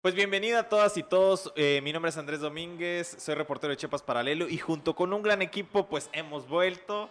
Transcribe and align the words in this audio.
Pues 0.00 0.14
bienvenida 0.14 0.60
a 0.60 0.68
todas 0.68 0.96
y 0.96 1.02
todos. 1.02 1.52
Eh, 1.54 1.80
mi 1.84 1.92
nombre 1.92 2.08
es 2.08 2.16
Andrés 2.16 2.40
Domínguez, 2.40 3.16
soy 3.18 3.34
reportero 3.34 3.70
de 3.70 3.76
Chiapas 3.76 4.02
Paralelo 4.02 4.48
y 4.48 4.56
junto 4.56 4.94
con 4.94 5.12
un 5.12 5.22
gran 5.22 5.42
equipo, 5.42 5.86
pues 5.86 6.08
hemos 6.12 6.48
vuelto 6.48 7.10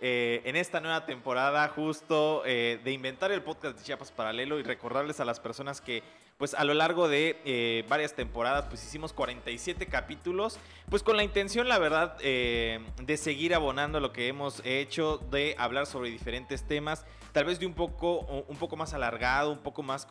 eh, 0.00 0.40
en 0.44 0.56
esta 0.56 0.80
nueva 0.80 1.04
temporada 1.04 1.68
justo 1.68 2.42
eh, 2.46 2.80
de 2.82 2.92
inventar 2.92 3.32
el 3.32 3.42
podcast 3.42 3.76
de 3.76 3.84
Chiapas 3.84 4.12
Paralelo 4.12 4.58
y 4.58 4.62
recordarles 4.62 5.20
a 5.20 5.24
las 5.24 5.40
personas 5.40 5.80
que 5.80 6.02
pues 6.38 6.54
a 6.54 6.64
lo 6.64 6.72
largo 6.72 7.08
de 7.08 7.84
varias 7.88 8.14
temporadas 8.14 8.66
pues 8.68 8.84
hicimos 8.84 9.12
47 9.12 9.86
capítulos. 9.86 10.58
Pues 10.88 11.02
con 11.02 11.16
la 11.16 11.24
intención 11.24 11.68
la 11.68 11.78
verdad 11.78 12.16
de 12.18 13.16
seguir 13.16 13.54
abonando 13.54 14.00
lo 14.00 14.12
que 14.12 14.28
hemos 14.28 14.62
hecho 14.64 15.18
de 15.18 15.56
hablar 15.58 15.86
sobre 15.86 16.10
diferentes 16.10 16.66
temas 16.66 17.04
tal 17.32 17.44
vez 17.44 17.58
de 17.58 17.66
un 17.66 17.74
poco 17.74 18.20
un 18.48 18.56
poco 18.56 18.76
más 18.76 18.94
alargado 18.94 19.50
un 19.50 19.58
poco 19.58 19.82
más 19.82 20.06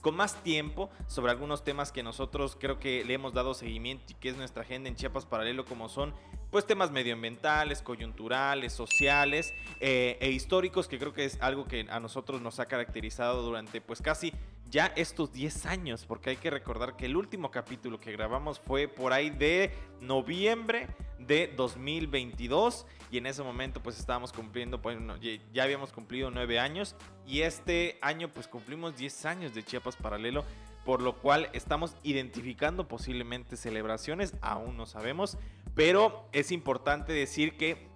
con 0.00 0.16
más 0.16 0.42
tiempo 0.42 0.90
sobre 1.06 1.30
algunos 1.30 1.62
temas 1.62 1.92
que 1.92 2.02
nosotros 2.02 2.56
creo 2.58 2.78
que 2.78 3.04
le 3.04 3.14
hemos 3.14 3.34
dado 3.34 3.54
seguimiento 3.54 4.04
y 4.08 4.14
que 4.14 4.30
es 4.30 4.36
nuestra 4.36 4.62
agenda 4.62 4.88
en 4.88 4.96
Chiapas 4.96 5.26
Paralelo, 5.26 5.64
como 5.64 5.88
son 5.88 6.14
pues 6.50 6.66
temas 6.66 6.90
medioambientales, 6.90 7.82
coyunturales, 7.82 8.72
sociales 8.72 9.54
eh, 9.78 10.16
e 10.20 10.30
históricos, 10.30 10.88
que 10.88 10.98
creo 10.98 11.12
que 11.12 11.24
es 11.24 11.38
algo 11.40 11.66
que 11.66 11.86
a 11.90 12.00
nosotros 12.00 12.40
nos 12.40 12.58
ha 12.60 12.66
caracterizado 12.66 13.42
durante 13.42 13.80
pues 13.80 14.02
casi 14.02 14.32
ya 14.70 14.92
estos 14.96 15.32
10 15.32 15.66
años, 15.66 16.06
porque 16.06 16.30
hay 16.30 16.36
que 16.36 16.48
recordar 16.48 16.96
que 16.96 17.06
el 17.06 17.16
último 17.16 17.50
capítulo 17.50 17.98
que 17.98 18.12
grabamos 18.12 18.60
fue 18.60 18.86
por 18.86 19.12
ahí 19.12 19.30
de 19.30 19.72
noviembre 20.00 20.86
de 21.18 21.52
2022 21.56 22.86
y 23.10 23.18
en 23.18 23.26
ese 23.26 23.42
momento 23.42 23.82
pues 23.82 23.98
estábamos 23.98 24.32
cumpliendo, 24.32 24.80
pues, 24.80 24.96
ya 25.52 25.62
habíamos 25.62 25.92
cumplido 25.92 26.30
9 26.30 26.60
años 26.60 26.94
y 27.26 27.40
este 27.40 27.98
año 28.00 28.28
pues 28.32 28.46
cumplimos 28.46 28.96
10 28.96 29.24
años 29.26 29.54
de 29.54 29.64
Chiapas 29.64 29.96
Paralelo, 29.96 30.44
por 30.84 31.02
lo 31.02 31.16
cual 31.18 31.50
estamos 31.52 31.96
identificando 32.04 32.88
posiblemente 32.88 33.56
celebraciones, 33.56 34.34
aún 34.40 34.76
no 34.76 34.86
sabemos, 34.86 35.36
pero 35.74 36.28
es 36.32 36.52
importante 36.52 37.12
decir 37.12 37.56
que 37.56 37.89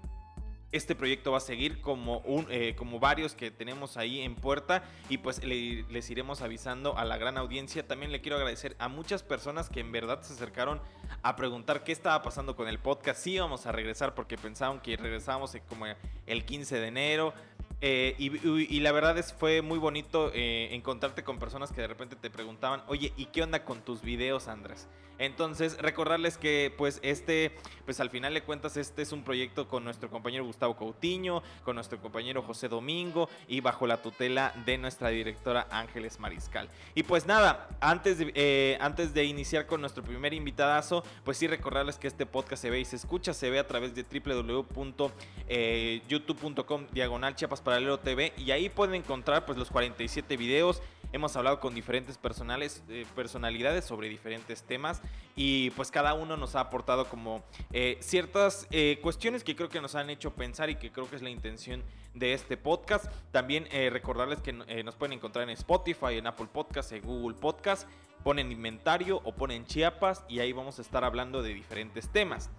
este 0.77 0.95
proyecto 0.95 1.33
va 1.33 1.39
a 1.39 1.41
seguir 1.41 1.81
como, 1.81 2.19
un, 2.19 2.47
eh, 2.51 2.75
como 2.77 2.99
varios 2.99 3.35
que 3.35 3.51
tenemos 3.51 3.97
ahí 3.97 4.21
en 4.21 4.35
puerta 4.35 4.83
y 5.09 5.19
pues 5.19 5.43
les 5.45 6.11
iremos 6.11 6.43
avisando 6.43 6.99
a 6.99 7.05
la 7.05 7.17
gran 7.17 7.39
audiencia. 7.39 7.87
También 7.87 8.11
le 8.13 8.21
quiero 8.21 8.37
agradecer 8.37 8.75
a 8.79 8.89
muchas 8.89 9.23
personas 9.23 9.71
que 9.71 9.81
en 9.81 9.93
verdad 9.93 10.23
se 10.23 10.33
acercaron 10.33 10.81
a 11.23 11.37
preguntar 11.37 11.85
qué 11.85 11.93
estaba 11.93 12.23
pasando 12.23 12.57
con 12.57 12.69
el 12.69 12.79
podcast. 12.79 13.21
Sí 13.21 13.39
vamos 13.39 13.67
a 13.67 13.73
regresar 13.73 14.15
porque 14.15 14.37
pensaban 14.37 14.81
que 14.81 14.97
regresábamos 14.97 15.57
como 15.69 15.87
el 16.27 16.45
15 16.45 16.81
de 16.81 16.89
enero. 16.89 17.35
Eh, 17.81 18.15
y, 18.19 18.81
la 18.81 18.93
verdad 18.93 19.19
es 19.19 19.35
fue 19.35 19.61
muy 19.61 19.79
bonito 19.79 20.31
eh, 20.33 20.71
encontrarte 20.73 21.23
con 21.23 21.39
personas 21.39 21.71
que 21.71 21.83
de 21.83 21.87
repente 21.87 22.17
te 22.17 22.31
preguntaban, 22.31 22.83
oye, 22.87 23.13
¿y 23.17 23.27
qué 23.27 23.43
onda 23.43 23.63
con 23.65 23.83
tus 23.83 24.01
videos, 24.01 24.49
Andrés? 24.49 24.89
Entonces, 25.19 25.77
recordarles 25.79 26.39
que 26.39 26.73
pues 26.77 27.01
este, 27.03 27.53
pues 27.85 27.99
al 28.01 28.11
final 28.11 28.35
de 28.35 28.43
cuentas 28.43 28.77
este 28.77 29.03
es 29.03 29.13
un 29.13 29.23
proyecto 29.23 29.69
con 29.69 29.85
nuestro 29.85 30.11
compañero 30.11 30.45
Gustavo 30.45 30.75
Coutinho, 30.77 31.45
con 31.65 31.77
nuestro 31.77 32.01
compañero 32.01 32.43
José 32.43 32.69
Domingo 32.69 33.29
y 33.49 33.61
bajo 33.61 33.87
la 33.87 34.03
tutela 34.03 34.53
de 34.67 34.77
nuestra 34.79 35.11
directora 35.11 35.69
Ángeles 35.71 36.19
Mariscal. 36.19 36.69
Y 36.95 37.05
pues 37.05 37.27
nada, 37.27 37.69
antes 37.81 38.19
de, 38.19 38.33
eh, 38.35 38.77
antes 38.81 39.15
de 39.15 39.25
iniciar 39.25 39.67
con 39.67 39.81
nuestro 39.81 40.03
primer 40.03 40.35
invitadazo, 40.35 41.05
pues 41.25 41.39
sí 41.39 41.47
recordarles 41.47 41.97
que 41.99 42.09
este 42.09 42.27
podcast 42.27 42.63
se 42.63 42.71
ve 42.71 42.81
y 42.81 42.85
se 42.85 42.97
escucha, 42.97 43.33
se 43.35 43.51
ve 43.51 43.59
a 43.59 43.67
través 43.67 43.95
de 43.95 44.03
www.youtube.com 44.03 46.87
diagonal 46.93 47.37
Chiapas 47.37 47.61
Paralelo 47.61 48.01
TV 48.01 48.33
y 48.37 48.51
ahí 48.51 48.69
pueden 48.69 48.97
encontrar 48.97 49.47
pues 49.47 49.57
los 49.59 49.71
47 49.71 50.37
videos 50.37 50.83
Hemos 51.15 51.37
hablado 51.37 51.61
con 51.61 51.77
diferentes 51.77 52.19
personales, 52.19 52.83
eh, 52.89 53.07
personalidades 53.15 53.85
sobre 53.85 54.09
diferentes 54.09 54.65
temas 54.65 55.01
y 55.37 55.71
pues 55.71 55.91
cada 55.91 56.15
uno 56.15 56.37
nos 56.37 56.55
ha 56.55 56.61
aportado 56.61 57.07
como 57.07 57.43
eh, 57.73 57.99
ciertas 58.01 58.69
eh, 58.71 58.99
cuestiones 59.03 59.43
que 59.43 59.57
creo 59.57 59.69
que 59.69 59.81
nos 59.81 59.95
han 59.95 60.11
hecho 60.11 60.33
pensar 60.33 60.71
y 60.71 60.77
que 60.77 60.93
creo 60.93 61.09
que 61.11 61.17
es 61.17 61.23
la 61.23 61.31
intención 61.31 61.83
de 62.15 62.35
este 62.35 62.57
podcast. 62.57 63.07
También 63.33 63.67
recordarles 63.91 64.41
que 64.41 64.53
nos 64.53 64.95
pueden 64.95 65.15
encontrar 65.15 65.43
en 65.43 65.51
Spotify, 65.51 66.19
en 66.19 66.29
Apple 66.29 66.47
Podcast, 66.53 66.93
en 66.93 67.03
Google 67.03 67.37
Podcast. 67.37 67.89
Ponen 68.23 68.53
inventario 68.53 69.21
o 69.25 69.35
ponen 69.35 69.67
Chiapas 69.67 70.25
y 70.29 70.39
ahí 70.39 70.53
vamos 70.53 70.79
a 70.79 70.83
estar 70.83 71.05
hablando 71.05 71.43
de 71.43 71.53
diferentes 71.53 72.09
temas. 72.09 72.51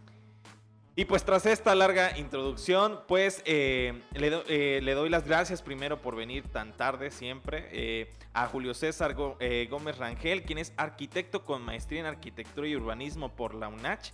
Y 0.97 1.03
pues 1.03 1.25
tras 1.25 1.45
esta 1.45 1.75
larga 1.75 2.17
introducción, 2.17 3.01
pues 3.05 3.41
eh, 3.45 4.01
eh, 4.13 4.79
le, 4.81 4.93
doy 4.93 5.09
las 5.09 5.27
gracias 5.27 5.61
primero 5.61 6.01
por 6.01 6.15
venir 6.15 6.47
tan 6.47 6.71
tarde 6.71 7.11
siempre 7.11 7.67
eh, 7.73 8.13
a 8.33 8.47
Julio 8.47 8.73
César 8.73 9.13
Gómez 9.13 9.97
Rangel, 9.97 10.43
quien 10.43 10.57
es 10.57 10.71
arquitecto 10.77 11.43
con 11.43 11.63
maestría 11.63 11.99
en 11.99 12.05
arquitectura 12.05 12.65
y 12.69 12.77
urbanismo 12.77 13.35
por 13.35 13.55
la 13.55 13.67
UNACH. 13.67 14.13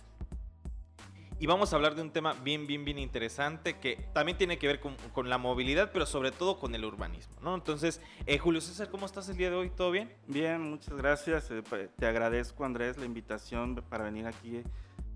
Y 1.38 1.46
vamos 1.46 1.72
a 1.72 1.76
hablar 1.76 1.94
de 1.94 2.02
un 2.02 2.10
tema 2.10 2.34
bien, 2.42 2.66
bien, 2.66 2.84
bien 2.84 2.98
interesante 2.98 3.78
que 3.78 3.96
también 4.12 4.36
tiene 4.36 4.58
que 4.58 4.66
ver 4.66 4.80
con, 4.80 5.30
la 5.30 5.38
movilidad, 5.38 5.90
pero 5.92 6.04
sobre 6.04 6.32
todo 6.32 6.58
con 6.58 6.74
el 6.74 6.84
urbanismo, 6.84 7.34
¿no? 7.42 7.54
Entonces, 7.54 8.00
Julio 8.40 8.60
César, 8.60 8.90
¿cómo 8.90 9.06
estás 9.06 9.28
el 9.28 9.36
día 9.36 9.50
de 9.50 9.56
hoy? 9.56 9.70
¿Todo 9.70 9.92
bien? 9.92 10.12
Bien, 10.26 10.60
muchas 10.60 10.96
gracias. 10.96 11.48
te 11.96 12.06
agradezco, 12.06 12.64
Andrés, 12.64 12.96
la 12.96 13.06
invitación 13.06 13.82
para 13.88 14.04
venir 14.04 14.26
aquí 14.26 14.62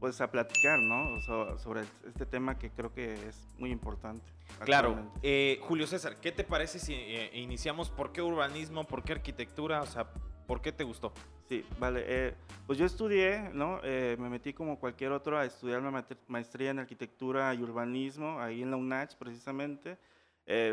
pues 0.01 0.21
a 0.21 0.31
platicar, 0.31 0.79
¿no? 0.79 1.21
sobre 1.21 1.83
este 2.07 2.27
tema 2.27 2.59
que 2.59 2.71
creo 2.71 2.93
que 2.93 3.15
es 3.29 3.49
muy 3.59 3.71
importante. 3.71 4.25
Claro. 4.65 5.13
Eh, 5.23 5.59
Julio 5.63 5.87
César, 5.87 6.21
¿qué 6.21 6.33
te 6.33 6.45
parece 6.45 6.79
si 6.79 6.95
eh, 6.95 7.31
iniciamos? 7.35 7.91
¿Por 7.91 8.13
qué 8.13 8.23
urbanismo? 8.23 8.85
¿Por 8.85 9.03
qué 9.03 9.15
arquitectura? 9.15 9.83
O 9.83 9.87
sea, 9.87 10.09
¿por 10.47 10.61
qué 10.61 10.73
te 10.73 10.85
gustó? 10.85 11.13
Sí, 11.49 11.65
vale. 11.79 12.05
Eh, 12.07 12.35
pues 12.67 12.79
yo 12.79 12.87
estudié, 12.87 13.51
¿no? 13.53 13.81
me 13.83 14.29
metí 14.29 14.53
como 14.53 14.79
cualquier 14.79 15.13
otro 15.13 15.39
a 15.39 15.45
estudiar 15.45 15.81
una 15.81 16.05
maestría 16.27 16.71
en 16.71 16.79
arquitectura 16.79 17.55
y 17.55 17.63
urbanismo, 17.63 18.41
ahí 18.41 18.63
en 18.63 18.71
la 18.71 18.77
UNACH 18.77 19.15
precisamente. 19.17 19.97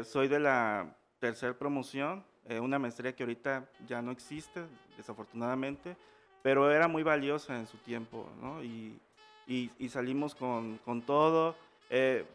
soy 0.04 0.28
de 0.28 0.40
la 0.40 0.98
tercera 1.20 1.58
promoción, 1.58 2.26
una 2.62 2.80
maestría 2.80 3.16
que 3.16 3.24
ahorita 3.24 3.70
ya 3.88 4.02
no 4.02 4.12
existe, 4.12 4.64
desafortunadamente, 4.98 5.96
pero 6.42 6.72
era 6.72 6.88
muy 6.88 7.04
valiosa 7.04 7.58
en 7.58 7.68
su 7.68 7.78
tiempo, 7.78 8.28
¿no? 8.42 8.64
Y, 8.64 9.00
y, 9.48 9.70
salimos 9.90 10.36
con, 10.36 10.78
con 10.80 11.02
todo. 11.02 11.56
Eh, 11.90 12.26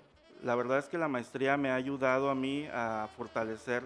la 0.42 0.54
verdad 0.54 0.78
es 0.78 0.86
que 0.86 0.98
la 0.98 1.08
maestría 1.08 1.56
me 1.56 1.70
ha 1.70 1.74
ayudado 1.74 2.30
a 2.30 2.34
mí 2.34 2.66
a 2.72 3.08
fortalecer 3.16 3.82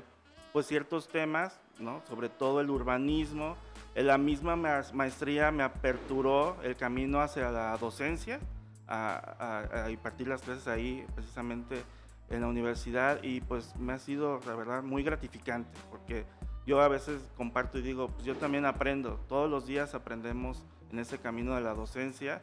pues 0.53 0.67
ciertos 0.67 1.09
temas, 1.09 1.59
¿no? 1.79 2.03
sobre 2.09 2.29
todo 2.29 2.61
el 2.61 2.71
urbanismo. 2.71 3.57
En 3.95 4.07
la 4.07 4.19
misma 4.19 4.57
maestría 4.57 5.51
me 5.51 5.63
aperturó 5.63 6.57
el 6.63 6.77
camino 6.77 7.21
hacia 7.21 7.51
la 7.51 7.77
docencia, 7.79 8.41
a, 8.87 9.65
a, 9.71 9.85
a 9.85 9.91
impartir 9.91 10.29
las 10.29 10.43
clases 10.43 10.67
ahí 10.69 11.07
precisamente 11.15 11.83
en 12.29 12.41
la 12.41 12.49
universidad 12.49 13.23
y 13.23 13.41
pues 13.41 13.77
me 13.77 13.93
ha 13.93 13.99
sido 13.99 14.41
la 14.47 14.55
verdad 14.55 14.83
muy 14.83 15.03
gratificante 15.03 15.71
porque 15.91 16.25
yo 16.67 16.81
a 16.81 16.89
veces 16.89 17.21
comparto 17.37 17.79
y 17.79 17.83
digo, 17.83 18.09
pues 18.09 18.25
yo 18.25 18.37
también 18.37 18.65
aprendo, 18.65 19.21
todos 19.29 19.51
los 19.51 19.67
días 19.67 19.95
aprendemos 19.95 20.65
en 20.91 20.99
ese 20.99 21.19
camino 21.19 21.55
de 21.55 21.61
la 21.61 21.75
docencia 21.75 22.41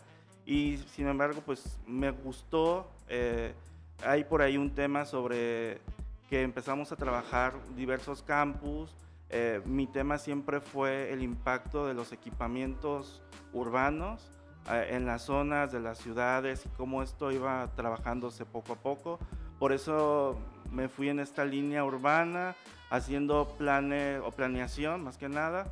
y 0.49 0.77
sin 0.95 1.07
embargo, 1.07 1.43
pues 1.45 1.77
me 1.85 2.09
gustó. 2.09 2.89
Eh, 3.07 3.53
hay 4.03 4.23
por 4.23 4.41
ahí 4.41 4.57
un 4.57 4.71
tema 4.71 5.05
sobre 5.05 5.79
que 6.27 6.41
empezamos 6.41 6.91
a 6.91 6.95
trabajar 6.95 7.53
diversos 7.75 8.23
campus. 8.23 8.89
Eh, 9.29 9.61
mi 9.65 9.85
tema 9.85 10.17
siempre 10.17 10.59
fue 10.59 11.13
el 11.13 11.21
impacto 11.21 11.85
de 11.85 11.93
los 11.93 12.11
equipamientos 12.13 13.21
urbanos 13.53 14.27
eh, 14.71 14.87
en 14.93 15.05
las 15.05 15.21
zonas 15.21 15.71
de 15.71 15.81
las 15.81 15.99
ciudades 15.99 16.65
y 16.65 16.69
cómo 16.69 17.03
esto 17.03 17.31
iba 17.31 17.69
trabajándose 17.75 18.43
poco 18.43 18.73
a 18.73 18.77
poco. 18.77 19.19
Por 19.59 19.71
eso 19.71 20.39
me 20.71 20.89
fui 20.89 21.09
en 21.09 21.19
esta 21.19 21.45
línea 21.45 21.85
urbana, 21.85 22.55
haciendo 22.89 23.53
planes 23.59 24.19
o 24.25 24.31
planeación 24.31 25.03
más 25.03 25.19
que 25.19 25.29
nada, 25.29 25.71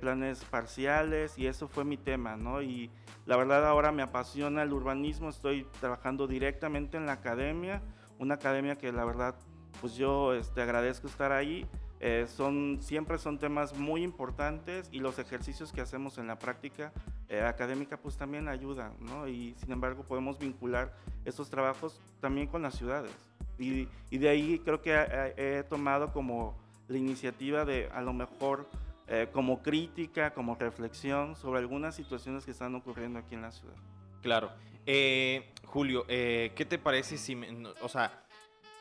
planes 0.00 0.44
parciales 0.44 1.36
y 1.38 1.46
eso 1.46 1.68
fue 1.68 1.84
mi 1.84 1.96
tema, 1.96 2.36
¿no? 2.36 2.62
Y, 2.62 2.90
la 3.26 3.36
verdad 3.36 3.66
ahora 3.66 3.90
me 3.90 4.02
apasiona 4.02 4.62
el 4.62 4.72
urbanismo, 4.72 5.30
estoy 5.30 5.66
trabajando 5.80 6.26
directamente 6.26 6.96
en 6.96 7.06
la 7.06 7.12
academia, 7.12 7.82
una 8.18 8.34
academia 8.34 8.76
que 8.76 8.92
la 8.92 9.04
verdad 9.04 9.34
pues 9.80 9.94
yo 9.96 10.34
este, 10.34 10.62
agradezco 10.62 11.06
estar 11.06 11.32
ahí. 11.32 11.66
Eh, 12.00 12.26
son, 12.28 12.80
siempre 12.82 13.16
son 13.16 13.38
temas 13.38 13.78
muy 13.78 14.02
importantes 14.02 14.90
y 14.92 14.98
los 14.98 15.18
ejercicios 15.18 15.72
que 15.72 15.80
hacemos 15.80 16.18
en 16.18 16.26
la 16.26 16.38
práctica 16.38 16.92
eh, 17.30 17.40
académica 17.40 17.96
pues 17.96 18.18
también 18.18 18.46
ayudan, 18.46 18.92
¿no? 19.00 19.26
Y 19.26 19.54
sin 19.54 19.72
embargo 19.72 20.02
podemos 20.02 20.38
vincular 20.38 20.92
estos 21.24 21.48
trabajos 21.48 21.98
también 22.20 22.46
con 22.46 22.60
las 22.60 22.74
ciudades. 22.74 23.12
Y, 23.58 23.88
y 24.10 24.18
de 24.18 24.28
ahí 24.28 24.58
creo 24.58 24.82
que 24.82 24.92
he, 24.92 25.58
he 25.58 25.62
tomado 25.62 26.12
como 26.12 26.58
la 26.88 26.98
iniciativa 26.98 27.64
de 27.64 27.88
a 27.94 28.02
lo 28.02 28.12
mejor 28.12 28.66
eh, 29.08 29.28
como 29.32 29.62
crítica, 29.62 30.32
como 30.32 30.54
reflexión 30.54 31.36
sobre 31.36 31.60
algunas 31.60 31.94
situaciones 31.94 32.44
que 32.44 32.50
están 32.52 32.74
ocurriendo 32.74 33.18
aquí 33.18 33.34
en 33.34 33.42
la 33.42 33.50
ciudad. 33.52 33.74
Claro. 34.22 34.50
Eh, 34.86 35.52
Julio, 35.64 36.04
eh, 36.08 36.52
¿qué 36.54 36.64
te 36.64 36.78
parece 36.78 37.18
si, 37.18 37.34
me- 37.36 37.50
no, 37.52 37.70
o 37.82 37.88
sea, 37.88 38.24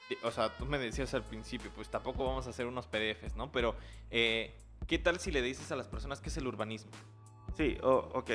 de- 0.10 0.18
o 0.24 0.32
sea, 0.32 0.50
tú 0.58 0.66
me 0.66 0.78
decías 0.78 1.14
al 1.14 1.24
principio, 1.24 1.72
pues 1.76 1.90
tampoco 1.90 2.26
vamos 2.26 2.46
a 2.48 2.52
hacer 2.52 2.66
unos 2.66 2.88
PDFs, 2.88 3.36
¿no? 3.36 3.52
Pero, 3.52 3.76
eh, 4.12 4.54
¿qué 4.88 4.98
tal 5.00 5.20
si 5.20 5.32
le 5.32 5.42
dices 5.42 5.72
a 5.72 5.76
las 5.76 5.88
personas 5.88 6.22
qué 6.22 6.30
es 6.30 6.38
el 6.38 6.48
urbanismo? 6.48 6.92
Sí, 7.56 7.78
oh, 7.84 8.10
ok. 8.14 8.32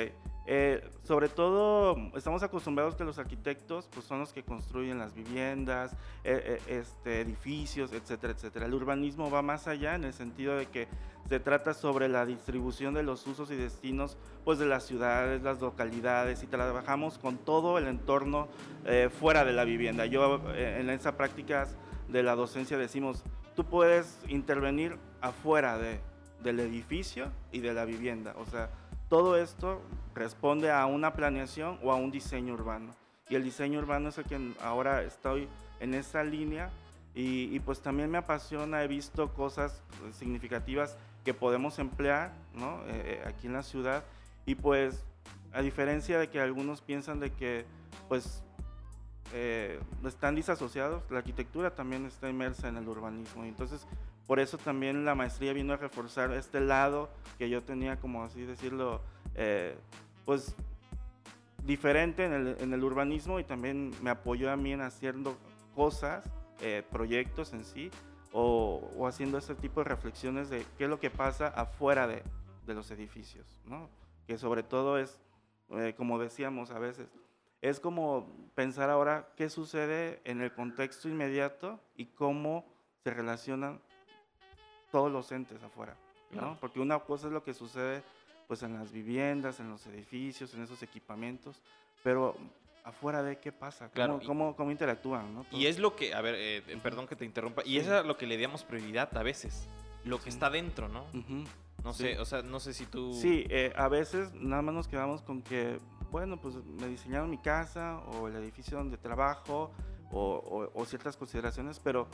Eh, 0.51 0.83
sobre 1.03 1.29
todo, 1.29 1.95
estamos 2.15 2.41
acostumbrados 2.41 2.95
que 2.95 3.03
los 3.03 3.19
arquitectos 3.19 3.87
pues, 3.93 4.05
son 4.05 4.19
los 4.19 4.33
que 4.33 4.41
construyen 4.41 4.97
las 4.97 5.13
viviendas, 5.13 5.93
eh, 6.23 6.59
eh, 6.67 6.79
este, 6.79 7.21
edificios, 7.21 7.93
etcétera, 7.93 8.33
etcétera. 8.33 8.65
El 8.65 8.73
urbanismo 8.73 9.29
va 9.29 9.43
más 9.43 9.67
allá 9.67 9.93
en 9.93 10.05
el 10.05 10.13
sentido 10.13 10.55
de 10.55 10.65
que 10.65 10.87
se 11.27 11.39
trata 11.39 11.75
sobre 11.75 12.09
la 12.09 12.25
distribución 12.25 12.95
de 12.95 13.03
los 13.03 13.27
usos 13.27 13.51
y 13.51 13.55
destinos 13.55 14.17
pues, 14.43 14.57
de 14.57 14.65
las 14.65 14.85
ciudades, 14.87 15.43
las 15.43 15.61
localidades, 15.61 16.41
y 16.41 16.47
trabajamos 16.47 17.19
con 17.19 17.37
todo 17.37 17.77
el 17.77 17.85
entorno 17.85 18.47
eh, 18.85 19.09
fuera 19.19 19.45
de 19.45 19.53
la 19.53 19.65
vivienda. 19.65 20.07
Yo 20.07 20.41
en 20.55 20.89
esas 20.89 21.13
prácticas 21.13 21.75
de 22.07 22.23
la 22.23 22.33
docencia 22.33 22.75
decimos, 22.75 23.23
tú 23.55 23.65
puedes 23.65 24.17
intervenir 24.27 24.97
afuera 25.21 25.77
de, 25.77 25.99
del 26.41 26.59
edificio 26.59 27.27
y 27.51 27.59
de 27.59 27.73
la 27.73 27.85
vivienda. 27.85 28.33
O 28.39 28.45
sea, 28.45 28.71
todo 29.09 29.37
esto 29.37 29.81
responde 30.15 30.71
a 30.71 30.85
una 30.85 31.13
planeación 31.13 31.79
o 31.83 31.91
a 31.91 31.95
un 31.95 32.11
diseño 32.11 32.53
urbano. 32.53 32.93
Y 33.29 33.35
el 33.35 33.43
diseño 33.43 33.79
urbano 33.79 34.09
es 34.09 34.17
el 34.17 34.25
que 34.25 34.53
ahora 34.61 35.03
estoy 35.03 35.47
en 35.79 35.93
esa 35.93 36.23
línea 36.23 36.69
y, 37.13 37.53
y 37.55 37.59
pues 37.59 37.81
también 37.81 38.09
me 38.09 38.17
apasiona, 38.17 38.83
he 38.83 38.87
visto 38.87 39.33
cosas 39.33 39.83
eh, 40.05 40.13
significativas 40.13 40.97
que 41.25 41.33
podemos 41.33 41.79
emplear 41.79 42.31
¿no? 42.53 42.81
Eh, 42.87 43.21
eh, 43.21 43.23
aquí 43.27 43.47
en 43.47 43.53
la 43.53 43.63
ciudad 43.63 44.03
y 44.45 44.55
pues 44.55 45.03
a 45.53 45.61
diferencia 45.61 46.19
de 46.19 46.29
que 46.29 46.39
algunos 46.39 46.81
piensan 46.81 47.19
de 47.19 47.31
que 47.31 47.65
pues 48.07 48.43
eh, 49.33 49.79
están 50.05 50.35
disasociados, 50.35 51.03
la 51.11 51.19
arquitectura 51.19 51.75
también 51.75 52.05
está 52.05 52.29
inmersa 52.29 52.67
en 52.67 52.77
el 52.77 52.87
urbanismo. 52.87 53.43
Entonces, 53.43 53.85
por 54.29 54.39
eso 54.39 54.59
también 54.59 55.05
la 55.05 55.15
maestría 55.15 55.53
vino 55.53 55.73
a 55.73 55.77
reforzar 55.77 56.31
este 56.33 56.61
lado 56.61 57.09
que 57.39 57.49
yo 57.49 57.63
tenía, 57.63 57.99
como 57.99 58.23
así 58.23 58.43
decirlo, 58.43 59.01
eh, 59.33 59.75
pues 60.23 60.55
diferente 61.63 62.25
en 62.25 62.33
el, 62.33 62.57
en 62.59 62.71
el 62.71 62.83
urbanismo 62.83 63.39
y 63.39 63.43
también 63.43 63.91
me 64.03 64.11
apoyó 64.11 64.51
a 64.51 64.55
mí 64.55 64.71
en 64.71 64.81
haciendo 64.81 65.35
cosas, 65.73 66.29
eh, 66.61 66.83
proyectos 66.91 67.53
en 67.53 67.65
sí, 67.65 67.89
o, 68.31 68.91
o 68.95 69.07
haciendo 69.07 69.39
ese 69.39 69.55
tipo 69.55 69.79
de 69.79 69.85
reflexiones 69.85 70.51
de 70.51 70.63
qué 70.77 70.83
es 70.83 70.89
lo 70.91 70.99
que 70.99 71.09
pasa 71.09 71.47
afuera 71.47 72.05
de, 72.05 72.21
de 72.67 72.75
los 72.75 72.91
edificios, 72.91 73.59
¿no? 73.65 73.89
Que 74.27 74.37
sobre 74.37 74.61
todo 74.61 74.99
es, 74.99 75.19
eh, 75.71 75.95
como 75.97 76.19
decíamos 76.19 76.69
a 76.69 76.77
veces, 76.77 77.07
es 77.63 77.79
como 77.79 78.31
pensar 78.53 78.91
ahora 78.91 79.29
qué 79.35 79.49
sucede 79.49 80.21
en 80.23 80.39
el 80.41 80.53
contexto 80.53 81.09
inmediato 81.09 81.79
y 81.95 82.05
cómo 82.05 82.71
se 83.03 83.11
relacionan 83.11 83.81
todos 84.91 85.11
los 85.11 85.31
entes 85.31 85.61
afuera, 85.63 85.95
¿no? 86.31 86.39
Claro. 86.39 86.57
Porque 86.59 86.79
una 86.79 86.99
cosa 86.99 87.27
es 87.27 87.33
lo 87.33 87.43
que 87.43 87.53
sucede 87.53 88.03
pues 88.47 88.63
en 88.63 88.73
las 88.73 88.91
viviendas, 88.91 89.59
en 89.59 89.69
los 89.69 89.85
edificios, 89.85 90.53
en 90.55 90.63
esos 90.63 90.81
equipamientos, 90.81 91.61
pero 92.03 92.35
afuera 92.83 93.21
de 93.21 93.37
qué 93.37 93.51
pasa, 93.51 93.85
cómo, 93.85 93.93
Claro, 93.93 94.19
y- 94.21 94.25
cómo, 94.25 94.55
cómo 94.55 94.71
interactúan, 94.71 95.35
¿no? 95.35 95.45
Y 95.51 95.67
es 95.67 95.77
lo 95.77 95.95
que, 95.95 96.15
a 96.15 96.21
ver, 96.21 96.33
eh, 96.35 96.63
eh, 96.67 96.79
perdón 96.81 97.05
que 97.07 97.15
te 97.15 97.25
interrumpa, 97.25 97.61
y 97.63 97.71
Sí. 97.73 97.77
eso 97.79 97.99
es 97.99 98.05
lo 98.05 98.17
que 98.17 98.25
le 98.25 98.39
damos 98.41 98.63
prioridad 98.63 99.15
a 99.15 99.21
veces, 99.21 99.67
lo 100.03 100.17
que 100.17 100.23
Sí. 100.23 100.29
está 100.29 100.49
dentro, 100.49 100.87
¿no? 100.87 101.03
Ujú. 101.13 101.43
No 101.83 101.93
Sí. 101.93 102.03
sé, 102.03 102.19
o 102.19 102.25
sea, 102.25 102.41
no 102.41 102.59
sé 102.59 102.73
si 102.73 102.87
tú... 102.87 103.13
Sí, 103.13 103.45
eh, 103.49 103.71
a 103.77 103.87
veces 103.87 104.33
nada 104.33 104.63
más 104.63 104.73
nos 104.73 104.87
quedamos 104.87 105.21
con 105.21 105.43
que, 105.43 105.77
bueno, 106.09 106.37
pues 106.41 106.55
me 106.65 106.87
diseñaron 106.87 107.29
mi 107.29 107.37
casa 107.37 107.99
o 108.13 108.27
el 108.27 108.35
edificio 108.37 108.79
donde 108.79 108.97
trabajo 108.97 109.71
o, 110.11 110.19
o- 110.19 110.71
o 110.73 110.85
ciertas 110.85 111.15
consideraciones, 111.15 111.79
pero 111.79 112.07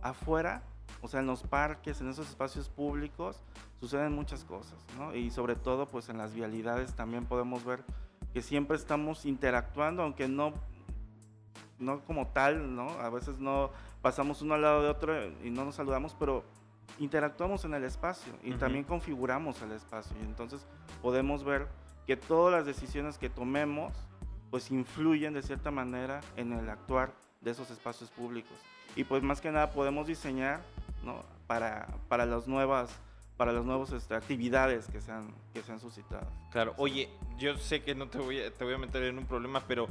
afuera, 0.00 0.62
o 1.02 1.08
sea, 1.08 1.20
en 1.20 1.26
los 1.26 1.42
parques, 1.42 2.00
en 2.00 2.08
esos 2.08 2.28
espacios 2.28 2.68
públicos, 2.68 3.42
suceden 3.80 4.14
muchas 4.14 4.44
cosas, 4.44 4.78
¿no? 4.96 5.14
Y 5.14 5.30
sobre 5.30 5.56
todo, 5.56 5.86
pues 5.86 6.08
en 6.08 6.16
las 6.16 6.32
vialidades 6.32 6.94
también 6.94 7.26
podemos 7.26 7.64
ver 7.64 7.82
que 8.32 8.40
siempre 8.40 8.76
estamos 8.76 9.26
interactuando, 9.26 10.04
aunque 10.04 10.28
no, 10.28 10.54
no 11.80 12.00
como 12.04 12.28
tal, 12.28 12.74
¿no? 12.74 12.88
A 13.00 13.10
veces 13.10 13.38
no 13.38 13.70
pasamos 14.00 14.42
uno 14.42 14.54
al 14.54 14.62
lado 14.62 14.82
de 14.82 14.88
otro 14.88 15.14
y 15.44 15.50
no 15.50 15.64
nos 15.64 15.74
saludamos, 15.74 16.14
pero 16.18 16.44
interactuamos 16.98 17.64
en 17.64 17.74
el 17.74 17.84
espacio 17.84 18.32
y 18.42 18.50
Ujú. 18.50 18.58
también 18.58 18.84
configuramos 18.84 19.60
el 19.62 19.72
espacio 19.72 20.16
y 20.20 20.24
entonces 20.24 20.64
podemos 21.00 21.42
ver 21.42 21.66
que 22.06 22.16
todas 22.16 22.52
las 22.52 22.64
decisiones 22.66 23.18
que 23.18 23.28
tomemos 23.30 23.92
pues 24.50 24.70
influyen 24.70 25.32
de 25.32 25.42
cierta 25.42 25.70
manera 25.70 26.20
en 26.36 26.52
el 26.52 26.68
actuar 26.68 27.12
de 27.40 27.52
esos 27.52 27.70
espacios 27.70 28.10
públicos 28.10 28.56
y 28.94 29.04
pues 29.04 29.22
más 29.22 29.40
que 29.40 29.50
nada 29.50 29.70
podemos 29.70 30.06
diseñar 30.06 30.60
¿no? 31.02 31.24
para, 31.46 31.86
para 32.08 32.26
las 32.26 32.46
nuevas 32.46 32.90
para 33.36 33.52
las 33.52 33.64
nuevas 33.64 33.90
este, 33.92 34.14
actividades 34.14 34.86
que 34.86 35.00
se 35.00 35.10
han 35.10 35.34
que 35.52 35.62
se 35.62 35.72
han 35.72 35.80
suscitado 35.80 36.26
Claro, 36.50 36.74
oye, 36.76 37.08
yo 37.38 37.56
sé 37.56 37.82
que 37.82 37.94
no 37.94 38.08
te 38.08 38.18
voy 38.18 38.40
a, 38.40 38.50
te 38.52 38.62
voy 38.62 38.74
a 38.74 38.78
meter 38.78 39.04
en 39.04 39.18
un 39.18 39.26
problema, 39.26 39.64
pero, 39.66 39.88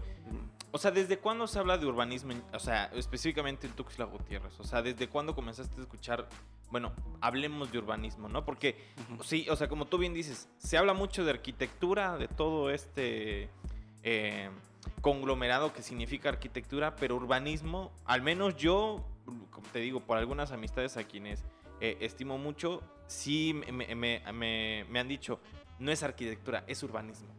o 0.72 0.78
sea, 0.78 0.92
¿desde 0.92 1.18
cuándo 1.18 1.48
se 1.48 1.58
habla 1.58 1.78
de 1.80 1.88
urbanismo, 1.88 2.34
o 2.54 2.60
sea, 2.60 2.86
específicamente 2.94 3.66
en 3.66 3.74
Tuxtla 3.74 4.06
Gutiérrez? 4.06 4.60
O 4.60 4.64
sea, 4.64 4.84
¿desde 4.84 5.08
cuándo 5.10 5.34
comenzaste 5.34 5.80
a 5.80 5.82
escuchar, 5.82 6.30
bueno, 6.70 6.94
hablemos 7.20 7.72
de 7.72 7.80
urbanismo, 7.80 8.30
¿no? 8.30 8.46
Porque, 8.46 8.76
sí, 9.24 9.48
o 9.50 9.56
sea, 9.56 9.68
como 9.68 9.86
tú 9.86 9.98
bien 9.98 10.14
dices, 10.14 10.50
se 10.60 10.78
habla 10.78 10.94
mucho 10.94 11.26
de 11.26 11.32
arquitectura, 11.32 12.16
de 12.18 12.28
todo 12.28 12.70
este 12.70 13.50
eh, 14.04 14.52
conglomerado 15.02 15.74
que 15.74 15.82
significa 15.82 16.30
arquitectura, 16.30 16.96
pero 16.96 17.16
urbanismo, 17.16 17.92
al 18.06 18.22
menos 18.22 18.56
yo, 18.56 19.04
como 19.26 19.68
te 19.72 19.80
digo, 19.80 20.00
por 20.02 20.18
algunas 20.18 20.52
amistades 20.52 20.98
a 20.98 21.04
quienes 21.04 21.44
eh, 21.80 21.98
estimo 22.02 22.38
mucho, 22.38 22.82
sí 23.08 23.54
me, 23.54 23.72
me- 23.96 24.22
me- 24.34 24.86
me- 24.90 25.00
han 25.00 25.08
dicho, 25.08 25.40
no 25.80 25.92
es 25.92 26.04
arquitectura, 26.04 26.64
es 26.68 26.84
urbanismo. 26.84 27.30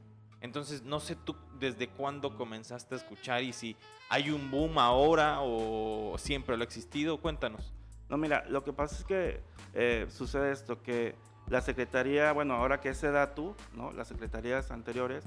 Entonces, 0.41 0.83
no 0.83 0.99
sé 0.99 1.15
tú 1.15 1.37
desde 1.61 1.89
cuándo 1.89 2.37
comenzaste 2.37 2.97
a 2.97 2.99
escuchar 2.99 3.43
y 3.45 3.53
si 3.53 3.77
hay 4.09 4.31
un 4.31 4.51
boom 4.51 4.79
ahora 4.79 5.39
o 5.41 6.17
siempre 6.19 6.57
lo 6.57 6.63
ha 6.63 6.65
existido, 6.65 7.21
cuéntanos. 7.21 7.73
No, 8.09 8.17
mira, 8.17 8.45
lo 8.49 8.65
que 8.65 8.73
pasa 8.73 8.97
es 8.97 9.05
que 9.05 9.41
eh, 9.75 10.07
sucede 10.11 10.51
esto, 10.51 10.83
que 10.83 11.15
la 11.49 11.61
Secretaría, 11.61 12.33
bueno, 12.33 12.55
ahora 12.55 12.81
que 12.81 12.89
es 12.89 12.99
SEDATU, 12.99 13.55
¿no? 13.75 13.93
las 13.93 14.09
secretarías 14.09 14.71
anteriores, 14.73 15.25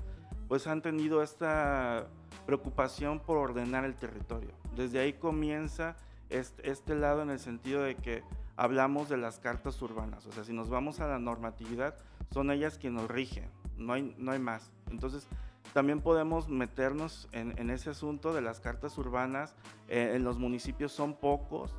pues 0.50 0.68
han 0.68 0.82
tenido 0.82 1.24
esta 1.24 2.08
preocupación 2.46 3.20
por 3.22 3.38
ordenar 3.38 3.86
el 3.86 3.96
territorio. 3.96 4.52
Desde 4.76 5.00
ahí 5.00 5.14
comienza 5.14 5.96
este, 6.30 6.70
este 6.70 6.96
lado 6.96 7.22
en 7.22 7.30
el 7.30 7.40
sentido 7.40 7.84
de 7.84 7.96
que 7.96 8.24
hablamos 8.56 9.10
de 9.10 9.18
las 9.18 9.40
cartas 9.40 9.82
urbanas, 9.82 10.26
o 10.26 10.32
sea, 10.32 10.44
si 10.44 10.54
nos 10.54 10.70
vamos 10.70 11.00
a 11.00 11.08
la 11.08 11.20
normatividad, 11.20 11.96
son 12.32 12.52
ellas 12.52 12.78
quienes 12.78 13.02
nos 13.02 13.12
rigen, 13.12 13.50
no 13.78 13.94
hay, 13.94 14.16
no 14.18 14.32
hay 14.32 14.40
más. 14.40 14.72
Entonces, 14.90 15.28
también 15.74 16.02
podemos 16.02 16.48
meternos 16.48 17.28
en, 17.32 17.58
en 17.58 17.70
ese 17.70 17.90
asunto 17.90 18.34
de 18.34 18.42
las 18.42 18.60
cartas 18.60 18.98
urbanas, 18.98 19.56
eh, 19.88 20.14
en 20.16 20.24
los 20.24 20.38
municipios 20.38 20.92
son 20.92 21.16
pocos, 21.16 21.76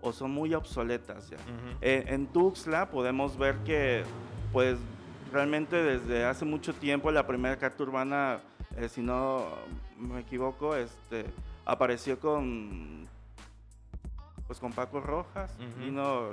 o 0.00 0.12
son 0.12 0.30
muy 0.30 0.54
obsoletas 0.54 1.30
ya. 1.30 1.38
Eh, 1.80 2.04
en 2.08 2.26
Tuxtla 2.28 2.90
podemos 2.90 3.36
ver 3.36 3.56
que, 3.64 4.04
pues, 4.52 4.78
realmente 5.32 5.76
desde 5.76 6.24
hace 6.24 6.44
mucho 6.44 6.74
tiempo 6.74 7.10
la 7.10 7.26
primera 7.26 7.56
carta 7.56 7.82
urbana, 7.82 8.38
eh, 8.76 8.88
si 8.88 9.02
no 9.02 9.46
me 9.98 10.20
equivoco, 10.20 10.76
este, 10.76 11.26
apareció 11.64 12.20
con, 12.20 13.08
pues, 14.48 14.58
con 14.58 14.72
Paco 14.72 15.00
Rojas, 15.00 15.52
Ujú. 15.58 15.84
vino 15.84 16.30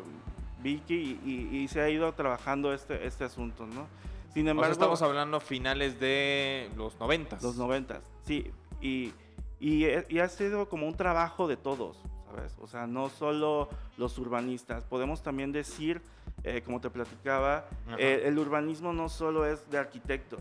Vicky 0.63 1.19
y, 1.23 1.29
y- 1.29 1.57
y 1.59 1.67
se 1.67 1.81
ha 1.81 1.89
ido 1.89 2.11
trabajando 2.13 2.73
este, 2.73 3.05
este 3.05 3.25
asunto, 3.25 3.67
¿no? 3.67 3.87
Sin 4.33 4.43
O 4.43 4.45
sea, 4.45 4.51
embargo, 4.51 4.71
estamos 4.71 5.01
hablando 5.03 5.39
finales 5.39 5.99
de 5.99 6.69
los 6.75 6.99
noventas. 6.99 7.43
los 7.43 7.55
noventas, 7.57 8.01
sí. 8.25 8.51
Y, 8.81 9.13
y, 9.59 9.85
he- 9.85 10.05
y 10.09 10.19
ha 10.19 10.27
sido 10.29 10.67
como 10.69 10.87
un 10.87 10.95
trabajo 10.95 11.47
de 11.47 11.55
todos, 11.57 11.97
¿sabes? 12.25 12.55
O 12.59 12.67
sea, 12.67 12.87
no 12.87 13.09
solo 13.09 13.69
los 13.97 14.17
urbanistas. 14.17 14.83
Podemos 14.85 15.21
también 15.21 15.51
decir, 15.51 16.01
eh, 16.43 16.61
como 16.65 16.81
te 16.81 16.89
platicaba, 16.89 17.65
eh, 17.97 18.23
el 18.25 18.37
urbanismo 18.39 18.91
no 18.93 19.07
solo 19.09 19.45
es 19.45 19.69
de 19.69 19.77
arquitectos. 19.77 20.39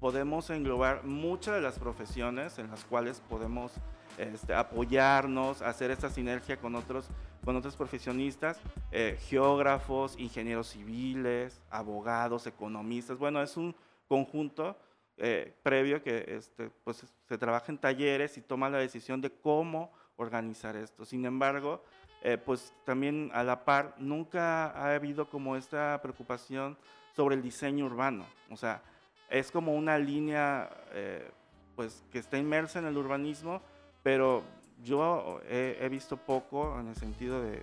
Podemos 0.00 0.48
englobar 0.50 1.04
muchas 1.04 1.54
de 1.54 1.60
las 1.60 1.78
profesiones 1.78 2.58
en 2.58 2.70
las 2.70 2.84
cuales 2.84 3.20
podemos 3.28 3.72
este, 4.20 4.54
apoyarnos, 4.54 5.62
hacer 5.62 5.90
esta 5.90 6.10
sinergia 6.10 6.56
con 6.56 6.74
otros, 6.74 7.08
con 7.44 7.56
otros 7.56 7.76
profesionistas, 7.76 8.60
eh, 8.90 9.18
geógrafos, 9.28 10.18
ingenieros 10.18 10.68
civiles, 10.68 11.60
abogados, 11.70 12.46
economistas. 12.46 13.18
Bueno, 13.18 13.42
es 13.42 13.56
un 13.56 13.74
conjunto 14.08 14.76
eh, 15.16 15.54
previo 15.62 16.02
que 16.02 16.24
este, 16.28 16.70
pues, 16.84 17.04
se 17.28 17.38
trabaja 17.38 17.70
en 17.70 17.78
talleres 17.78 18.36
y 18.38 18.40
toma 18.40 18.70
la 18.70 18.78
decisión 18.78 19.20
de 19.20 19.30
cómo 19.30 19.92
organizar 20.16 20.76
esto. 20.76 21.04
Sin 21.04 21.24
embargo, 21.24 21.82
eh, 22.22 22.36
pues 22.36 22.74
también 22.84 23.30
a 23.32 23.42
la 23.42 23.64
par 23.64 23.94
nunca 23.98 24.66
ha 24.70 24.94
habido 24.94 25.28
como 25.30 25.56
esta 25.56 25.98
preocupación 26.02 26.76
sobre 27.16 27.34
el 27.34 27.42
diseño 27.42 27.86
urbano. 27.86 28.26
O 28.50 28.56
sea, 28.56 28.82
es 29.30 29.50
como 29.50 29.74
una 29.74 29.98
línea 29.98 30.70
eh, 30.92 31.30
pues 31.76 32.04
que 32.12 32.18
está 32.18 32.36
inmersa 32.36 32.78
en 32.78 32.86
el 32.86 32.96
urbanismo, 32.96 33.62
pero 34.02 34.42
yo 34.82 35.40
he, 35.48 35.88
visto 35.90 36.16
poco 36.16 36.78
en 36.78 36.88
el 36.88 36.96
sentido 36.96 37.42
de, 37.42 37.62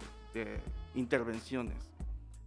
intervenciones. 0.94 1.78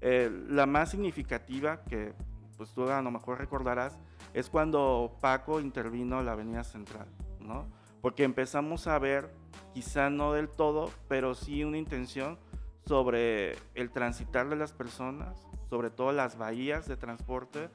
Eh, 0.01 0.31
la 0.49 0.65
más 0.67 0.91
significativa, 0.91 1.83
que 1.83 2.13
pues 2.57 2.71
tú 2.73 2.89
a 2.89 3.03
lo 3.03 3.11
mejor 3.11 3.39
recordarás, 3.39 3.99
es 4.33 4.49
cuando 4.49 5.17
Paco 5.21 5.61
intervino 5.61 6.21
en 6.21 6.27
la 6.27 6.33
Avenida 6.33 6.63
Central, 6.63 7.07
¿no? 7.41 7.67
Porque 8.01 8.23
empezamos 8.23 8.87
a 8.87 8.99
ver, 8.99 9.31
quizá 9.75 10.09
no 10.09 10.33
del 10.33 10.49
todo, 10.49 10.91
pero 11.09 11.35
sí 11.35 11.65
una 11.65 11.79
intención 11.79 12.39
sobre 12.87 13.57
el 13.75 13.91
transitar 13.91 14.49
de 14.49 14.57
las 14.57 14.73
personas, 14.73 15.47
sobre 15.69 15.91
todo 15.91 16.13
las 16.13 16.39
bahías 16.39 16.87
de 16.87 16.97
transporte. 16.97 17.69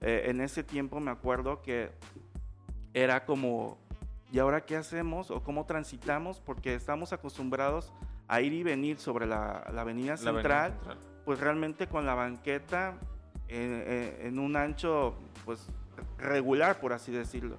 Eh, 0.00 0.24
en 0.26 0.40
ese 0.40 0.62
tiempo 0.62 1.00
me 1.00 1.10
acuerdo 1.10 1.62
que 1.62 1.90
era 2.94 3.24
como 3.24 3.78
¿Y 4.32 4.38
ahora 4.38 4.62
qué 4.62 4.76
hacemos 4.76 5.30
o 5.30 5.42
cómo 5.42 5.66
transitamos? 5.66 6.40
Porque 6.40 6.74
estamos 6.74 7.12
acostumbrados 7.12 7.92
a 8.28 8.40
ir 8.40 8.54
y 8.54 8.62
venir 8.62 8.98
sobre 8.98 9.26
la, 9.26 9.58
avenida, 9.76 10.16
central, 10.16 10.74
pues 11.26 11.38
realmente 11.38 11.86
con 11.86 12.06
la 12.06 12.14
banqueta 12.14 12.94
en, 13.48 14.38
un 14.38 14.56
ancho 14.56 15.14
pues 15.44 15.68
regular, 16.16 16.80
por 16.80 16.94
así 16.94 17.12
decirlo. 17.12 17.58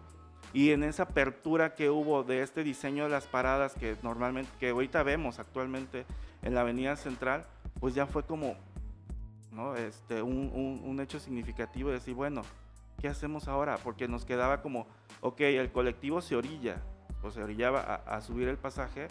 Y 0.51 0.71
en 0.71 0.83
esa 0.83 1.03
apertura 1.03 1.75
que 1.75 1.91
hubo 1.91 2.23
de 2.23 2.41
este 2.41 2.63
diseño 2.63 3.03
de 3.03 3.11
las 3.11 3.27
paradas 3.27 3.75
que 3.75 3.95
normalmente, 4.01 4.51
que 4.59 4.69
ahorita 4.69 5.03
vemos 5.03 5.37
actualmente 5.37 6.07
en 6.41 6.55
la 6.55 6.61
avenida 6.61 6.95
central, 6.95 7.45
pues 7.79 7.93
ya 7.93 8.07
fue 8.07 8.23
como 8.23 8.55
¿no? 9.51 9.75
este, 9.75 10.23
un, 10.23 10.81
un 10.83 10.99
hecho 10.99 11.19
significativo 11.19 11.89
de 11.89 11.95
decir, 11.95 12.15
bueno, 12.15 12.41
¿qué 13.03 13.09
hacemos 13.09 13.49
ahora? 13.49 13.77
Porque 13.83 14.07
nos 14.07 14.23
quedaba 14.23 14.61
como, 14.61 14.87
ok, 15.19 15.41
el 15.41 15.73
colectivo 15.73 16.21
se 16.21 16.37
orilla, 16.37 16.77
o 17.21 17.31
se 17.31 17.43
orillaba 17.43 17.81
a, 17.95 18.21
subir 18.21 18.47
el 18.47 18.55
pasaje 18.55 19.09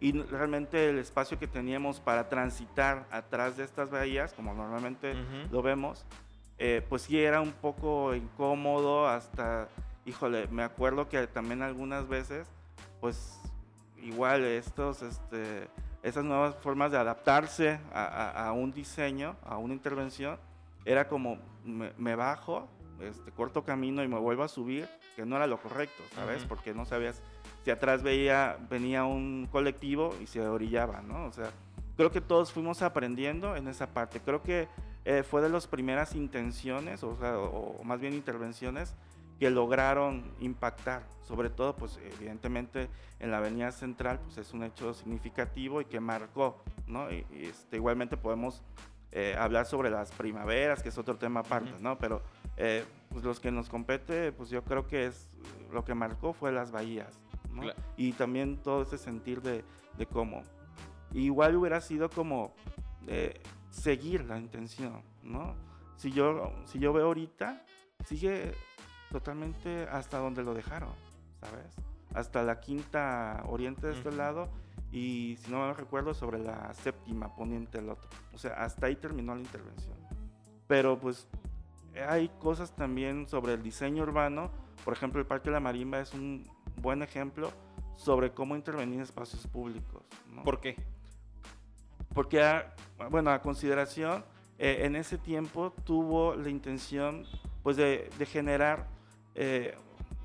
y 0.00 0.10
realmente 0.10 0.90
el 0.90 0.98
espacio 0.98 1.38
que 1.38 1.46
teníamos 1.46 2.00
para 2.00 2.28
transitar 2.28 3.06
atrás 3.12 3.56
de 3.56 3.62
estas 3.62 3.90
bahías, 3.90 4.32
como 4.32 4.54
normalmente 4.54 5.14
lo 5.52 5.62
vemos, 5.62 6.04
eh, 6.58 6.84
pues 6.88 7.02
sí 7.02 7.20
era 7.20 7.40
un 7.40 7.52
poco 7.52 8.12
incómodo, 8.12 9.06
hasta, 9.06 9.68
híjole, 10.04 10.48
me 10.48 10.64
acuerdo 10.64 11.08
que 11.08 11.24
también 11.28 11.62
algunas 11.62 12.08
veces, 12.08 12.48
pues 13.00 13.40
igual 14.02 14.42
estos, 14.42 15.02
este, 15.02 15.68
esas 16.02 16.24
nuevas 16.24 16.56
formas 16.56 16.90
de 16.90 16.98
adaptarse 16.98 17.78
a, 17.94 18.50
un 18.52 18.72
diseño, 18.72 19.36
a 19.44 19.58
una 19.58 19.74
intervención, 19.74 20.40
era 20.84 21.06
como 21.06 21.38
me 21.64 22.16
bajo 22.16 22.68
este, 23.00 23.30
corto 23.32 23.64
camino 23.64 24.02
y 24.02 24.08
me 24.08 24.18
vuelvo 24.18 24.42
a 24.42 24.48
subir, 24.48 24.88
que 25.16 25.24
no 25.24 25.36
era 25.36 25.46
lo 25.46 25.60
correcto, 25.60 26.02
¿sabes? 26.14 26.44
Porque 26.44 26.74
no 26.74 26.84
sabías 26.84 27.22
si 27.64 27.70
atrás 27.70 28.02
veía, 28.02 28.56
venía 28.70 29.04
un 29.04 29.48
colectivo 29.50 30.14
y 30.22 30.26
se 30.26 30.40
orillaba, 30.40 31.02
¿no? 31.02 31.26
O 31.26 31.32
sea, 31.32 31.50
creo 31.96 32.10
que 32.10 32.20
todos 32.20 32.52
fuimos 32.52 32.82
aprendiendo 32.82 33.56
en 33.56 33.68
esa 33.68 33.88
parte. 33.88 34.20
Creo 34.20 34.42
que 34.42 34.68
eh, 35.04 35.22
fue 35.22 35.42
de 35.42 35.48
las 35.48 35.66
primeras 35.66 36.14
intenciones, 36.14 37.02
o, 37.02 37.16
sea, 37.18 37.38
o, 37.38 37.82
más 37.84 38.00
bien 38.00 38.14
intervenciones, 38.14 38.94
que 39.38 39.50
lograron 39.50 40.32
impactar, 40.40 41.02
sobre 41.26 41.50
todo, 41.50 41.76
pues 41.76 41.98
evidentemente 42.18 42.88
en 43.20 43.30
la 43.30 43.38
avenida 43.38 43.70
central, 43.70 44.18
pues 44.20 44.38
es 44.38 44.52
un 44.52 44.64
hecho 44.64 44.94
significativo 44.94 45.80
y 45.80 45.84
que 45.84 46.00
marcó, 46.00 46.62
¿no? 46.86 47.10
Y, 47.12 47.24
este, 47.32 47.76
igualmente 47.76 48.16
podemos 48.16 48.62
eh, 49.12 49.36
hablar 49.38 49.66
sobre 49.66 49.90
las 49.90 50.10
primaveras, 50.12 50.82
que 50.82 50.88
es 50.88 50.98
otro 50.98 51.16
tema 51.16 51.40
aparte, 51.40 51.72
¿no? 51.80 51.98
Pero 51.98 52.22
eh, 52.58 52.84
pues 53.08 53.24
los 53.24 53.38
que 53.40 53.50
nos 53.50 53.68
compete, 53.68 54.32
pues 54.32 54.50
yo 54.50 54.64
creo 54.64 54.86
que 54.86 55.06
es 55.06 55.28
lo 55.72 55.84
que 55.84 55.94
marcó 55.94 56.32
fue 56.32 56.52
las 56.52 56.72
bahías, 56.72 57.20
¿no? 57.52 57.62
Y 57.96 58.12
también 58.12 58.58
todo 58.58 58.82
ese 58.82 58.98
sentir 58.98 59.40
de, 59.42 59.64
de 59.96 60.06
cómo. 60.06 60.42
Igual 61.12 61.56
hubiera 61.56 61.80
sido 61.80 62.10
como 62.10 62.52
eh, 63.06 63.40
seguir 63.70 64.24
la 64.24 64.38
intención, 64.38 65.02
¿no? 65.22 65.54
Si 65.96 66.10
yo, 66.10 66.52
si 66.66 66.80
yo 66.80 66.92
veo 66.92 67.06
ahorita, 67.06 67.64
sigue 68.04 68.52
totalmente 69.10 69.84
hasta 69.90 70.18
donde 70.18 70.42
lo 70.42 70.52
dejaron, 70.52 70.92
¿sabes? 71.40 71.76
Hasta 72.12 72.42
la 72.42 72.58
quinta 72.58 73.42
oriente 73.46 73.86
de 73.86 73.92
este 73.92 74.12
lado 74.12 74.48
y 74.90 75.36
si 75.40 75.50
no 75.50 75.66
me 75.66 75.74
recuerdo 75.74 76.12
sobre 76.12 76.38
la 76.38 76.74
séptima 76.74 77.34
poniente 77.36 77.78
del 77.78 77.90
otro. 77.90 78.08
O 78.32 78.38
sea, 78.38 78.54
hasta 78.54 78.86
ahí 78.86 78.96
terminó 78.96 79.34
la 79.34 79.42
intervención. 79.42 79.96
Pero 80.66 80.98
pues 80.98 81.28
hay 82.06 82.28
cosas 82.40 82.74
también 82.74 83.26
sobre 83.26 83.54
el 83.54 83.62
diseño 83.62 84.02
urbano. 84.02 84.50
Por 84.84 84.92
ejemplo, 84.94 85.20
el 85.20 85.26
Parque 85.26 85.50
de 85.50 85.54
la 85.54 85.60
Marimba 85.60 86.00
es 86.00 86.12
un 86.14 86.48
buen 86.76 87.02
ejemplo 87.02 87.50
sobre 87.96 88.32
cómo 88.32 88.56
intervenir 88.56 88.96
en 88.96 89.02
espacios 89.02 89.46
públicos. 89.46 90.02
¿Por 90.44 90.60
qué? 90.60 90.76
Porque, 92.14 92.42
ah, 92.42 92.74
bueno, 93.10 93.30
a 93.30 93.40
consideración, 93.40 94.24
eh, 94.58 94.80
en 94.82 94.96
ese 94.96 95.18
tiempo 95.18 95.72
tuvo 95.84 96.34
la 96.34 96.48
intención 96.48 97.24
pues 97.62 97.76
de, 97.76 98.10
generar, 98.26 98.86
eh, 99.34 99.76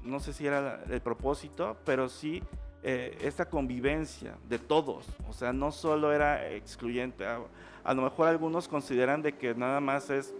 no 0.04 0.20
sé 0.20 0.34
si 0.34 0.48
era 0.48 0.84
el 0.90 1.02
propósito, 1.02 1.78
pero 1.86 2.10
sí 2.10 2.42
eh, 2.84 3.18
esta 3.22 3.46
convivencia 3.46 4.38
de 4.48 4.60
todos. 4.60 5.06
O 5.28 5.34
sea, 5.34 5.54
no 5.54 5.72
solo 5.72 6.14
era 6.14 6.50
excluyente. 6.52 7.26
A, 7.26 7.42
a, 7.84 7.94
lo 7.94 8.02
mejor 8.02 8.28
algunos 8.28 8.68
consideran 8.68 9.22
de 9.22 9.34
que 9.38 9.54
nada 9.56 9.80
más 9.80 10.10
es 10.10 10.34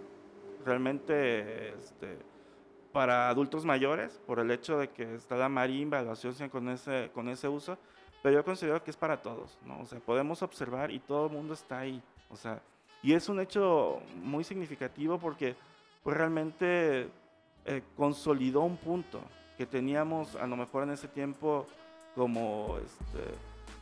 realmente 0.64 1.70
este, 1.74 2.18
para 2.92 3.28
adultos 3.28 3.64
mayores, 3.64 4.20
por 4.26 4.38
el 4.38 4.50
hecho 4.50 4.78
de 4.78 4.88
que 4.88 5.14
está 5.14 5.36
la 5.36 5.48
marimba, 5.48 6.02
lo 6.02 6.12
asocian 6.12 6.48
con 6.48 6.68
ese, 6.68 7.10
con 7.12 7.28
ese 7.28 7.48
uso, 7.48 7.76
pero 8.22 8.36
yo 8.36 8.44
considero 8.44 8.82
que 8.82 8.90
es 8.90 8.96
para 8.96 9.20
todos, 9.20 9.58
¿no? 9.66 9.80
O 9.80 9.86
sea, 9.86 10.00
podemos 10.00 10.42
observar 10.42 10.90
y 10.90 10.98
todo 10.98 11.26
el 11.26 11.32
mundo 11.32 11.54
está 11.54 11.80
ahí, 11.80 12.02
o 12.30 12.36
sea, 12.36 12.62
y 13.02 13.12
es 13.12 13.28
un 13.28 13.38
hecho 13.38 14.00
muy 14.22 14.44
significativo 14.44 15.18
porque 15.18 15.54
pues, 16.02 16.16
realmente 16.16 17.08
eh, 17.66 17.82
consolidó 17.96 18.60
un 18.60 18.78
punto 18.78 19.20
que 19.58 19.66
teníamos 19.66 20.36
a 20.36 20.46
lo 20.46 20.56
mejor 20.56 20.84
en 20.84 20.90
ese 20.90 21.08
tiempo 21.08 21.66
como 22.14 22.78
este, 22.78 23.34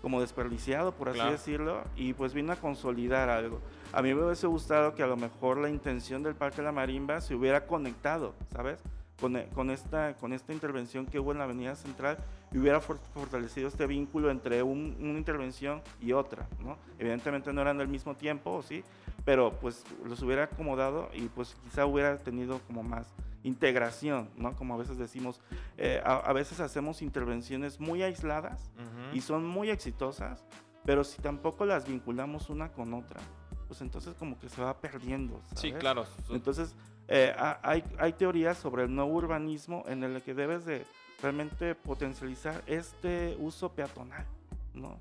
como 0.03 0.21
desperdiciado, 0.21 0.93
por 0.93 1.09
así 1.09 1.25
decirlo, 1.31 1.85
y 1.97 2.13
pues 2.13 2.35
vino 2.35 2.53
a 2.53 2.57
consolidar 2.57 3.31
algo. 3.31 3.61
A 3.93 4.03
mí 4.03 4.13
me 4.13 4.25
hubiese 4.25 4.49
gustado 4.49 4.95
que 4.95 5.03
a 5.05 5.07
lo 5.07 5.17
mejor 5.17 5.59
la 5.59 5.71
intención 5.71 6.25
del 6.25 6.35
Parque 6.35 6.57
de 6.57 6.65
la 6.65 6.73
Marimba 6.73 7.21
se 7.21 7.37
hubiera 7.37 7.67
conectado, 7.67 8.35
¿sabes? 8.53 8.81
Con, 9.21 9.37
eh, 9.37 9.49
con, 9.55 9.71
esta, 9.71 10.15
con 10.17 10.33
esta 10.33 10.53
intervención 10.53 11.07
que 11.07 11.21
hubo 11.21 11.31
en 11.31 11.39
la 11.39 11.45
Avenida 11.45 11.77
Central 11.77 12.19
y 12.51 12.59
hubiera 12.59 12.81
fortalecido 12.81 13.69
este 13.69 13.87
vínculo 13.87 14.31
entre 14.33 14.65
una 14.65 15.19
intervención 15.19 15.81
y 16.01 16.13
otra, 16.13 16.49
¿no? 16.59 16.77
Evidentemente 16.99 17.53
no 17.53 17.61
eran 17.61 17.79
del 17.79 17.87
mismo 17.87 18.17
tiempo, 18.17 18.61
¿sí? 18.63 18.83
Pero 19.25 19.53
pues 19.61 19.85
los 20.05 20.21
hubiera 20.23 20.45
acomodado 20.45 21.11
y 21.15 21.29
pues 21.29 21.55
quizá 21.63 21.87
hubiera 21.87 22.19
tenido 22.19 22.59
como 22.67 22.83
más 22.83 23.07
integración, 23.43 24.31
¿no? 24.37 24.55
Como 24.57 24.75
a 24.75 24.77
veces 24.77 24.99
decimos, 24.99 25.41
eh, 25.77 26.01
a, 26.05 26.33
veces 26.33 26.61
hacemos 26.61 27.03
intervenciones 27.03 27.81
muy 27.81 28.03
aisladas 28.03 28.71
y 29.13 29.21
son 29.21 29.47
muy 29.47 29.71
exitosas, 29.71 30.45
pero 30.85 31.05
si 31.05 31.21
tampoco 31.21 31.65
las 31.65 31.87
vinculamos 31.87 32.51
una 32.51 32.73
con 32.73 32.95
otra, 32.95 33.21
pues 33.69 33.81
entonces 33.81 34.15
como 34.15 34.39
que 34.39 34.49
se 34.49 34.63
va 34.63 34.79
perdiendo. 34.81 35.41
Sí, 35.55 35.73
claro. 35.73 36.07
Entonces, 36.31 36.75
eh, 37.09 37.35
hay, 37.63 37.85
hay 37.99 38.13
teorías 38.13 38.59
sobre 38.59 38.85
el 38.85 38.95
nuevo 38.95 39.13
urbanismo 39.13 39.85
en 39.87 40.05
el 40.05 40.23
que 40.23 40.35
debes 40.35 40.65
de 40.65 40.85
realmente 41.21 41.75
potencializar 41.75 42.63
este 42.67 43.37
uso 43.39 43.73
peatonal, 43.73 44.27
¿no? 44.75 44.99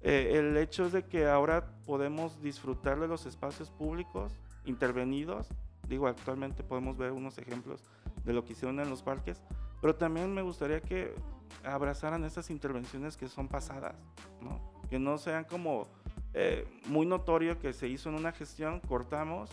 Eh, 0.00 0.38
el 0.38 0.56
hecho 0.58 0.84
es 0.84 0.92
de 0.92 1.06
que 1.06 1.26
ahora 1.26 1.64
podemos 1.86 2.42
disfrutar 2.42 3.00
de 3.00 3.08
los 3.08 3.24
espacios 3.24 3.70
públicos 3.70 4.32
intervenidos 4.66 5.48
Digo, 5.88 6.06
actualmente 6.06 6.62
podemos 6.62 6.96
ver 6.96 7.12
unos 7.12 7.38
ejemplos 7.38 7.82
de 8.24 8.32
lo 8.32 8.44
que 8.44 8.52
hicieron 8.52 8.80
en 8.80 8.88
los 8.90 9.02
parques, 9.02 9.42
pero 9.80 9.94
también 9.94 10.32
me 10.32 10.42
gustaría 10.42 10.80
que 10.80 11.14
abrazaran 11.62 12.24
estas 12.24 12.50
intervenciones 12.50 13.16
que 13.16 13.28
son 13.28 13.48
pasadas, 13.48 13.94
¿no? 14.40 14.74
que 14.88 14.98
no 14.98 15.18
sean 15.18 15.44
como 15.44 15.86
eh, 16.32 16.66
muy 16.86 17.06
notorio 17.06 17.58
que 17.58 17.72
se 17.72 17.88
hizo 17.88 18.08
en 18.08 18.16
una 18.16 18.32
gestión, 18.32 18.80
cortamos 18.80 19.50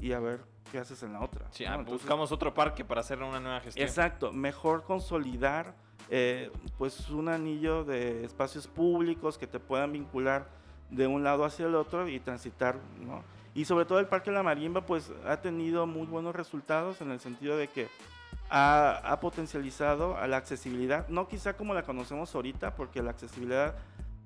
y 0.00 0.12
a 0.12 0.20
ver 0.20 0.40
qué 0.70 0.78
haces 0.78 1.02
en 1.02 1.12
la 1.12 1.20
otra. 1.20 1.46
Sí, 1.50 1.64
ah, 1.64 1.78
buscamos 1.78 2.32
otro 2.32 2.54
parque 2.54 2.84
para 2.84 3.00
hacer 3.00 3.22
una 3.22 3.40
nueva 3.40 3.60
gestión. 3.60 3.86
Exacto, 3.86 4.32
mejor 4.32 4.84
consolidar 4.84 5.74
eh, 6.08 6.50
pues 6.78 7.10
un 7.10 7.28
anillo 7.28 7.84
de 7.84 8.24
espacios 8.24 8.66
públicos 8.66 9.38
que 9.38 9.46
te 9.46 9.58
puedan 9.58 9.92
vincular 9.92 10.48
de 10.90 11.06
un 11.06 11.24
lado 11.24 11.44
hacia 11.44 11.66
el 11.66 11.74
otro 11.74 12.08
y 12.08 12.20
transitar, 12.20 12.78
¿no? 13.00 13.22
Y 13.56 13.64
sobre 13.64 13.86
todo 13.86 13.98
el 14.00 14.06
Parque 14.06 14.30
La 14.30 14.42
Marimba 14.42 14.82
pues 14.82 15.10
ha 15.26 15.38
tenido 15.38 15.86
muy 15.86 16.06
buenos 16.06 16.36
resultados 16.36 17.00
en 17.00 17.10
el 17.10 17.20
sentido 17.20 17.56
de 17.56 17.68
que 17.68 17.88
ha, 18.50 19.18
potencializado 19.22 20.18
a 20.18 20.26
la 20.26 20.36
accesibilidad, 20.36 21.08
no 21.08 21.26
quizá 21.26 21.56
como 21.56 21.72
la 21.72 21.82
conocemos 21.82 22.34
ahorita, 22.34 22.74
porque 22.76 23.02
la 23.02 23.12
accesibilidad 23.12 23.74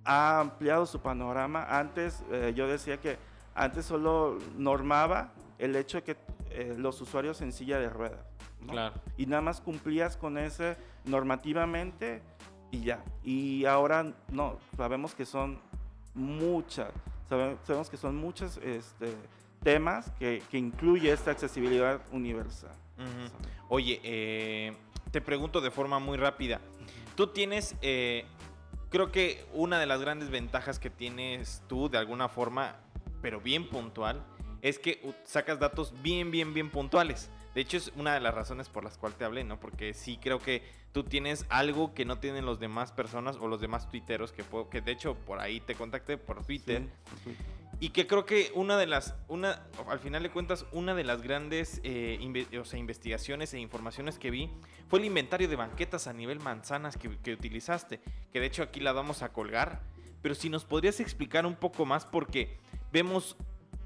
ha 0.05 0.41
ampliado 0.41 0.85
su 0.85 1.01
panorama. 1.01 1.65
Antes 1.79 2.25
eh, 2.33 2.53
yo 2.57 2.67
decía 2.67 2.97
que 2.99 3.19
antes 3.55 3.87
solo 3.87 4.37
normaba 4.59 5.33
el 5.59 5.77
hecho 5.77 5.99
de 5.99 6.03
que 6.03 6.17
eh, 6.51 6.75
los 6.77 7.01
usuarios 7.01 7.41
en 7.41 7.53
silla 7.53 7.79
de 7.79 7.89
ruedas, 7.89 8.27
Claro. 8.67 8.97
Y 9.17 9.27
nada 9.27 9.43
más 9.43 9.61
cumplías 9.61 10.17
con 10.17 10.39
ese 10.39 10.77
normativamente 11.05 12.21
y 12.73 12.81
ya. 12.81 13.03
Y 13.23 13.65
ahora 13.65 14.13
no, 14.29 14.59
sabemos 14.77 15.15
que 15.15 15.25
son 15.25 15.61
muchas, 16.15 16.91
sabemos 17.31 17.89
que 17.89 17.97
son 17.97 18.17
muchos 18.17 18.59
este, 18.59 19.15
temas 19.63 20.11
que, 20.19 20.43
que, 20.51 20.59
incluye 20.59 21.13
esta 21.13 21.31
accesibilidad 21.31 22.01
universal. 22.13 22.75
Oye, 23.69 24.01
eh, 24.03 24.77
te 25.11 25.21
pregunto 25.21 25.61
de 25.61 25.71
forma 25.71 25.99
muy 25.99 26.19
rápida. 26.19 26.61
Tú 27.15 27.29
tienes, 27.29 27.77
eh, 27.83 28.25
creo 28.91 29.11
que 29.13 29.47
una 29.55 29.79
de 29.79 29.87
las 29.87 30.01
grandes 30.01 30.31
ventajas 30.31 30.79
que 30.79 30.91
tienes 30.91 31.63
tú 31.69 31.89
de 31.89 31.99
alguna 31.99 32.29
forma, 32.29 32.77
pero 33.23 33.41
bien 33.41 33.69
puntual, 33.69 34.25
es 34.61 34.79
que 34.79 35.15
sacas 35.25 35.59
datos 35.59 35.95
bien, 36.03 36.31
bien, 36.31 36.53
bien 36.53 36.71
puntuales. 36.71 37.31
De 37.61 37.65
hecho, 37.65 37.77
es 37.77 37.93
una 37.95 38.15
de 38.15 38.21
las 38.21 38.33
razones 38.33 38.71
por 38.71 38.85
las 38.85 38.97
cuales 38.97 39.19
te 39.19 39.27
hablé, 39.27 39.45
¿no? 39.45 39.61
Porque 39.61 39.93
sí 39.93 40.17
creo 40.17 40.39
que 40.39 40.63
tú 40.93 41.05
tienes 41.05 41.45
algo 41.51 41.93
que 41.93 42.07
no 42.07 42.19
tienen 42.19 42.47
los 42.47 42.59
demás 42.59 42.91
personas 42.91 43.37
o 43.39 43.49
los 43.49 43.61
demás 43.61 43.91
tuiteros 43.91 44.33
que, 44.33 44.43
que 44.71 44.81
de 44.81 44.93
hecho 44.93 45.15
por 45.15 45.41
ahí 45.41 45.61
te 45.61 45.75
contacté 45.75 46.17
por 46.17 46.43
Twitter. 46.43 46.89
Y 47.79 47.91
que 47.91 48.07
creo 48.07 48.25
que 48.25 48.51
una 48.55 48.79
de 48.79 48.87
las, 48.87 49.15
una, 49.29 49.61
al 49.87 49.99
final 49.99 50.23
de 50.23 50.31
cuentas, 50.31 50.65
una 50.73 50.95
de 50.95 51.05
las 51.05 51.21
grandes 51.21 51.83
eh, 51.85 52.19
investigaciones 52.19 53.53
e 53.53 53.59
informaciones 53.59 54.19
que 54.19 54.31
vi 54.31 54.51
fue 54.89 55.01
el 55.01 55.05
inventario 55.05 55.47
de 55.47 55.57
banquetas 55.57 56.07
a 56.07 56.15
nivel 56.15 56.41
manzanas 56.41 56.97
que, 56.97 57.15
que 57.19 57.35
utilizaste. 57.35 58.01
Que 58.33 58.41
de 58.41 58.47
hecho 58.47 58.63
aquí 58.63 58.81
la 58.81 58.93
vamos 58.93 59.21
a 59.21 59.35
colgar. 59.35 59.83
Pero 60.23 60.35
si 60.35 60.49
nos 60.49 60.65
podrías 60.65 60.99
explicar 60.99 61.45
un 61.45 61.57
poco 61.57 61.85
más 61.85 62.07
porque 62.07 62.57
vemos 62.91 63.37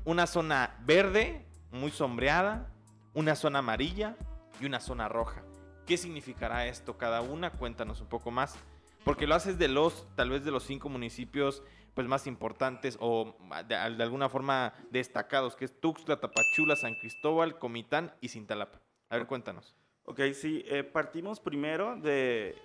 una 0.04 0.28
zona 0.28 0.76
verde, 0.86 1.44
muy 1.72 1.90
sombreada, 1.90 2.70
una 3.14 3.36
zona 3.36 3.60
amarilla 3.60 4.16
y 4.60 4.66
una 4.66 4.80
zona 4.80 5.08
roja. 5.08 5.42
¿Qué 5.86 5.96
significará 5.96 6.66
esto 6.66 6.98
cada 6.98 7.20
una? 7.20 7.50
Cuéntanos 7.50 8.00
un 8.00 8.08
poco 8.08 8.30
más. 8.30 8.56
Porque 9.04 9.26
lo 9.26 9.34
haces 9.34 9.58
de 9.58 9.68
los, 9.68 10.06
tal 10.16 10.30
vez 10.30 10.44
de 10.44 10.50
los 10.50 10.64
cinco 10.64 10.88
municipios 10.88 11.62
pues, 11.94 12.06
más 12.06 12.26
importantes 12.26 12.96
o 13.00 13.36
de, 13.68 13.76
alguna 13.76 14.28
forma 14.28 14.72
destacados, 14.90 15.56
que 15.56 15.66
es 15.66 15.80
Tuxtla, 15.80 16.20
Tapachula, 16.20 16.74
San 16.76 16.94
Cristóbal, 16.94 17.58
Comitán 17.58 18.12
y 18.20 18.28
Cintalapa. 18.28 18.80
A 19.10 19.16
ver, 19.16 19.26
cuéntanos. 19.26 19.76
Ok, 20.06 20.20
sí, 20.32 20.64
eh, 20.66 20.84
partimos 20.84 21.38
primero 21.38 21.96
de, 21.96 22.56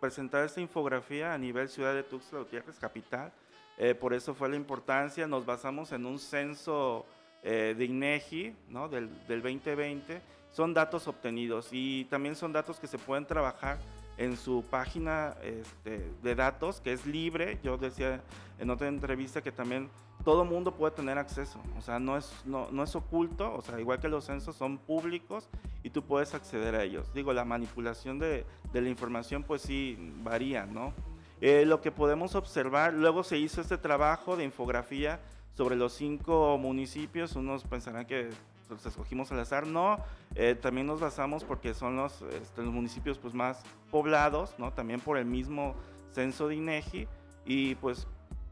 presentar 0.00 0.44
esta 0.44 0.60
infografía 0.60 1.32
a 1.32 1.38
nivel 1.38 1.68
ciudad 1.68 1.94
de 1.94 2.02
Tuxtla 2.02 2.40
Gutiérrez, 2.40 2.78
capital. 2.78 3.32
Eh, 3.76 3.94
por 3.94 4.14
eso 4.14 4.34
fue 4.34 4.48
la 4.48 4.56
importancia. 4.56 5.26
Nos 5.26 5.46
basamos 5.46 5.92
en 5.92 6.06
un 6.06 6.18
censo 6.18 7.06
eh, 7.42 7.74
de 7.76 7.84
INEGI 7.84 8.54
¿no? 8.68 8.88
del, 8.88 9.08
del 9.26 9.42
2020. 9.42 10.20
Son 10.50 10.74
datos 10.74 11.06
obtenidos 11.08 11.68
y 11.72 12.04
también 12.06 12.34
son 12.34 12.52
datos 12.52 12.78
que 12.80 12.86
se 12.86 12.98
pueden 12.98 13.26
trabajar 13.26 13.78
en 14.16 14.36
su 14.36 14.64
página 14.68 15.36
este, 15.42 16.10
de 16.22 16.34
datos, 16.34 16.80
que 16.80 16.92
es 16.92 17.06
libre. 17.06 17.58
Yo 17.62 17.78
decía 17.78 18.20
en 18.58 18.70
otra 18.70 18.88
entrevista 18.88 19.40
que 19.40 19.52
también 19.52 19.88
todo 20.24 20.44
mundo 20.44 20.74
puede 20.74 20.94
tener 20.94 21.16
acceso, 21.16 21.60
o 21.78 21.80
sea, 21.80 21.98
no 21.98 22.16
es, 22.16 22.32
no, 22.44 22.68
no 22.70 22.82
es 22.82 22.94
oculto, 22.96 23.54
o 23.54 23.62
sea, 23.62 23.80
igual 23.80 24.00
que 24.00 24.08
los 24.08 24.24
censos 24.24 24.56
son 24.56 24.76
públicos 24.76 25.48
y 25.82 25.90
tú 25.90 26.02
puedes 26.02 26.34
acceder 26.34 26.74
a 26.74 26.82
ellos. 26.82 27.12
Digo, 27.14 27.32
la 27.32 27.44
manipulación 27.44 28.18
de, 28.18 28.44
de 28.72 28.80
la 28.80 28.88
información 28.88 29.44
pues 29.44 29.62
sí 29.62 29.96
varía, 30.22 30.66
¿no? 30.66 30.92
Eh, 31.40 31.64
lo 31.64 31.80
que 31.80 31.92
podemos 31.92 32.34
observar, 32.34 32.92
luego 32.92 33.22
se 33.22 33.38
hizo 33.38 33.60
este 33.60 33.78
trabajo 33.78 34.36
de 34.36 34.44
infografía 34.44 35.20
sobre 35.58 35.74
los 35.74 35.92
cinco 35.92 36.56
municipios, 36.56 37.34
unos 37.34 37.64
pensarán 37.64 38.06
que 38.06 38.30
los 38.70 38.86
escogimos 38.86 39.32
al 39.32 39.40
azar, 39.40 39.66
no, 39.66 39.98
eh, 40.36 40.54
también 40.54 40.86
nos 40.86 41.00
basamos 41.00 41.42
porque 41.42 41.74
son 41.74 41.96
los, 41.96 42.22
este, 42.22 42.62
los 42.62 42.72
municipios 42.72 43.18
pues, 43.18 43.34
más 43.34 43.64
poblados, 43.90 44.54
¿no? 44.56 44.72
también 44.72 45.00
por 45.00 45.18
el 45.18 45.24
mismo 45.24 45.74
censo 46.12 46.46
de 46.46 46.54
INEGI, 46.54 47.08
y 47.44 47.74
pues 47.74 48.06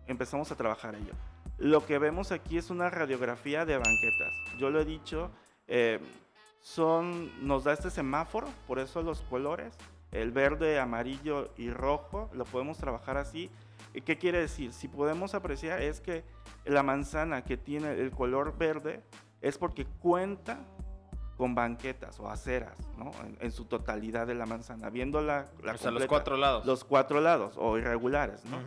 empezamos 0.08 0.50
a 0.50 0.56
trabajar 0.56 0.96
ello. 0.96 1.12
Lo 1.58 1.86
que 1.86 2.00
vemos 2.00 2.32
aquí 2.32 2.58
es 2.58 2.70
una 2.70 2.90
radiografía 2.90 3.64
de 3.64 3.76
banquetas. 3.76 4.32
Yo 4.58 4.70
lo 4.70 4.80
he 4.80 4.84
dicho, 4.84 5.30
eh, 5.68 6.00
son, 6.60 7.30
nos 7.46 7.62
da 7.62 7.72
este 7.72 7.90
semáforo, 7.90 8.48
por 8.66 8.80
eso 8.80 9.00
los 9.02 9.20
colores, 9.20 9.72
el 10.10 10.32
verde, 10.32 10.80
amarillo 10.80 11.52
y 11.56 11.70
rojo, 11.70 12.28
lo 12.32 12.44
podemos 12.46 12.78
trabajar 12.78 13.16
así. 13.16 13.48
¿Qué 14.02 14.18
quiere 14.18 14.40
decir? 14.40 14.72
Si 14.72 14.88
podemos 14.88 15.34
apreciar 15.34 15.80
es 15.82 16.00
que 16.00 16.24
la 16.64 16.82
manzana 16.82 17.44
que 17.44 17.56
tiene 17.56 17.92
el 17.92 18.10
color 18.10 18.56
verde 18.56 19.02
es 19.40 19.58
porque 19.58 19.86
cuenta 19.86 20.58
con 21.36 21.54
banquetas 21.54 22.18
o 22.18 22.30
aceras, 22.30 22.78
¿no? 22.96 23.10
En, 23.40 23.52
su 23.52 23.66
totalidad 23.66 24.26
de 24.26 24.34
la 24.34 24.46
manzana, 24.46 24.88
viendo 24.88 25.20
la, 25.20 25.46
o 25.62 25.76
sea, 25.76 25.90
los 25.90 26.06
cuatro 26.06 26.36
lados. 26.36 26.64
Los 26.64 26.84
cuatro 26.84 27.20
lados, 27.20 27.54
o 27.58 27.76
irregulares, 27.76 28.44
¿no? 28.46 28.58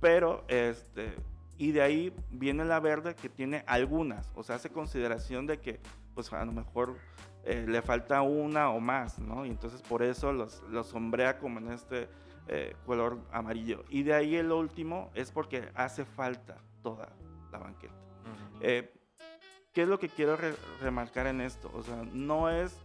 Pero, 0.00 0.44
este, 0.48 1.14
y 1.58 1.72
de 1.72 1.82
ahí 1.82 2.14
viene 2.30 2.64
la 2.64 2.80
verde 2.80 3.14
que 3.14 3.28
tiene 3.28 3.62
algunas, 3.66 4.32
o 4.34 4.42
sea, 4.42 4.56
hace 4.56 4.70
consideración 4.70 5.46
de 5.46 5.60
que, 5.60 5.80
pues 6.14 6.32
a 6.32 6.44
lo 6.44 6.52
mejor 6.52 6.96
eh, 7.44 7.66
le 7.68 7.82
falta 7.82 8.22
una 8.22 8.70
o 8.70 8.80
más, 8.80 9.18
¿no? 9.18 9.44
Y 9.44 9.50
entonces 9.50 9.82
por 9.82 10.02
eso 10.02 10.32
los, 10.32 10.62
los 10.70 10.86
sombrea 10.86 11.38
como 11.38 11.58
en 11.58 11.72
este 11.72 12.08
eh, 12.48 12.74
color 12.86 13.18
amarillo. 13.32 13.84
Y 13.88 14.02
de 14.02 14.14
ahí 14.14 14.36
el 14.36 14.50
último 14.52 15.10
es 15.14 15.30
porque 15.30 15.70
hace 15.74 16.04
falta 16.04 16.56
toda 16.82 17.08
la 17.52 17.58
banqueta. 17.58 17.94
¿Qué 18.60 19.82
es 19.82 19.88
lo 19.88 19.98
que 20.00 20.08
quiero 20.08 20.36
remarcar 20.80 21.28
en 21.28 21.40
esto? 21.40 21.70
O 21.74 21.82
sea, 21.82 22.02
no 22.12 22.50
es, 22.50 22.76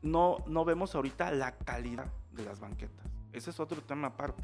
no, 0.00 0.38
no 0.46 0.64
vemos 0.64 0.94
ahorita 0.94 1.30
la 1.32 1.52
calidad 1.52 2.06
de 2.30 2.44
las 2.44 2.58
banquetas. 2.58 3.06
Ese 3.32 3.50
es 3.50 3.60
otro 3.60 3.82
tema 3.82 4.08
aparte. 4.08 4.42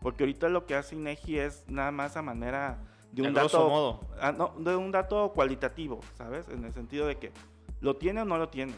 Porque 0.00 0.24
ahorita 0.24 0.48
lo 0.48 0.66
que 0.66 0.74
hace 0.74 0.94
INEGI 0.94 1.38
es 1.38 1.64
nada 1.68 1.90
más 1.90 2.16
a 2.16 2.22
manera 2.22 2.78
de 3.12 3.22
un 3.22 3.34
dato, 3.34 3.68
modo. 3.68 4.00
Ah, 4.20 4.32
no, 4.32 4.54
de 4.58 4.74
un 4.76 4.90
dato 4.90 5.32
cualitativo, 5.32 6.00
¿sabes? 6.16 6.48
En 6.48 6.64
el 6.64 6.72
sentido 6.72 7.06
de 7.06 7.16
que 7.16 7.32
lo 7.80 7.96
tiene 7.96 8.22
o 8.22 8.24
no 8.24 8.38
lo 8.38 8.48
tiene, 8.48 8.74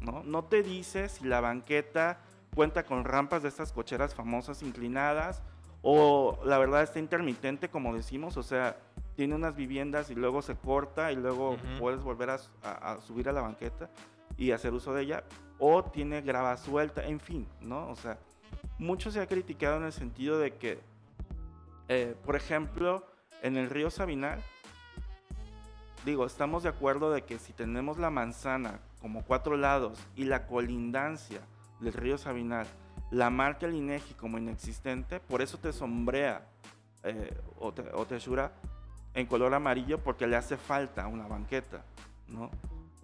¿no? 0.00 0.22
No 0.22 0.44
te 0.44 0.62
dice 0.62 1.08
si 1.08 1.24
la 1.24 1.40
banqueta 1.40 2.18
cuenta 2.54 2.84
con 2.84 3.04
rampas 3.04 3.42
de 3.42 3.48
estas 3.48 3.72
cocheras 3.72 4.14
famosas 4.14 4.62
inclinadas 4.62 5.42
o 5.82 6.38
la 6.44 6.56
verdad 6.56 6.82
está 6.82 6.98
intermitente, 6.98 7.68
como 7.68 7.94
decimos, 7.94 8.38
o 8.38 8.42
sea, 8.42 8.78
tiene 9.16 9.34
unas 9.34 9.54
viviendas 9.54 10.10
y 10.10 10.14
luego 10.14 10.40
se 10.40 10.56
corta 10.56 11.12
y 11.12 11.16
luego 11.16 11.58
puedes 11.78 12.02
volver 12.02 12.30
a, 12.30 12.38
subir 13.00 13.28
a 13.28 13.32
la 13.32 13.42
banqueta 13.42 13.90
y 14.38 14.52
hacer 14.52 14.72
uso 14.72 14.94
de 14.94 15.02
ella, 15.02 15.24
o 15.58 15.84
tiene 15.84 16.22
grava 16.22 16.56
suelta, 16.56 17.04
en 17.04 17.20
fin, 17.20 17.46
¿no? 17.60 17.90
O 17.90 17.96
sea, 17.96 18.18
mucho 18.78 19.10
se 19.10 19.20
ha 19.20 19.26
criticado 19.26 19.76
en 19.76 19.84
el 19.84 19.92
sentido 19.92 20.38
de 20.38 20.54
que, 20.54 20.80
eh, 21.88 22.16
por 22.24 22.34
ejemplo, 22.34 23.06
en 23.42 23.58
el 23.58 23.68
río 23.68 23.90
Sabinal, 23.90 24.40
digo, 26.06 26.24
estamos 26.24 26.62
de 26.62 26.70
acuerdo 26.70 27.12
de 27.12 27.22
que 27.22 27.38
si 27.38 27.52
tenemos 27.52 27.98
la 27.98 28.08
manzana 28.08 28.80
como 29.02 29.22
cuatro 29.22 29.58
lados 29.58 29.98
y 30.16 30.24
la 30.24 30.46
colindancia 30.46 31.42
del 31.84 31.92
río 31.92 32.18
Sabinal 32.18 32.66
la 33.10 33.30
marca 33.30 33.66
el 33.66 33.74
INEGI 33.74 34.14
como 34.14 34.38
inexistente, 34.38 35.20
por 35.20 35.42
eso 35.42 35.58
te 35.58 35.72
sombrea 35.72 36.46
eh, 37.04 37.36
o, 37.58 37.72
te, 37.72 37.82
o 37.92 38.06
te 38.06 38.18
en 39.14 39.26
color 39.26 39.54
amarillo 39.54 40.02
porque 40.02 40.26
le 40.26 40.36
hace 40.36 40.56
falta 40.56 41.06
una 41.06 41.26
banqueta, 41.26 41.84
¿no? 42.26 42.50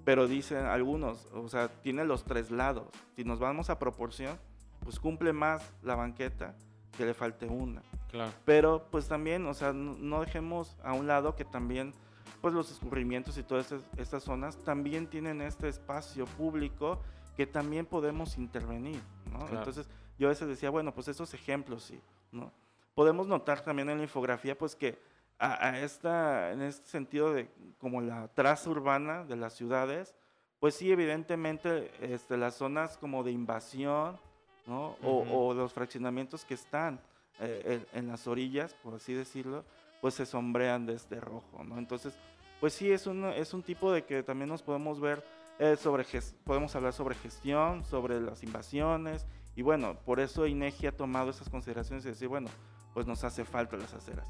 Pero 0.04 0.26
dicen 0.26 0.64
algunos, 0.64 1.26
o 1.32 1.48
sea, 1.48 1.68
tiene 1.68 2.04
los 2.04 2.24
tres 2.24 2.50
lados. 2.50 2.88
Si 3.14 3.22
nos 3.22 3.38
vamos 3.38 3.70
a 3.70 3.78
proporción, 3.78 4.36
pues 4.82 4.98
cumple 4.98 5.32
más 5.32 5.62
la 5.82 5.94
banqueta 5.94 6.56
que 6.96 7.04
le 7.04 7.14
falte 7.14 7.46
una. 7.46 7.82
Claro. 8.10 8.32
Pero 8.44 8.88
pues 8.90 9.06
también, 9.06 9.46
o 9.46 9.54
sea, 9.54 9.72
no 9.72 10.20
dejemos 10.20 10.76
a 10.82 10.94
un 10.94 11.06
lado 11.06 11.36
que 11.36 11.44
también 11.44 11.92
pues 12.40 12.54
los 12.54 12.70
escurrimientos 12.70 13.36
y 13.38 13.42
todas 13.42 13.72
estas, 13.96 14.22
zonas 14.22 14.56
también 14.64 15.06
tienen 15.06 15.42
este 15.42 15.68
espacio 15.68 16.24
público 16.24 17.00
que 17.40 17.46
también 17.46 17.86
podemos 17.86 18.36
intervenir, 18.36 19.00
¿no? 19.32 19.48
Entonces, 19.48 19.88
yo 20.18 20.26
a 20.26 20.28
veces 20.28 20.46
decía, 20.46 20.68
bueno, 20.68 20.92
pues 20.92 21.08
esos 21.08 21.32
ejemplos 21.32 21.84
sí, 21.84 21.98
¿no? 22.32 22.52
Podemos 22.94 23.26
notar 23.26 23.64
también 23.64 23.88
en 23.88 23.96
la 23.96 24.02
infografía 24.02 24.58
pues 24.58 24.76
que 24.76 24.98
a, 25.38 25.78
esta, 25.78 26.52
en 26.52 26.60
este 26.60 26.86
sentido 26.86 27.32
de 27.32 27.48
como 27.78 28.02
la 28.02 28.28
traza 28.28 28.68
urbana 28.68 29.24
de 29.24 29.36
las 29.36 29.54
ciudades, 29.54 30.14
pues 30.58 30.74
sí, 30.74 30.92
evidentemente 30.92 31.90
este, 32.02 32.36
las 32.36 32.56
zonas 32.56 32.98
como 32.98 33.24
de 33.24 33.30
invasión, 33.32 34.20
¿no? 34.66 34.98
o, 35.02 35.54
los 35.54 35.72
fraccionamientos 35.72 36.44
que 36.44 36.52
están 36.52 37.00
eh, 37.40 37.82
en, 37.94 38.06
las 38.06 38.26
orillas, 38.26 38.74
por 38.82 38.96
así 38.96 39.14
decirlo, 39.14 39.64
pues 40.02 40.12
se 40.12 40.26
sombrean 40.26 40.84
de 40.84 40.92
este 40.92 41.18
rojo, 41.18 41.64
¿no? 41.64 41.78
Entonces, 41.78 42.12
pues 42.60 42.74
sí, 42.74 42.92
es 42.92 43.06
un, 43.06 43.24
es 43.24 43.54
un 43.54 43.62
tipo 43.62 43.90
de 43.90 44.04
que 44.04 44.22
también 44.22 44.50
nos 44.50 44.60
podemos 44.60 45.00
ver 45.00 45.24
eh, 45.60 45.76
sobre, 45.76 46.04
podemos 46.44 46.74
hablar 46.74 46.92
sobre 46.92 47.14
gestión, 47.14 47.84
sobre 47.84 48.20
las 48.20 48.42
invasiones, 48.42 49.26
y 49.54 49.62
bueno, 49.62 49.94
por 50.04 50.18
eso 50.18 50.46
INEGI 50.46 50.86
ha 50.88 50.96
tomado 50.96 51.30
esas 51.30 51.48
consideraciones 51.48 52.04
y 52.06 52.08
decir, 52.08 52.28
bueno, 52.28 52.48
pues 52.94 53.06
nos 53.06 53.22
hace 53.24 53.44
falta 53.44 53.76
las 53.76 53.94
aceras. 53.94 54.26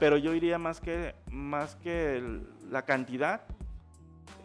Pero 0.00 0.16
yo 0.16 0.32
diría 0.32 0.58
más 0.58 0.80
que, 0.80 1.14
más 1.30 1.76
que 1.76 2.40
la 2.70 2.82
cantidad, 2.84 3.42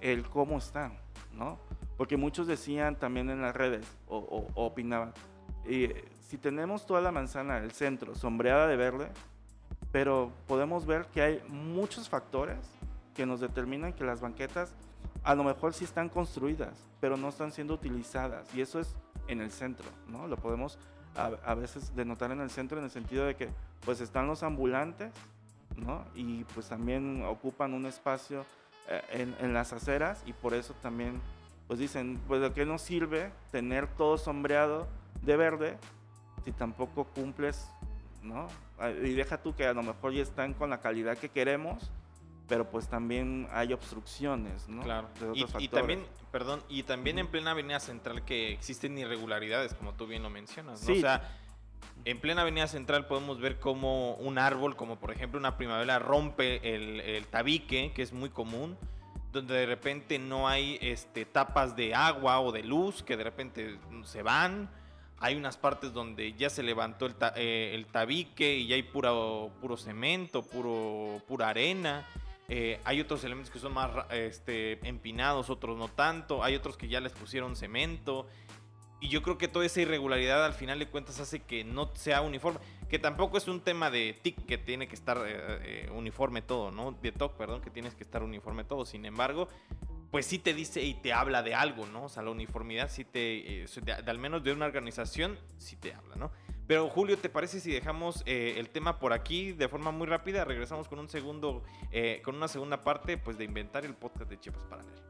el 0.01 0.23
cómo 0.29 0.57
están, 0.57 0.97
¿no? 1.33 1.57
Porque 1.97 2.15
muchos 2.15 2.47
decían 2.47 2.95
también 2.97 3.29
en 3.29 3.41
las 3.41 3.55
redes 3.55 3.85
o, 4.07 4.17
o- 4.17 4.47
o 4.53 4.65
opinaban, 4.65 5.13
y, 5.67 5.89
si 6.29 6.37
tenemos 6.37 6.85
toda 6.85 7.01
la 7.01 7.11
manzana 7.11 7.59
del 7.59 7.71
centro 7.71 8.13
sombreada 8.15 8.67
de 8.67 8.77
verde, 8.77 9.09
pero 9.91 10.31
podemos 10.47 10.85
ver 10.85 11.05
que 11.07 11.21
hay 11.23 11.41
muchos 11.47 12.07
factores 12.07 12.57
que 13.15 13.25
nos 13.25 13.39
determinan 13.39 13.93
que 13.93 14.03
las 14.03 14.21
banquetas 14.21 14.73
a 15.23 15.35
lo 15.35 15.43
mejor 15.43 15.73
sí 15.73 15.83
están 15.83 16.09
construidas, 16.09 16.73
pero 16.99 17.17
no 17.17 17.29
están 17.29 17.51
siendo 17.51 17.73
utilizadas. 17.73 18.53
Y 18.55 18.61
eso 18.61 18.79
es 18.79 18.95
en 19.27 19.41
el 19.41 19.51
centro, 19.51 19.85
¿no? 20.07 20.27
Lo 20.27 20.37
podemos 20.37 20.77
a, 21.15 21.53
veces 21.55 21.95
denotar 21.95 22.31
en 22.31 22.39
el 22.39 22.49
centro 22.49 22.77
en 22.77 22.85
el 22.85 22.91
sentido 22.91 23.25
de 23.25 23.35
que 23.35 23.49
pues 23.85 23.99
están 23.99 24.27
los 24.27 24.43
ambulantes, 24.43 25.11
¿no? 25.75 26.05
Y 26.15 26.43
pues 26.55 26.69
también 26.69 27.23
ocupan 27.25 27.73
un 27.73 27.85
espacio 27.85 28.45
eh, 28.87 29.01
en, 29.11 29.35
en 29.39 29.53
las 29.53 29.73
aceras 29.73 30.23
y 30.25 30.33
por 30.33 30.53
eso 30.53 30.73
también 30.81 31.19
pues 31.67 31.79
dicen, 31.79 32.19
pues 32.27 32.41
de 32.41 32.51
qué 32.51 32.65
nos 32.65 32.81
sirve 32.81 33.31
tener 33.51 33.87
todo 33.87 34.17
sombreado 34.17 34.87
de 35.21 35.37
verde 35.37 35.77
si 36.43 36.51
tampoco 36.51 37.05
cumples, 37.05 37.69
¿no? 38.23 38.47
Ah, 38.79 38.89
Y 38.89 39.13
deja 39.13 39.37
tú 39.37 39.53
que 39.53 39.67
a 39.67 39.73
lo 39.73 39.83
mejor 39.83 40.13
ya 40.13 40.23
están 40.23 40.53
con 40.53 40.69
la 40.69 40.79
calidad 40.79 41.17
que 41.17 41.29
queremos, 41.29 41.91
pero 42.49 42.69
pues 42.69 42.89
también 42.89 43.47
hay 43.51 43.71
obstrucciones, 43.71 44.67
¿no? 44.67 44.81
Claro. 44.81 45.07
Y, 45.33 45.45
y 45.59 45.67
también, 45.69 46.03
perdón, 46.31 46.61
y 46.67 46.83
también 46.83 47.19
en 47.19 47.27
plena 47.27 47.51
avenida 47.51 47.79
central 47.79 48.25
que 48.25 48.51
existen 48.51 48.97
irregularidades, 48.97 49.73
como 49.75 49.93
tú 49.93 50.07
bien 50.07 50.23
lo 50.23 50.29
mencionas, 50.29 50.81
¿no? 50.81 50.87
Sí. 50.87 50.97
O 50.97 51.01
sea, 51.01 51.21
en 52.05 52.19
plena 52.19 52.41
avenida 52.41 52.67
central 52.67 53.05
podemos 53.07 53.39
ver 53.39 53.59
como 53.59 54.15
un 54.15 54.37
árbol, 54.39 54.75
como 54.75 54.97
por 54.99 55.11
ejemplo 55.11 55.39
una 55.39 55.55
primavera, 55.57 55.99
rompe 55.99 56.75
el, 56.75 56.99
el 57.01 57.27
tabique, 57.27 57.91
que 57.93 58.01
es 58.01 58.11
muy 58.13 58.29
común, 58.29 58.77
donde 59.31 59.53
de 59.53 59.65
repente 59.67 60.17
no 60.17 60.47
hay 60.47 60.79
este, 60.81 61.25
tapas 61.25 61.75
de 61.75 61.93
agua 61.93 62.39
o 62.39 62.51
de 62.51 62.63
luz, 62.63 63.03
que 63.03 63.15
de 63.15 63.23
repente 63.23 63.77
se 64.03 64.23
van. 64.23 64.71
Hay 65.21 65.35
unas 65.35 65.57
partes 65.57 65.91
donde 65.93 66.31
ya 66.33 66.49
se 66.49 66.63
levantó 66.63 67.05
el, 67.05 67.13
ta- 67.13 67.33
eh, 67.35 67.73
el 67.75 67.85
tabique 67.87 68.55
y 68.55 68.67
ya 68.67 68.75
hay 68.75 68.83
puro, 68.83 69.51
puro 69.59 69.75
cemento, 69.75 70.41
puro, 70.41 71.21
pura 71.27 71.49
arena. 71.49 72.07
Eh, 72.49 72.79
hay 72.83 72.99
otros 72.99 73.23
elementos 73.23 73.51
que 73.51 73.59
son 73.59 73.73
más 73.73 73.91
este, 74.11 74.85
empinados, 74.87 75.49
otros 75.49 75.77
no 75.77 75.87
tanto. 75.87 76.43
Hay 76.43 76.55
otros 76.55 76.77
que 76.77 76.87
ya 76.87 76.99
les 76.99 77.13
pusieron 77.13 77.55
cemento. 77.55 78.27
Y 79.01 79.07
yo 79.07 79.21
creo 79.21 79.37
que 79.37 79.47
toda 79.47 79.65
esa 79.65 79.79
irregularidad 79.79 80.43
al 80.43 80.53
final 80.53 80.77
de 80.79 80.87
cuentas 80.87 81.19
hace 81.19 81.39
que 81.41 81.63
no 81.63 81.95
sea 81.95 82.21
uniforme. 82.21 82.59
Que 82.89 82.99
tampoco 82.99 83.37
es 83.37 83.47
un 83.47 83.61
tema 83.61 83.91
de 83.91 84.17
TIC 84.21 84.45
que 84.45 84.57
tiene 84.57 84.87
que 84.87 84.95
estar 84.95 85.17
eh, 85.25 85.85
eh, 85.85 85.89
uniforme 85.93 86.41
todo, 86.41 86.71
¿no? 86.71 86.91
De 86.91 87.11
TOC, 87.11 87.37
perdón, 87.37 87.61
que 87.61 87.69
tienes 87.69 87.93
que 87.93 88.03
estar 88.03 88.23
uniforme 88.23 88.63
todo. 88.63 88.83
Sin 88.85 89.05
embargo, 89.05 89.47
pues 90.11 90.25
sí 90.25 90.39
te 90.39 90.53
dice 90.53 90.81
y 90.83 90.95
te 90.95 91.13
habla 91.13 91.43
de 91.43 91.55
algo, 91.55 91.85
¿no? 91.87 92.05
O 92.05 92.09
sea, 92.09 92.23
la 92.23 92.31
uniformidad 92.31 92.89
sí 92.89 93.05
te, 93.05 93.63
eh, 93.63 93.65
de, 93.81 93.95
de 94.01 94.11
al 94.11 94.17
menos 94.17 94.43
de 94.43 94.51
una 94.51 94.65
organización, 94.65 95.37
sí 95.57 95.75
te 95.75 95.93
habla, 95.93 96.15
¿no? 96.15 96.31
Pero 96.69 96.87
Julio, 96.87 97.17
¿te 97.17 97.29
parece 97.29 97.59
si 97.59 97.71
dejamos 97.71 98.21
eh, 98.27 98.53
el 98.57 98.69
tema 98.69 98.99
por 98.99 99.11
aquí 99.11 99.53
de 99.53 99.67
forma 99.67 99.89
muy 99.89 100.05
rápida? 100.05 100.45
Regresamos 100.45 100.87
con 100.87 100.99
un 100.99 101.09
segundo, 101.09 101.63
eh, 101.91 102.21
con 102.23 102.35
una 102.35 102.47
segunda 102.47 102.83
parte, 102.83 103.17
pues 103.17 103.39
de 103.39 103.45
inventar 103.45 103.85
el 103.85 103.95
podcast 103.95 104.29
de 104.29 104.39
Chiapas 104.39 104.65
Paralelo. 104.65 105.01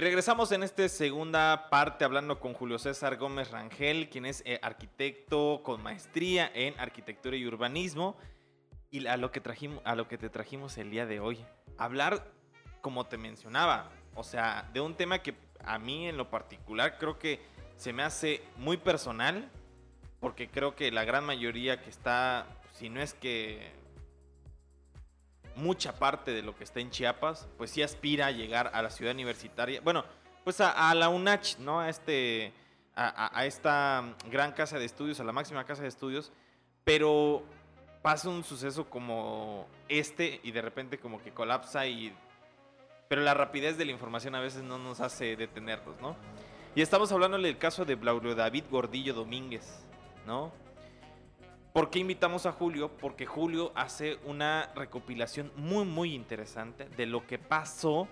Y 0.00 0.02
regresamos 0.02 0.50
en 0.52 0.62
esta 0.62 0.88
segunda 0.88 1.68
parte 1.68 2.06
hablando 2.06 2.40
con 2.40 2.54
Julio 2.54 2.78
César 2.78 3.18
Gómez 3.18 3.50
Rangel, 3.50 4.08
quien 4.08 4.24
es 4.24 4.42
eh, 4.46 4.58
arquitecto 4.62 5.60
con 5.62 5.82
maestría 5.82 6.50
en 6.54 6.72
arquitectura 6.80 7.36
y 7.36 7.46
urbanismo. 7.46 8.16
Y 8.90 9.06
a 9.06 9.18
lo, 9.18 9.30
que 9.30 9.42
trajimos, 9.42 9.82
a 9.84 9.94
lo 9.94 10.08
que 10.08 10.16
te 10.16 10.30
trajimos 10.30 10.78
el 10.78 10.90
día 10.90 11.04
de 11.04 11.20
hoy. 11.20 11.44
Hablar, 11.76 12.32
como 12.80 13.08
te 13.08 13.18
mencionaba, 13.18 13.90
o 14.14 14.24
sea, 14.24 14.70
de 14.72 14.80
un 14.80 14.94
tema 14.94 15.18
que 15.18 15.34
a 15.62 15.78
mí 15.78 16.08
en 16.08 16.16
lo 16.16 16.30
particular 16.30 16.96
creo 16.96 17.18
que 17.18 17.42
se 17.76 17.92
me 17.92 18.02
hace 18.02 18.40
muy 18.56 18.78
personal, 18.78 19.50
porque 20.18 20.48
creo 20.48 20.74
que 20.74 20.90
la 20.90 21.04
gran 21.04 21.26
mayoría 21.26 21.82
que 21.82 21.90
está, 21.90 22.46
si 22.72 22.88
no 22.88 23.02
es 23.02 23.12
que 23.12 23.70
mucha 25.56 25.98
parte 25.98 26.32
de 26.32 26.42
lo 26.42 26.56
que 26.56 26.64
está 26.64 26.80
en 26.80 26.90
Chiapas, 26.90 27.48
pues 27.58 27.70
sí 27.70 27.82
aspira 27.82 28.26
a 28.26 28.30
llegar 28.30 28.70
a 28.72 28.82
la 28.82 28.90
ciudad 28.90 29.14
universitaria. 29.14 29.80
Bueno, 29.80 30.04
pues 30.44 30.60
a, 30.60 30.94
la 30.94 31.08
UNACH, 31.08 31.58
¿no? 31.58 31.80
A, 31.80 31.88
este, 31.88 32.52
a, 32.94 33.44
esta 33.44 34.16
gran 34.30 34.52
casa 34.52 34.78
de 34.78 34.84
estudios, 34.84 35.20
a 35.20 35.24
la 35.24 35.32
máxima 35.32 35.64
casa 35.64 35.82
de 35.82 35.88
estudios, 35.88 36.32
pero 36.84 37.42
pasa 38.02 38.28
un 38.28 38.44
suceso 38.44 38.88
como 38.88 39.66
este 39.88 40.40
y 40.42 40.52
de 40.52 40.62
repente 40.62 40.98
como 40.98 41.22
que 41.22 41.32
colapsa 41.32 41.86
y... 41.86 42.14
Pero 43.08 43.22
la 43.22 43.34
rapidez 43.34 43.76
de 43.76 43.84
la 43.84 43.90
información 43.90 44.34
a 44.36 44.40
veces 44.40 44.62
no 44.62 44.78
nos 44.78 45.00
hace 45.00 45.34
detenernos, 45.36 46.00
¿no? 46.00 46.16
Y 46.76 46.82
estamos 46.82 47.10
hablando 47.10 47.36
del 47.36 47.58
caso 47.58 47.84
de 47.84 47.96
Braulio 47.96 48.36
David 48.36 48.64
Gordillo 48.70 49.12
Domínguez, 49.12 49.84
¿no? 50.26 50.52
¿Por 51.72 51.90
qué 51.90 52.00
invitamos 52.00 52.46
a 52.46 52.52
Julio? 52.52 52.90
Porque 52.96 53.26
Julio 53.26 53.70
hace 53.76 54.18
una 54.24 54.72
recopilación 54.74 55.52
muy, 55.54 55.84
muy 55.84 56.14
interesante 56.14 56.88
de 56.96 57.06
lo 57.06 57.26
que 57.26 57.38
pasó 57.38 58.08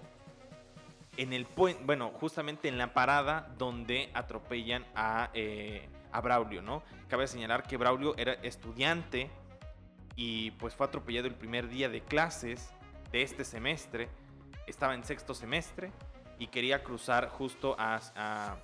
en 1.16 1.32
el 1.32 1.44
puente, 1.44 1.82
bueno, 1.84 2.12
justamente 2.20 2.68
en 2.68 2.78
la 2.78 2.94
parada 2.94 3.52
donde 3.58 4.10
atropellan 4.14 4.86
a, 4.94 5.30
eh, 5.34 5.88
a 6.12 6.20
Braulio, 6.20 6.62
¿no? 6.62 6.84
Cabe 7.08 7.26
señalar 7.26 7.64
que 7.64 7.76
Braulio 7.76 8.16
era 8.16 8.34
estudiante 8.34 9.28
y 10.14 10.52
pues 10.52 10.76
fue 10.76 10.86
atropellado 10.86 11.26
el 11.26 11.34
primer 11.34 11.68
día 11.68 11.88
de 11.88 12.00
clases 12.00 12.72
de 13.10 13.22
este 13.22 13.44
semestre. 13.44 14.08
Estaba 14.68 14.94
en 14.94 15.02
sexto 15.02 15.34
semestre 15.34 15.90
y 16.38 16.46
quería 16.46 16.84
cruzar 16.84 17.28
justo 17.28 17.74
a, 17.76 18.00
a, 18.14 18.56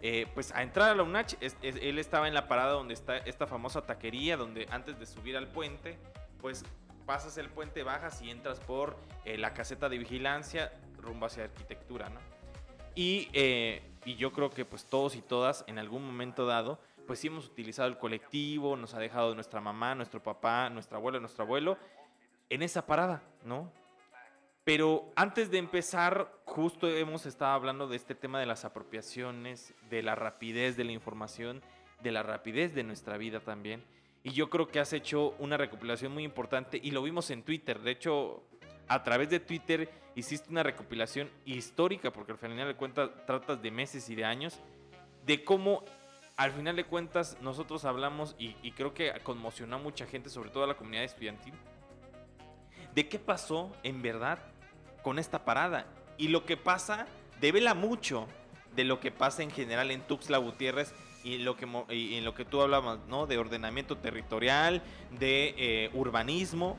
eh, 0.00 0.26
pues 0.34 0.52
a 0.52 0.62
entrar 0.62 0.90
a 0.90 0.94
la 0.94 1.02
UNACH. 1.02 1.36
Él 1.62 1.98
estaba 1.98 2.28
en 2.28 2.34
la 2.34 2.48
parada 2.48 2.72
donde 2.72 2.94
está 2.94 3.18
esta 3.18 3.46
famosa 3.46 3.82
taquería, 3.82 4.36
donde 4.36 4.66
antes 4.70 4.98
de 4.98 5.06
subir 5.06 5.36
al 5.36 5.48
puente, 5.48 5.98
pues 6.40 6.64
pasas 7.06 7.38
el 7.38 7.48
puente, 7.48 7.82
bajas 7.82 8.20
y 8.22 8.30
entras 8.30 8.60
por 8.60 8.96
eh, 9.24 9.38
la 9.38 9.54
caseta 9.54 9.88
de 9.88 9.98
vigilancia 9.98 10.72
rumbo 10.98 11.26
hacia 11.26 11.44
arquitectura, 11.44 12.10
¿no? 12.10 12.20
Y, 12.94 13.28
eh, 13.32 13.82
y 14.04 14.16
yo 14.16 14.32
creo 14.32 14.50
que 14.50 14.64
pues 14.64 14.84
todos 14.84 15.16
y 15.16 15.22
todas 15.22 15.64
en 15.68 15.78
algún 15.78 16.04
momento 16.04 16.46
dado, 16.46 16.78
pues 17.06 17.20
sí 17.20 17.28
hemos 17.28 17.46
utilizado 17.46 17.88
el 17.88 17.96
colectivo, 17.96 18.76
nos 18.76 18.94
ha 18.94 18.98
dejado 18.98 19.34
nuestra 19.34 19.60
mamá, 19.60 19.94
nuestro 19.94 20.22
papá, 20.22 20.68
nuestra 20.68 20.98
abuela, 20.98 21.18
nuestro 21.18 21.44
abuelo, 21.44 21.78
en 22.50 22.62
esa 22.62 22.86
parada, 22.86 23.22
¿no? 23.44 23.72
Pero 24.68 25.10
antes 25.16 25.50
de 25.50 25.56
empezar, 25.56 26.30
justo 26.44 26.88
hemos 26.88 27.24
estado 27.24 27.52
hablando 27.52 27.88
de 27.88 27.96
este 27.96 28.14
tema 28.14 28.38
de 28.38 28.44
las 28.44 28.66
apropiaciones, 28.66 29.72
de 29.88 30.02
la 30.02 30.14
rapidez 30.14 30.76
de 30.76 30.84
la 30.84 30.92
información, 30.92 31.62
de 32.02 32.12
la 32.12 32.22
rapidez 32.22 32.74
de 32.74 32.82
nuestra 32.82 33.16
vida 33.16 33.40
también. 33.40 33.82
Y 34.22 34.32
yo 34.32 34.50
creo 34.50 34.68
que 34.68 34.78
has 34.78 34.92
hecho 34.92 35.34
una 35.38 35.56
recopilación 35.56 36.12
muy 36.12 36.22
importante 36.22 36.78
y 36.82 36.90
lo 36.90 37.02
vimos 37.02 37.30
en 37.30 37.44
Twitter. 37.44 37.80
De 37.80 37.92
hecho, 37.92 38.42
a 38.88 39.02
través 39.02 39.30
de 39.30 39.40
Twitter 39.40 39.90
hiciste 40.14 40.50
una 40.50 40.62
recopilación 40.62 41.30
histórica, 41.46 42.12
porque 42.12 42.32
al 42.32 42.38
final 42.38 42.68
de 42.68 42.74
cuentas 42.74 43.08
tratas 43.24 43.62
de 43.62 43.70
meses 43.70 44.10
y 44.10 44.16
de 44.16 44.26
años, 44.26 44.60
de 45.24 45.44
cómo 45.44 45.82
al 46.36 46.52
final 46.52 46.76
de 46.76 46.84
cuentas 46.84 47.38
nosotros 47.40 47.86
hablamos 47.86 48.36
y, 48.38 48.54
y 48.62 48.72
creo 48.72 48.92
que 48.92 49.14
conmocionó 49.22 49.76
a 49.76 49.78
mucha 49.78 50.04
gente, 50.04 50.28
sobre 50.28 50.50
todo 50.50 50.64
a 50.64 50.66
la 50.66 50.76
comunidad 50.76 51.04
estudiantil, 51.04 51.54
de 52.94 53.08
qué 53.08 53.18
pasó 53.18 53.72
en 53.82 54.02
verdad 54.02 54.38
con 55.08 55.18
esta 55.18 55.42
parada. 55.42 55.86
Y 56.18 56.28
lo 56.28 56.44
que 56.44 56.58
pasa 56.58 57.06
devela 57.40 57.72
mucho 57.72 58.26
de 58.76 58.84
lo 58.84 59.00
que 59.00 59.10
pasa 59.10 59.42
en 59.42 59.50
general 59.50 59.90
en 59.90 60.02
Tuxtla 60.02 60.36
Gutiérrez 60.36 60.92
y 61.24 61.38
lo 61.38 61.56
que 61.56 61.66
y 61.88 62.16
en 62.16 62.26
lo 62.26 62.34
que 62.34 62.44
tú 62.44 62.60
hablabas, 62.60 62.98
¿no? 63.08 63.26
De 63.26 63.38
ordenamiento 63.38 63.96
territorial, 63.96 64.82
de 65.18 65.54
eh, 65.56 65.90
urbanismo, 65.94 66.76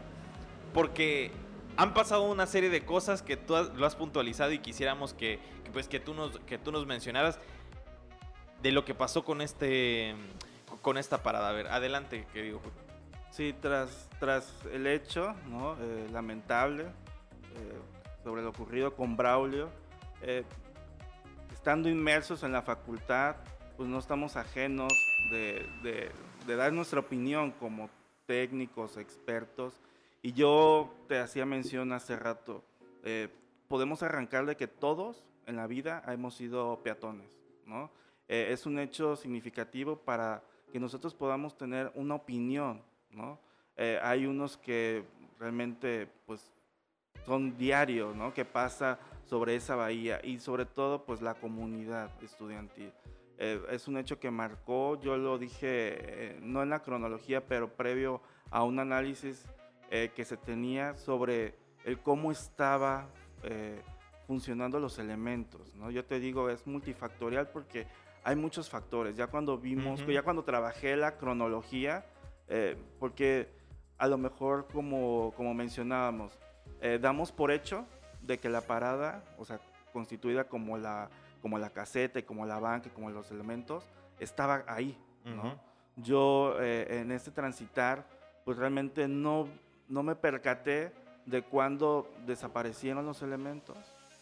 porque 0.75 1.31
han 1.75 1.95
pasado 1.95 2.21
una 2.21 2.45
serie 2.45 2.69
de 2.69 2.85
cosas 2.85 3.23
que 3.23 3.35
tú 3.35 3.55
lo 3.75 3.87
has 3.87 3.95
puntualizado 3.95 4.51
y 4.51 4.59
quisiéramos 4.59 5.15
que, 5.15 5.39
pues 5.73 5.87
que 5.87 5.99
tú 5.99 6.13
nos 6.13 6.37
que 6.41 6.59
tú 6.59 6.71
nos 6.71 6.85
mencionaras 6.85 7.39
de 8.61 8.71
lo 8.71 8.85
que 8.85 8.93
pasó 8.93 9.25
con 9.25 9.41
este 9.41 10.13
con 10.83 10.99
esta 10.99 11.23
parada. 11.23 11.49
A 11.49 11.53
ver, 11.53 11.65
adelante, 11.65 12.27
querido. 12.31 12.61
Sí, 13.31 13.55
tras, 13.59 14.07
tras 14.19 14.53
el 14.71 14.85
hecho 14.85 15.33
¿no? 15.47 15.73
Eh, 15.81 16.07
lamentable 16.11 16.83
eh, 16.83 17.98
sobre 18.23 18.41
lo 18.41 18.49
ocurrido 18.49 18.95
con 18.95 19.15
Braulio, 19.15 19.69
eh, 20.21 20.43
estando 21.53 21.89
inmersos 21.89 22.43
en 22.43 22.51
la 22.51 22.62
facultad, 22.62 23.36
pues 23.77 23.88
no 23.88 23.99
estamos 23.99 24.36
ajenos 24.36 24.91
de, 25.32 26.12
dar 26.45 26.73
nuestra 26.73 26.99
opinión 26.99 27.51
como 27.51 27.89
técnicos, 28.25 28.97
expertos. 28.97 29.79
Y 30.21 30.34
yo 30.34 30.93
te 31.08 31.19
hacía 31.19 31.45
mención 31.45 31.93
hace 31.93 32.17
rato, 32.17 32.63
eh, 33.03 33.29
podemos 33.67 34.03
arrancar 34.03 34.45
de 34.45 34.58
que 34.58 34.67
todos 34.67 35.23
en 35.45 35.55
la 35.55 35.67
vida 35.67 36.03
hemos 36.08 36.36
sido 36.36 36.82
peatones, 36.84 37.39
¿no? 37.65 37.89
Eh, 38.27 38.49
es 38.51 38.65
un 38.65 38.79
hecho 38.79 39.15
significativo 39.15 39.95
para 39.97 40.43
que 40.71 40.79
nosotros 40.79 41.15
podamos 41.15 41.58
tener 41.58 41.91
una 41.95 42.15
opinión, 42.15 42.84
¿no? 43.12 43.39
Hay 44.01 44.25
unos 44.25 44.58
que 44.58 45.05
realmente, 45.39 46.10
pues, 46.25 46.51
son 47.29 47.57
diarios, 47.57 48.15
¿no? 48.15 48.33
Que 48.33 48.45
pasa 48.45 48.99
sobre 49.23 49.55
esa 49.55 49.75
bahía 49.75 50.19
y 50.23 50.39
sobre 50.39 50.65
todo, 50.65 51.05
pues, 51.05 51.21
la 51.21 51.35
comunidad 51.35 52.11
estudiantil. 52.23 52.91
Eh, 53.37 53.61
es 53.69 53.87
un 53.87 53.97
hecho 53.97 54.19
que 54.19 54.31
marcó, 54.31 54.99
yo 54.99 55.15
lo 55.15 55.37
dije, 55.37 56.37
no 56.41 56.61
en 56.61 56.69
la 56.69 56.81
cronología, 56.81 57.45
pero 57.45 57.69
previo 57.69 58.21
a 58.49 58.63
un 58.63 58.79
análisis 58.79 59.45
que 59.89 60.23
se 60.23 60.37
tenía 60.37 60.93
sobre 60.95 61.55
el 61.83 61.99
cómo 61.99 62.31
estaba 62.31 63.09
funcionando 64.27 64.79
los 64.79 64.99
elementos, 64.99 65.73
¿no? 65.73 65.89
Yo 65.89 66.05
te 66.05 66.19
digo, 66.19 66.51
es 66.51 66.67
multifactorial 66.67 67.47
porque 67.47 67.87
hay 68.23 68.35
muchos 68.35 68.69
factores. 68.69 69.15
Ya 69.17 69.25
cuando 69.25 69.57
vimos, 69.57 70.05
ya 70.05 70.21
cuando 70.21 70.43
trabajé 70.43 70.95
la 70.95 71.17
cronología, 71.17 72.05
eh, 72.47 72.77
porque 72.99 73.49
a 73.97 74.07
lo 74.07 74.19
mejor 74.19 74.67
como, 74.71 75.33
como 75.35 75.55
mencionábamos, 75.55 76.37
eh, 76.81 76.99
damos 77.01 77.31
por 77.31 77.51
hecho 77.51 77.85
de 78.21 78.37
que 78.37 78.49
la 78.49 78.61
parada, 78.61 79.23
o 79.37 79.45
sea, 79.45 79.59
constituida 79.91 80.45
como 80.45 80.77
la, 80.77 81.09
como 81.41 81.57
la 81.57 81.69
caseta 81.69 82.19
y 82.19 82.23
como 82.23 82.45
la 82.45 82.59
banca 82.59 82.87
y 82.87 82.91
como 82.91 83.09
los 83.09 83.31
elementos, 83.31 83.85
estaba 84.19 84.63
ahí, 84.67 84.97
¿no? 85.25 85.59
Yo 85.95 86.55
eh, 86.59 87.01
en 87.01 87.11
este 87.11 87.31
transitar, 87.31 88.05
pues 88.45 88.57
realmente 88.57 89.07
no, 89.07 89.47
no 89.87 90.03
me 90.03 90.15
percaté 90.15 90.93
de 91.25 91.41
cuándo 91.43 92.09
desaparecieron 92.25 93.05
los 93.05 93.21
elementos, 93.21 93.77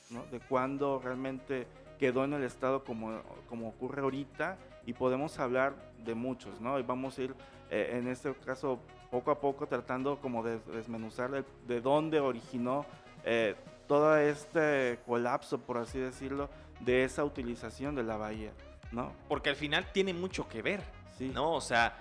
¿no? 0.09 0.25
De 0.25 0.39
cuándo 0.39 0.99
realmente 1.03 1.67
quedó 1.97 2.23
en 2.23 2.33
el 2.33 2.43
estado 2.43 2.83
como, 2.83 3.21
como 3.49 3.69
ocurre 3.69 4.01
ahorita 4.01 4.57
y 4.85 4.93
podemos 4.93 5.39
hablar 5.39 5.75
de 6.03 6.15
muchos, 6.15 6.61
¿no? 6.61 6.79
Y 6.79 6.83
vamos 6.83 7.17
a 7.17 7.23
ir 7.23 7.35
eh, 7.69 7.97
en 7.99 8.07
este 8.07 8.33
caso 8.33 8.79
poco 9.11 9.31
a 9.31 9.39
poco 9.39 9.67
tratando 9.67 10.19
como 10.19 10.43
de 10.43 10.59
desmenuzar 10.59 11.45
de, 11.67 11.81
dónde 11.81 12.19
originó 12.19 12.85
eh, 13.23 13.55
todo 13.87 14.17
este 14.17 14.99
colapso, 15.05 15.59
por 15.59 15.77
así 15.77 15.99
decirlo, 15.99 16.49
de 16.81 17.03
esa 17.03 17.23
utilización 17.23 17.95
de 17.95 18.03
la 18.03 18.17
bahía, 18.17 18.51
¿no? 18.91 19.13
Porque 19.27 19.49
al 19.49 19.55
final 19.55 19.91
tiene 19.91 20.13
mucho 20.13 20.47
que 20.47 20.61
ver, 20.61 20.81
sí. 21.17 21.31
¿no? 21.33 21.53
O 21.53 21.61
sea, 21.61 21.97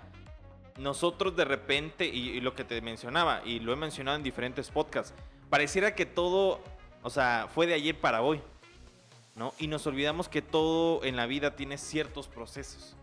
nosotros 0.78 1.36
de 1.36 1.44
repente, 1.44 2.06
y, 2.06 2.30
y 2.30 2.40
lo 2.40 2.54
que 2.54 2.64
te 2.64 2.80
mencionaba, 2.80 3.40
y 3.44 3.60
lo 3.60 3.72
he 3.72 3.76
mencionado 3.76 4.16
en 4.16 4.22
diferentes 4.22 4.70
podcasts, 4.70 5.14
pareciera 5.48 5.94
que 5.94 6.06
todo, 6.06 6.60
o 7.02 7.10
sea, 7.10 7.48
fue 7.54 7.66
de 7.66 7.74
ayer 7.74 7.98
para 7.98 8.22
hoy. 8.22 8.42
¿no? 9.36 9.52
Y 9.58 9.68
nos 9.68 9.86
olvidamos 9.86 10.28
que 10.28 10.42
todo 10.42 11.04
en 11.04 11.14
la 11.14 11.26
vida 11.26 11.54
tiene 11.54 11.76
ciertos 11.76 12.26
procesos, 12.26 12.96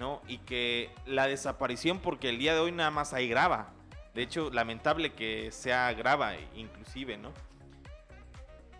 ¿no? 0.00 0.22
Y 0.26 0.38
que 0.38 0.90
la 1.04 1.26
desaparición, 1.26 1.98
porque 1.98 2.30
el 2.30 2.38
día 2.38 2.54
de 2.54 2.60
hoy 2.60 2.72
nada 2.72 2.90
más 2.90 3.12
hay 3.12 3.28
grava. 3.28 3.68
De 4.14 4.22
hecho, 4.22 4.50
lamentable 4.50 5.12
que 5.12 5.52
sea 5.52 5.92
grava, 5.92 6.32
inclusive, 6.56 7.18
¿no? 7.18 7.32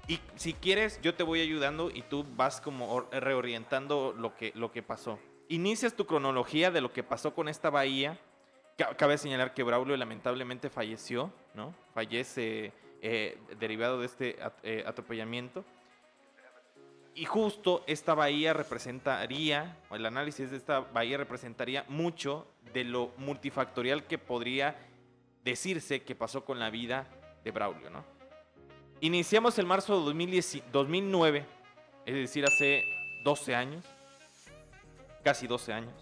Y 0.08 0.18
si 0.34 0.54
quieres, 0.54 0.98
yo 1.02 1.14
te 1.14 1.22
voy 1.22 1.42
ayudando 1.42 1.90
y 1.90 2.02
tú 2.02 2.26
vas 2.36 2.62
como 2.62 3.02
reorientando 3.12 4.14
lo 4.16 4.34
que, 4.34 4.50
lo 4.56 4.72
que 4.72 4.82
pasó. 4.82 5.20
Inicias 5.48 5.94
tu 5.94 6.06
cronología 6.06 6.70
de 6.70 6.80
lo 6.80 6.90
que 6.90 7.02
pasó 7.02 7.34
con 7.34 7.48
esta 7.48 7.68
bahía. 7.68 8.18
Cabe 8.96 9.18
señalar 9.18 9.52
que 9.52 9.62
Braulio 9.62 9.98
lamentablemente 9.98 10.70
falleció, 10.70 11.30
¿no? 11.54 11.74
Fallece 11.92 12.72
eh, 13.02 13.38
derivado 13.58 14.00
de 14.00 14.06
este 14.06 14.38
eh, 14.62 14.84
atropellamiento. 14.86 15.66
Y 17.14 17.24
justo 17.24 17.84
esta 17.86 18.14
bahía 18.14 18.52
representaría, 18.52 19.76
o 19.90 19.96
el 19.96 20.06
análisis 20.06 20.50
de 20.50 20.56
esta 20.56 20.80
bahía 20.80 21.18
representaría 21.18 21.84
mucho 21.88 22.46
de 22.72 22.84
lo 22.84 23.12
multifactorial 23.18 24.04
que 24.04 24.18
podría 24.18 24.76
decirse 25.44 26.02
que 26.02 26.14
pasó 26.14 26.44
con 26.44 26.58
la 26.58 26.70
vida 26.70 27.08
de 27.44 27.50
Braulio, 27.50 27.90
¿no? 27.90 28.04
Iniciamos 29.00 29.58
el 29.58 29.66
marzo 29.66 29.98
de 29.98 30.42
2009, 30.72 31.46
es 32.06 32.14
decir, 32.14 32.44
hace 32.44 32.84
12 33.24 33.54
años, 33.54 33.84
casi 35.24 35.46
12 35.46 35.72
años, 35.72 35.94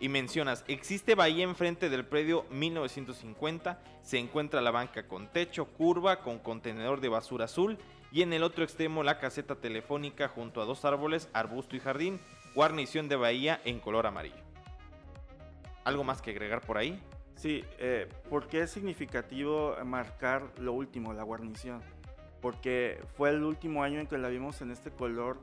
y 0.00 0.08
mencionas, 0.08 0.64
existe 0.68 1.14
bahía 1.14 1.44
enfrente 1.44 1.90
del 1.90 2.06
predio 2.06 2.46
1950, 2.50 3.80
se 4.02 4.18
encuentra 4.18 4.60
la 4.60 4.70
banca 4.70 5.06
con 5.06 5.28
techo, 5.28 5.66
curva, 5.66 6.20
con 6.20 6.38
contenedor 6.38 7.00
de 7.00 7.08
basura 7.08 7.44
azul 7.46 7.78
y 8.10 8.22
en 8.22 8.32
el 8.32 8.42
otro 8.42 8.64
extremo 8.64 9.02
la 9.02 9.18
caseta 9.18 9.56
telefónica 9.56 10.28
junto 10.28 10.60
a 10.60 10.64
dos 10.64 10.84
árboles, 10.84 11.28
arbusto 11.32 11.76
y 11.76 11.80
jardín, 11.80 12.20
guarnición 12.54 13.08
de 13.08 13.16
bahía 13.16 13.60
en 13.64 13.80
color 13.80 14.06
amarillo. 14.06 14.42
¿Algo 15.84 16.04
más 16.04 16.20
que 16.22 16.30
agregar 16.30 16.60
por 16.60 16.78
ahí? 16.78 17.00
Sí, 17.34 17.64
eh, 17.78 18.08
porque 18.28 18.62
es 18.62 18.70
significativo 18.70 19.76
marcar 19.84 20.42
lo 20.58 20.72
último, 20.72 21.12
la 21.12 21.22
guarnición. 21.22 21.80
Porque 22.40 23.00
fue 23.16 23.30
el 23.30 23.44
último 23.44 23.82
año 23.82 24.00
en 24.00 24.06
que 24.06 24.18
la 24.18 24.28
vimos 24.28 24.60
en 24.60 24.70
este 24.70 24.90
color 24.90 25.38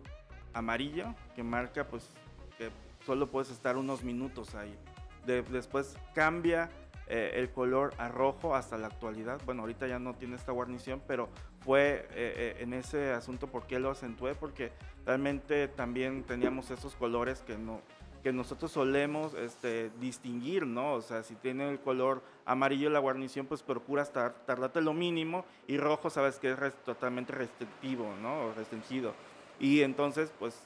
amarillo, 0.53 1.13
que 1.35 1.43
marca 1.43 1.87
pues 1.87 2.09
que 2.57 2.69
solo 3.05 3.31
puedes 3.31 3.49
estar 3.49 3.77
unos 3.77 4.03
minutos 4.03 4.55
ahí. 4.55 4.77
después 5.25 5.97
cambia 6.13 6.69
eh, 7.07 7.33
el 7.35 7.49
color 7.51 7.93
a 7.97 8.07
rojo 8.07 8.55
hasta 8.55 8.77
la 8.77 8.87
actualidad. 8.87 9.41
Bueno, 9.45 9.61
ahorita 9.61 9.87
ya 9.87 9.99
no 9.99 10.15
tiene 10.15 10.35
esta 10.35 10.51
guarnición, 10.51 11.01
pero 11.07 11.29
fue 11.65 12.07
eh, 12.11 12.55
eh, 12.55 12.57
en 12.59 12.73
ese 12.73 13.11
asunto 13.11 13.47
por 13.47 13.65
qué 13.65 13.79
lo 13.79 13.89
acentué, 13.89 14.35
porque 14.35 14.71
realmente 15.05 15.67
también 15.67 16.23
teníamos 16.23 16.69
esos 16.71 16.95
colores 16.95 17.41
que 17.41 17.57
no 17.57 17.81
que 18.23 18.33
nosotros 18.33 18.71
solemos 18.71 19.35
este, 19.35 19.91
distinguir, 19.99 20.65
¿no? 20.65 20.93
O 20.93 21.01
sea, 21.03 21.21
si 21.21 21.35
tiene 21.35 21.69
el 21.69 21.79
color 21.79 22.23
amarillo 22.43 22.89
la 22.89 22.97
guarnición, 22.97 23.45
pues 23.45 23.61
procuras 23.61 24.11
tardarte 24.11 24.81
lo 24.81 24.93
mínimo 24.93 25.45
y 25.67 25.77
rojo 25.77 26.09
sabes 26.09 26.39
que 26.39 26.51
es 26.51 26.83
totalmente 26.83 27.33
restrictivo, 27.33 28.15
¿no? 28.23 28.51
Restringido. 28.53 29.13
Y 29.59 29.81
entonces, 29.81 30.33
pues, 30.39 30.59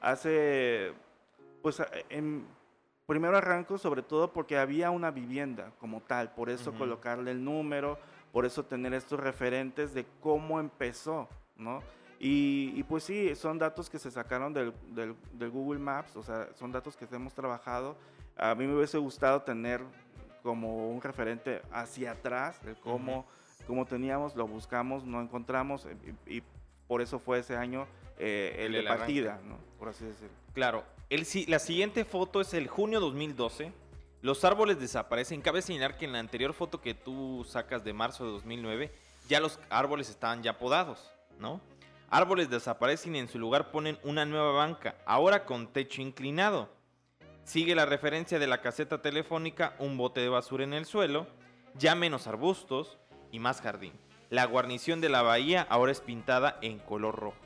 hace, 0.00 0.92
pues, 1.62 1.82
en, 2.10 2.46
Primero 3.06 3.36
arranco 3.36 3.76
sobre 3.76 4.02
todo 4.02 4.32
porque 4.32 4.56
había 4.56 4.90
una 4.90 5.10
vivienda 5.10 5.72
como 5.78 6.00
tal, 6.00 6.32
por 6.32 6.48
eso 6.48 6.72
colocarle 6.72 7.32
el 7.32 7.44
número, 7.44 7.98
por 8.34 8.44
eso 8.44 8.64
tener 8.64 8.92
estos 8.94 9.20
referentes 9.20 9.94
de 9.94 10.04
cómo 10.20 10.58
empezó, 10.58 11.28
¿no? 11.56 11.84
Y, 12.18 12.82
pues 12.84 13.04
sí, 13.04 13.32
son 13.36 13.58
datos 13.58 13.88
que 13.88 13.96
se 13.96 14.10
sacaron 14.10 14.52
del, 14.52 14.74
Google 15.52 15.78
Maps, 15.78 16.16
o 16.16 16.22
sea, 16.24 16.48
son 16.54 16.72
datos 16.72 16.96
que 16.96 17.06
hemos 17.12 17.32
trabajado. 17.32 17.96
A 18.36 18.56
mí 18.56 18.66
me 18.66 18.74
hubiese 18.74 18.98
gustado 18.98 19.42
tener 19.42 19.82
como 20.42 20.90
un 20.90 21.00
referente 21.00 21.62
hacia 21.70 22.10
atrás, 22.10 22.60
de 22.64 22.74
cómo, 22.74 23.24
teníamos, 23.88 24.34
lo 24.34 24.48
buscamos, 24.48 25.04
no 25.04 25.20
encontramos, 25.20 25.86
y, 26.26 26.42
por 26.88 27.02
eso 27.02 27.20
fue 27.20 27.38
ese 27.38 27.56
año 27.56 27.86
eh, 28.18 28.56
el, 28.66 28.72
de 28.72 28.82
partida, 28.82 29.40
¿no? 29.44 29.58
Por 29.78 29.90
así 29.90 30.04
decirlo. 30.04 30.34
Claro, 30.54 30.82
la 31.46 31.58
siguiente 31.60 32.04
foto 32.04 32.40
es 32.40 32.52
el 32.52 32.66
junio 32.66 32.98
2012. 32.98 33.72
Los 34.24 34.42
árboles 34.42 34.80
desaparecen. 34.80 35.42
Cabe 35.42 35.60
señalar 35.60 35.98
que 35.98 36.06
en 36.06 36.12
la 36.12 36.18
anterior 36.18 36.54
foto 36.54 36.80
que 36.80 36.94
tú 36.94 37.44
sacas 37.46 37.84
de 37.84 37.92
marzo 37.92 38.24
de 38.24 38.32
2009, 38.32 38.90
ya 39.28 39.38
los 39.38 39.60
árboles 39.68 40.08
estaban 40.08 40.42
ya 40.42 40.56
podados, 40.56 41.12
¿no? 41.38 41.60
Árboles 42.08 42.48
desaparecen 42.48 43.14
y 43.16 43.18
en 43.18 43.28
su 43.28 43.38
lugar 43.38 43.70
ponen 43.70 43.98
una 44.02 44.24
nueva 44.24 44.52
banca, 44.52 44.94
ahora 45.04 45.44
con 45.44 45.66
techo 45.66 46.00
inclinado. 46.00 46.70
Sigue 47.44 47.74
la 47.74 47.84
referencia 47.84 48.38
de 48.38 48.46
la 48.46 48.62
caseta 48.62 49.02
telefónica, 49.02 49.76
un 49.78 49.98
bote 49.98 50.22
de 50.22 50.30
basura 50.30 50.64
en 50.64 50.72
el 50.72 50.86
suelo, 50.86 51.26
ya 51.74 51.94
menos 51.94 52.26
arbustos 52.26 52.96
y 53.30 53.40
más 53.40 53.60
jardín. 53.60 53.92
La 54.30 54.46
guarnición 54.46 55.02
de 55.02 55.10
la 55.10 55.20
bahía 55.20 55.66
ahora 55.68 55.92
es 55.92 56.00
pintada 56.00 56.58
en 56.62 56.78
color 56.78 57.14
rojo. 57.14 57.36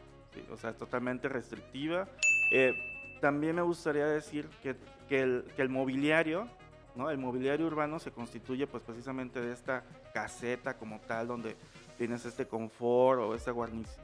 o 0.52 0.56
sea, 0.56 0.70
es 0.70 0.78
totalmente 0.78 1.28
restrictiva. 1.28 2.06
Eh, 2.52 2.72
también 3.20 3.56
me 3.56 3.62
gustaría 3.62 4.06
decir 4.06 4.48
que, 4.62 4.76
que, 5.08 5.22
el, 5.22 5.68
mobiliario, 5.68 6.48
¿no? 6.98 7.10
El 7.10 7.18
mobiliario 7.18 7.66
urbano 7.66 8.00
se 8.00 8.10
constituye 8.10 8.66
pues 8.66 8.82
precisamente 8.82 9.40
de 9.40 9.52
esta 9.52 9.84
caseta 10.12 10.76
como 10.76 11.00
tal, 11.00 11.28
donde 11.28 11.56
tienes 11.96 12.26
este 12.26 12.46
confort 12.46 13.20
o 13.20 13.34
esta 13.36 13.54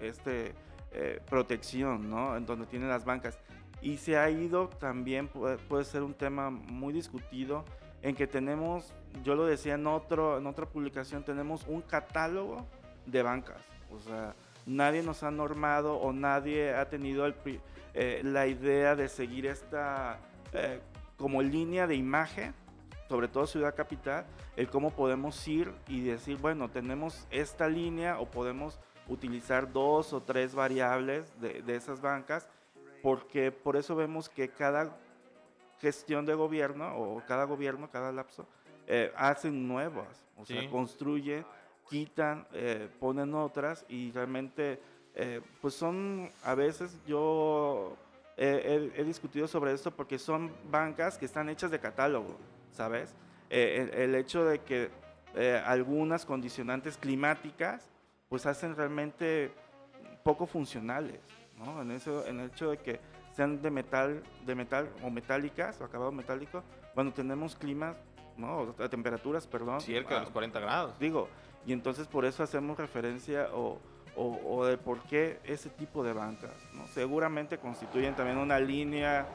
este, 0.00 0.54
eh, 0.92 1.20
protección, 1.28 2.08
¿no? 2.08 2.36
En 2.36 2.46
donde 2.46 2.66
tienen 2.66 2.88
las 2.88 3.04
bancas. 3.04 3.36
Y 3.82 3.96
se 3.96 4.16
ha 4.16 4.30
ido 4.30 4.68
también, 4.68 5.26
puede, 5.26 5.58
puede, 5.58 5.84
ser 5.84 6.04
un 6.04 6.14
tema 6.14 6.50
muy 6.50 6.94
discutido, 6.94 7.64
en 8.00 8.14
que 8.14 8.26
tenemos, 8.26 8.94
yo 9.24 9.34
lo 9.34 9.44
decía 9.44 9.74
en, 9.74 9.86
otro, 9.88 10.38
en 10.38 10.46
otra 10.46 10.66
publicación, 10.66 11.24
tenemos 11.24 11.66
un 11.66 11.82
catálogo 11.82 12.64
de 13.06 13.22
bancas. 13.22 13.60
O 13.90 13.98
sea, 13.98 14.34
nadie 14.66 15.02
nos 15.02 15.22
ha 15.24 15.30
normado 15.30 15.96
o 15.96 16.12
nadie 16.12 16.74
ha 16.74 16.88
tenido 16.88 17.26
el, 17.26 17.34
eh, 17.94 18.20
la 18.22 18.46
idea 18.46 18.94
de 18.94 19.08
seguir 19.08 19.46
esta 19.46 20.18
eh, 20.52 20.80
como 21.16 21.42
línea 21.42 21.86
de 21.86 21.96
imagen, 21.96 22.54
sobre 23.08 23.28
todo 23.28 23.46
Ciudad 23.46 23.74
Capital, 23.74 24.24
el 24.56 24.68
cómo 24.68 24.90
podemos 24.90 25.46
ir 25.46 25.72
y 25.88 26.02
decir, 26.02 26.38
bueno, 26.38 26.70
tenemos 26.70 27.26
esta 27.30 27.68
línea 27.68 28.18
o 28.18 28.26
podemos 28.26 28.80
utilizar 29.08 29.72
dos 29.72 30.12
o 30.12 30.22
tres 30.22 30.54
variables 30.54 31.38
de, 31.40 31.62
de 31.62 31.76
esas 31.76 32.00
bancas, 32.00 32.48
porque 33.02 33.52
por 33.52 33.76
eso 33.76 33.94
vemos 33.94 34.28
que 34.28 34.48
cada 34.48 34.96
gestión 35.80 36.24
de 36.24 36.34
gobierno 36.34 36.96
o 36.96 37.22
cada 37.26 37.44
gobierno, 37.44 37.90
cada 37.90 38.12
lapso, 38.12 38.46
eh, 38.86 39.12
hacen 39.16 39.66
nuevas, 39.66 40.26
o 40.36 40.44
sea, 40.44 40.68
construye, 40.70 41.44
quitan, 41.88 42.46
eh, 42.52 42.88
ponen 43.00 43.34
otras 43.34 43.84
y 43.88 44.10
realmente, 44.12 44.78
eh, 45.14 45.40
pues 45.60 45.74
son, 45.74 46.30
a 46.42 46.54
veces 46.54 46.98
yo 47.06 47.96
he, 48.36 49.04
discutido 49.04 49.46
sobre 49.48 49.72
esto 49.72 49.90
porque 49.90 50.18
son 50.18 50.52
bancas 50.70 51.16
que 51.16 51.24
están 51.24 51.48
hechas 51.48 51.70
de 51.70 51.78
catálogo, 51.78 52.36
¿sabes? 52.74 53.14
El, 53.50 54.14
hecho 54.14 54.44
de 54.44 54.58
que 54.60 54.90
algunas 55.64 56.26
condicionantes 56.26 56.96
climáticas, 56.96 57.90
pues 58.28 58.46
hacen 58.46 58.76
realmente 58.76 59.52
poco 60.22 60.46
funcionales, 60.46 61.20
¿no? 61.58 61.82
En, 61.82 61.90
eso, 61.90 62.26
en 62.26 62.40
el 62.40 62.46
hecho 62.48 62.70
de 62.70 62.78
que 62.78 63.00
sean 63.32 63.60
de 63.62 63.70
metal, 63.70 64.22
de 64.44 64.54
metal 64.54 64.88
o 65.02 65.10
metálicas 65.10 65.80
o 65.80 65.84
acabado 65.84 66.12
metálico, 66.12 66.62
cuando 66.94 67.12
tenemos 67.12 67.56
climas, 67.56 67.96
no, 68.36 68.74
temperaturas, 68.90 69.46
perdón. 69.46 69.80
Cerca 69.80 70.14
de 70.14 70.20
los 70.20 70.30
40 70.30 70.60
grados. 70.60 70.98
Digo, 70.98 71.28
y 71.66 71.72
entonces 71.72 72.06
por 72.06 72.24
eso 72.24 72.42
hacemos 72.42 72.78
referencia 72.78 73.48
o, 73.52 73.78
o, 74.16 74.64
de 74.66 74.78
por 74.78 75.02
qué 75.02 75.40
ese 75.44 75.70
tipo 75.70 76.04
de 76.04 76.12
bancas, 76.12 76.52
¿no? 76.74 76.86
Seguramente 76.88 77.58
constituyen 77.58 78.14
también 78.14 78.38
una 78.38 78.58
línea 78.58 79.26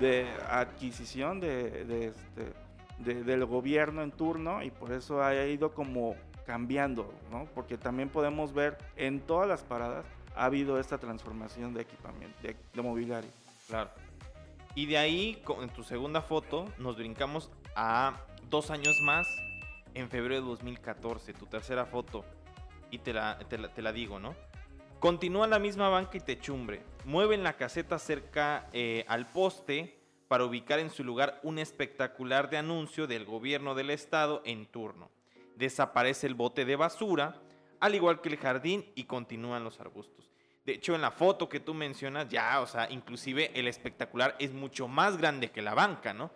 de 0.00 0.26
adquisición 0.48 1.40
de, 1.40 1.84
de 1.84 2.06
este, 2.08 2.52
del 3.02 3.44
gobierno 3.44 4.02
en 4.02 4.12
turno 4.12 4.62
y 4.62 4.70
por 4.70 4.92
eso 4.92 5.22
ha 5.22 5.34
ido 5.46 5.72
como 5.72 6.16
cambiando, 6.46 7.12
¿no? 7.30 7.46
Porque 7.54 7.78
también 7.78 8.08
podemos 8.08 8.52
ver 8.52 8.78
en 8.96 9.20
todas 9.20 9.48
las 9.48 9.62
paradas 9.62 10.04
ha 10.34 10.44
habido 10.44 10.78
esta 10.78 10.98
transformación 10.98 11.74
de 11.74 11.82
equipamiento, 11.82 12.38
de, 12.42 12.82
mobiliario. 12.82 13.30
Claro. 13.68 13.90
Y 14.74 14.86
de 14.86 14.98
ahí, 14.98 15.42
en 15.60 15.68
tu 15.68 15.82
segunda 15.82 16.22
foto, 16.22 16.66
nos 16.78 16.96
brincamos 16.96 17.50
a 17.76 18.18
dos 18.48 18.70
años 18.70 18.98
más, 19.02 19.26
en 19.94 20.08
febrero 20.08 20.42
de 20.42 20.48
2014, 20.48 21.34
tu 21.34 21.46
tercera 21.46 21.84
foto. 21.84 22.24
Y 22.90 22.98
te 22.98 23.12
la, 23.12 23.38
te 23.38 23.82
la, 23.82 23.92
digo, 23.92 24.18
¿no? 24.18 24.34
Continúa 25.00 25.46
la 25.46 25.58
misma 25.58 25.88
banca 25.88 26.16
y 26.16 26.20
techumbre. 26.20 26.82
Mueven 27.04 27.42
la 27.42 27.54
caseta 27.54 27.98
cerca 27.98 28.68
eh, 28.72 29.04
al 29.08 29.26
poste 29.26 30.01
para 30.32 30.46
ubicar 30.46 30.78
en 30.78 30.88
su 30.88 31.04
lugar 31.04 31.38
un 31.42 31.58
espectacular 31.58 32.48
de 32.48 32.56
anuncio 32.56 33.06
del 33.06 33.26
gobierno 33.26 33.74
del 33.74 33.90
estado 33.90 34.40
en 34.46 34.64
turno. 34.64 35.10
Desaparece 35.56 36.26
el 36.26 36.34
bote 36.34 36.64
de 36.64 36.74
basura 36.74 37.42
al 37.80 37.94
igual 37.94 38.22
que 38.22 38.30
el 38.30 38.38
jardín 38.38 38.90
y 38.94 39.04
continúan 39.04 39.62
los 39.62 39.78
arbustos. 39.78 40.30
De 40.64 40.72
hecho, 40.72 40.94
en 40.94 41.02
la 41.02 41.10
foto 41.10 41.50
que 41.50 41.60
tú 41.60 41.74
mencionas, 41.74 42.30
ya, 42.30 42.62
o 42.62 42.66
sea, 42.66 42.90
inclusive 42.90 43.50
el 43.52 43.68
espectacular 43.68 44.34
es 44.38 44.54
mucho 44.54 44.88
más 44.88 45.18
grande 45.18 45.50
que 45.50 45.60
la 45.60 45.74
banca, 45.74 46.14
¿no? 46.14 46.30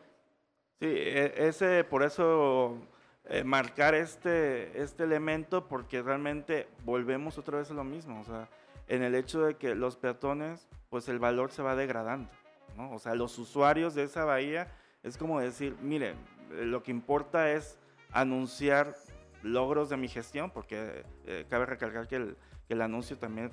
Sí, 0.79 0.89
e, 0.89 1.49
ese, 1.49 1.83
por 1.85 2.03
eso 2.03 2.77
eh, 3.25 3.45
marcar 3.45 3.95
este, 3.95 4.79
este 4.79 5.05
elemento, 5.05 5.69
porque 5.69 6.03
realmente 6.03 6.69
volvemos 6.85 7.39
otra 7.39 7.57
vez 7.57 7.71
a 7.71 7.75
lo 7.75 7.85
mismo, 7.85 8.21
o 8.21 8.25
sea, 8.25 8.47
en 8.89 9.03
el 9.03 9.15
hecho 9.15 9.41
de 9.41 9.55
que 9.57 9.75
los 9.75 9.97
peatones, 9.97 10.69
pues 10.91 11.09
el 11.09 11.19
valor 11.19 11.51
se 11.51 11.63
va 11.63 11.75
degradando, 11.77 12.29
¿no? 12.77 12.93
O 12.93 12.99
sea, 12.99 13.15
los 13.15 13.39
usuarios 13.39 13.95
de 13.95 14.05
esa 14.05 14.25
bahía, 14.25 14.73
es 15.03 15.17
como 15.17 15.41
decir, 15.41 15.77
miren, 15.83 16.17
lo 16.51 16.83
que 16.83 16.91
importa 16.91 17.51
es 17.51 17.79
anunciar 18.13 18.95
logros 19.43 19.89
de 19.89 19.97
mi 19.97 20.09
gestión, 20.09 20.51
porque 20.51 21.05
eh, 21.27 21.47
cabe 21.49 21.67
recalcar 21.67 22.09
que 22.09 22.17
el, 22.17 22.37
el, 22.69 22.83
anuncio 22.83 23.17
también 23.17 23.51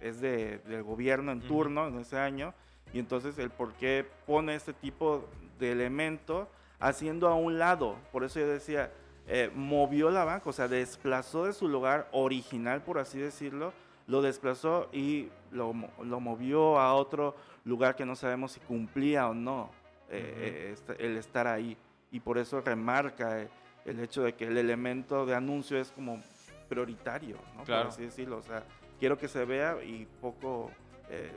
es 0.00 0.20
de, 0.20 0.58
del 0.58 0.82
gobierno 0.82 1.32
en 1.32 1.40
turno 1.40 1.86
en 1.88 1.98
ese 1.98 2.18
año, 2.18 2.54
y 2.92 2.98
entonces 2.98 3.38
el 3.38 3.50
por 3.50 3.74
qué 3.74 4.06
pone 4.26 4.54
este 4.54 4.72
tipo 4.72 5.28
de 5.58 5.72
elemento 5.72 6.48
haciendo 6.80 7.28
a 7.28 7.34
un 7.34 7.58
lado, 7.58 7.96
por 8.12 8.24
eso 8.24 8.40
yo 8.40 8.48
decía, 8.48 8.90
eh, 9.26 9.50
movió 9.54 10.10
la 10.10 10.24
banca, 10.24 10.48
o 10.48 10.52
sea, 10.52 10.68
desplazó 10.68 11.44
de 11.44 11.52
su 11.52 11.68
lugar 11.68 12.08
original, 12.12 12.82
por 12.82 12.98
así 12.98 13.18
decirlo, 13.18 13.72
lo 14.08 14.20
desplazó 14.22 14.88
y 14.92 15.28
lo, 15.52 15.72
lo 16.02 16.20
movió 16.20 16.80
a 16.80 16.94
otro 16.94 17.36
lugar 17.64 17.94
que 17.94 18.04
no 18.04 18.16
sabemos 18.16 18.52
si 18.52 18.60
cumplía 18.60 19.28
o 19.28 19.34
no 19.34 19.70
eh, 20.10 20.70
este, 20.72 21.04
el 21.04 21.18
estar 21.18 21.46
ahí, 21.46 21.76
y 22.10 22.20
por 22.20 22.38
eso 22.38 22.62
remarca 22.62 23.46
el 23.84 24.00
hecho 24.00 24.22
de 24.22 24.34
que 24.34 24.46
el 24.46 24.56
elemento 24.56 25.26
de 25.26 25.34
anuncio 25.34 25.78
es 25.78 25.90
como 25.90 26.22
prioritario, 26.68 27.36
¿no? 27.54 27.64
Por 27.64 27.74
así 27.74 28.02
decirlo. 28.02 28.38
O 28.38 28.42
sea, 28.42 28.62
quiero 28.98 29.18
que 29.18 29.28
se 29.28 29.44
vea 29.44 29.76
y 29.84 30.06
poco 30.20 30.70
eh, 31.10 31.30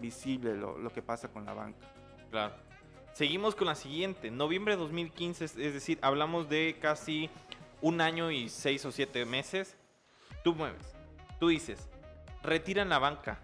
visible 0.00 0.56
lo, 0.56 0.92
que 0.92 1.00
pasa 1.00 1.28
con 1.28 1.44
la 1.44 1.54
banca. 1.54 1.86
Claro. 2.30 2.54
Seguimos 3.12 3.54
con 3.54 3.68
la 3.68 3.76
siguiente. 3.76 4.30
Noviembre 4.32 4.74
de 4.74 4.80
2015, 4.80 5.44
es 5.44 5.54
decir, 5.54 5.98
hablamos 6.02 6.48
de 6.48 6.76
casi 6.80 7.30
un 7.80 8.00
año 8.00 8.32
y 8.32 8.48
seis 8.48 8.84
o 8.84 8.90
siete 8.90 9.24
meses. 9.24 9.76
Tú 10.42 10.54
mueves. 10.54 10.94
Tú 11.38 11.48
dices, 11.48 11.88
retiran 12.42 12.88
la 12.88 12.98
banca. 12.98 13.38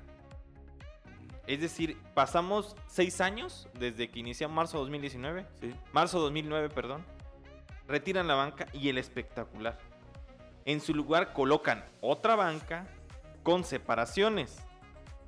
Es 1.46 1.60
decir, 1.60 1.98
pasamos 2.14 2.74
seis 2.86 3.20
años 3.20 3.68
desde 3.74 4.08
que 4.10 4.20
inició 4.20 4.48
marzo 4.48 4.78
de 4.78 4.84
2019. 4.84 5.46
Sí. 5.60 5.74
Marzo 5.92 6.20
2009, 6.20 6.70
perdón 6.70 7.04
retiran 7.86 8.26
la 8.28 8.34
banca 8.34 8.66
y 8.72 8.88
el 8.88 8.98
espectacular. 8.98 9.78
En 10.64 10.80
su 10.80 10.94
lugar 10.94 11.32
colocan 11.32 11.84
otra 12.00 12.36
banca 12.36 12.86
con 13.42 13.64
separaciones 13.64 14.64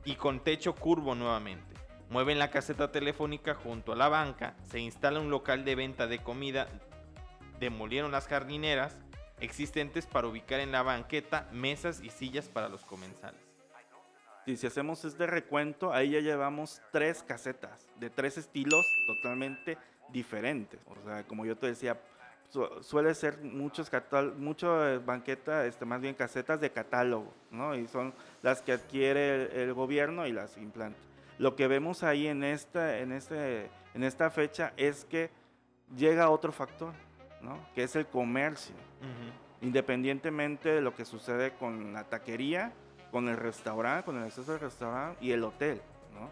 y 0.04 0.14
con 0.14 0.40
techo 0.40 0.74
curvo 0.74 1.14
nuevamente. 1.14 1.76
Mueven 2.08 2.38
la 2.38 2.50
caseta 2.50 2.92
telefónica 2.92 3.54
junto 3.54 3.92
a 3.92 3.96
la 3.96 4.08
banca, 4.08 4.54
se 4.62 4.78
instala 4.78 5.20
un 5.20 5.30
local 5.30 5.64
de 5.64 5.74
venta 5.74 6.06
de 6.06 6.20
comida, 6.20 6.68
demolieron 7.58 8.12
las 8.12 8.28
jardineras 8.28 8.96
existentes 9.40 10.06
para 10.06 10.28
ubicar 10.28 10.60
en 10.60 10.72
la 10.72 10.82
banqueta 10.82 11.48
mesas 11.52 12.00
y 12.02 12.10
sillas 12.10 12.48
para 12.48 12.68
los 12.68 12.84
comensales. 12.84 13.45
Y 14.46 14.56
si 14.56 14.68
hacemos 14.68 15.04
este 15.04 15.26
recuento, 15.26 15.92
ahí 15.92 16.10
ya 16.10 16.20
llevamos 16.20 16.80
tres 16.92 17.24
casetas 17.24 17.88
de 17.98 18.10
tres 18.10 18.38
estilos 18.38 18.86
totalmente 19.06 19.76
diferentes. 20.10 20.78
O 20.86 21.04
sea, 21.04 21.24
como 21.24 21.44
yo 21.44 21.56
te 21.56 21.66
decía, 21.66 21.98
suele 22.80 23.12
ser 23.14 23.38
muchos 23.42 23.90
mucho 24.36 24.88
eh, 24.88 24.98
banqueta, 24.98 25.66
este, 25.66 25.84
más 25.84 26.00
bien 26.00 26.14
casetas 26.14 26.60
de 26.60 26.70
catálogo, 26.70 27.32
¿no? 27.50 27.74
Y 27.74 27.88
son 27.88 28.14
las 28.42 28.62
que 28.62 28.72
adquiere 28.72 29.62
el, 29.62 29.72
gobierno 29.74 30.28
y 30.28 30.32
las 30.32 30.56
implanta. 30.56 30.98
Lo 31.38 31.56
que 31.56 31.66
vemos 31.66 32.04
ahí 32.04 32.28
en 32.28 32.44
esta, 32.44 32.98
en, 32.98 33.10
este, 33.10 33.68
en 33.94 34.04
esta 34.04 34.30
fecha 34.30 34.72
es 34.76 35.04
que 35.04 35.30
llega 35.96 36.30
otro 36.30 36.52
factor, 36.52 36.94
¿no? 37.42 37.58
Que 37.74 37.82
es 37.82 37.96
el 37.96 38.06
comercio. 38.06 38.74
Independientemente 39.60 40.68
de 40.68 40.80
lo 40.80 40.94
que 40.94 41.04
sucede 41.04 41.52
con 41.54 41.92
la 41.92 42.04
taquería, 42.04 42.72
con 43.10 43.28
el 43.28 43.36
restaurante, 43.36 44.04
con 44.04 44.16
el 44.16 44.24
acceso 44.24 44.52
al 44.52 44.60
restaurante 44.60 45.24
y 45.24 45.32
el 45.32 45.44
hotel, 45.44 45.80
¿no? 46.12 46.30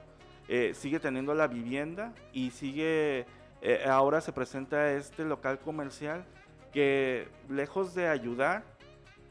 Eh, 0.49 0.73
sigue 0.75 1.01
teniendo 1.01 1.35
la 1.35 1.47
vivienda 1.47 2.13
y 2.33 2.51
sigue 2.51 3.27
eh, 3.67 3.83
ahora 3.89 4.21
se 4.21 4.31
presenta 4.31 4.93
este 4.93 5.25
local 5.25 5.59
comercial 5.59 6.23
que 6.71 7.29
lejos 7.49 7.95
de 7.95 8.09
ayudar, 8.09 8.63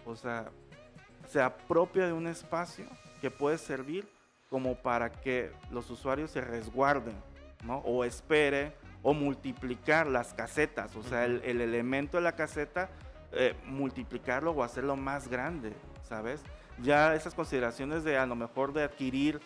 o 0.08 0.16
sea, 0.16 0.50
se 1.28 1.40
apropia 1.40 2.08
de 2.08 2.14
un 2.14 2.26
espacio 2.26 2.86
que 3.22 3.30
puede 3.30 3.60
servir 3.60 4.08
como 4.50 4.74
para 4.74 5.12
que 5.12 5.52
los 5.70 5.88
usuarios 5.92 6.32
se 6.32 6.42
resguarden, 6.42 7.14
¿no? 7.64 7.78
O 7.86 8.04
esperen 8.04 8.74
o 9.04 9.14
multiplicar 9.14 10.08
las 10.08 10.34
casetas, 10.34 10.96
o 10.96 11.04
sea, 11.04 11.26
el, 11.26 11.44
elemento 11.44 12.18
de 12.18 12.24
la 12.24 12.36
caseta, 12.36 12.90
eh, 13.34 13.54
multiplicarlo 13.66 14.50
o 14.50 14.64
hacerlo 14.64 14.96
más 14.96 15.28
grande, 15.28 15.74
¿sabes? 16.10 16.42
Ya 16.82 17.16
esas 17.16 17.34
consideraciones 17.34 18.04
de 18.04 18.18
a 18.18 18.26
lo 18.26 18.36
mejor 18.36 18.74
de 18.74 18.84
adquirir 18.84 19.40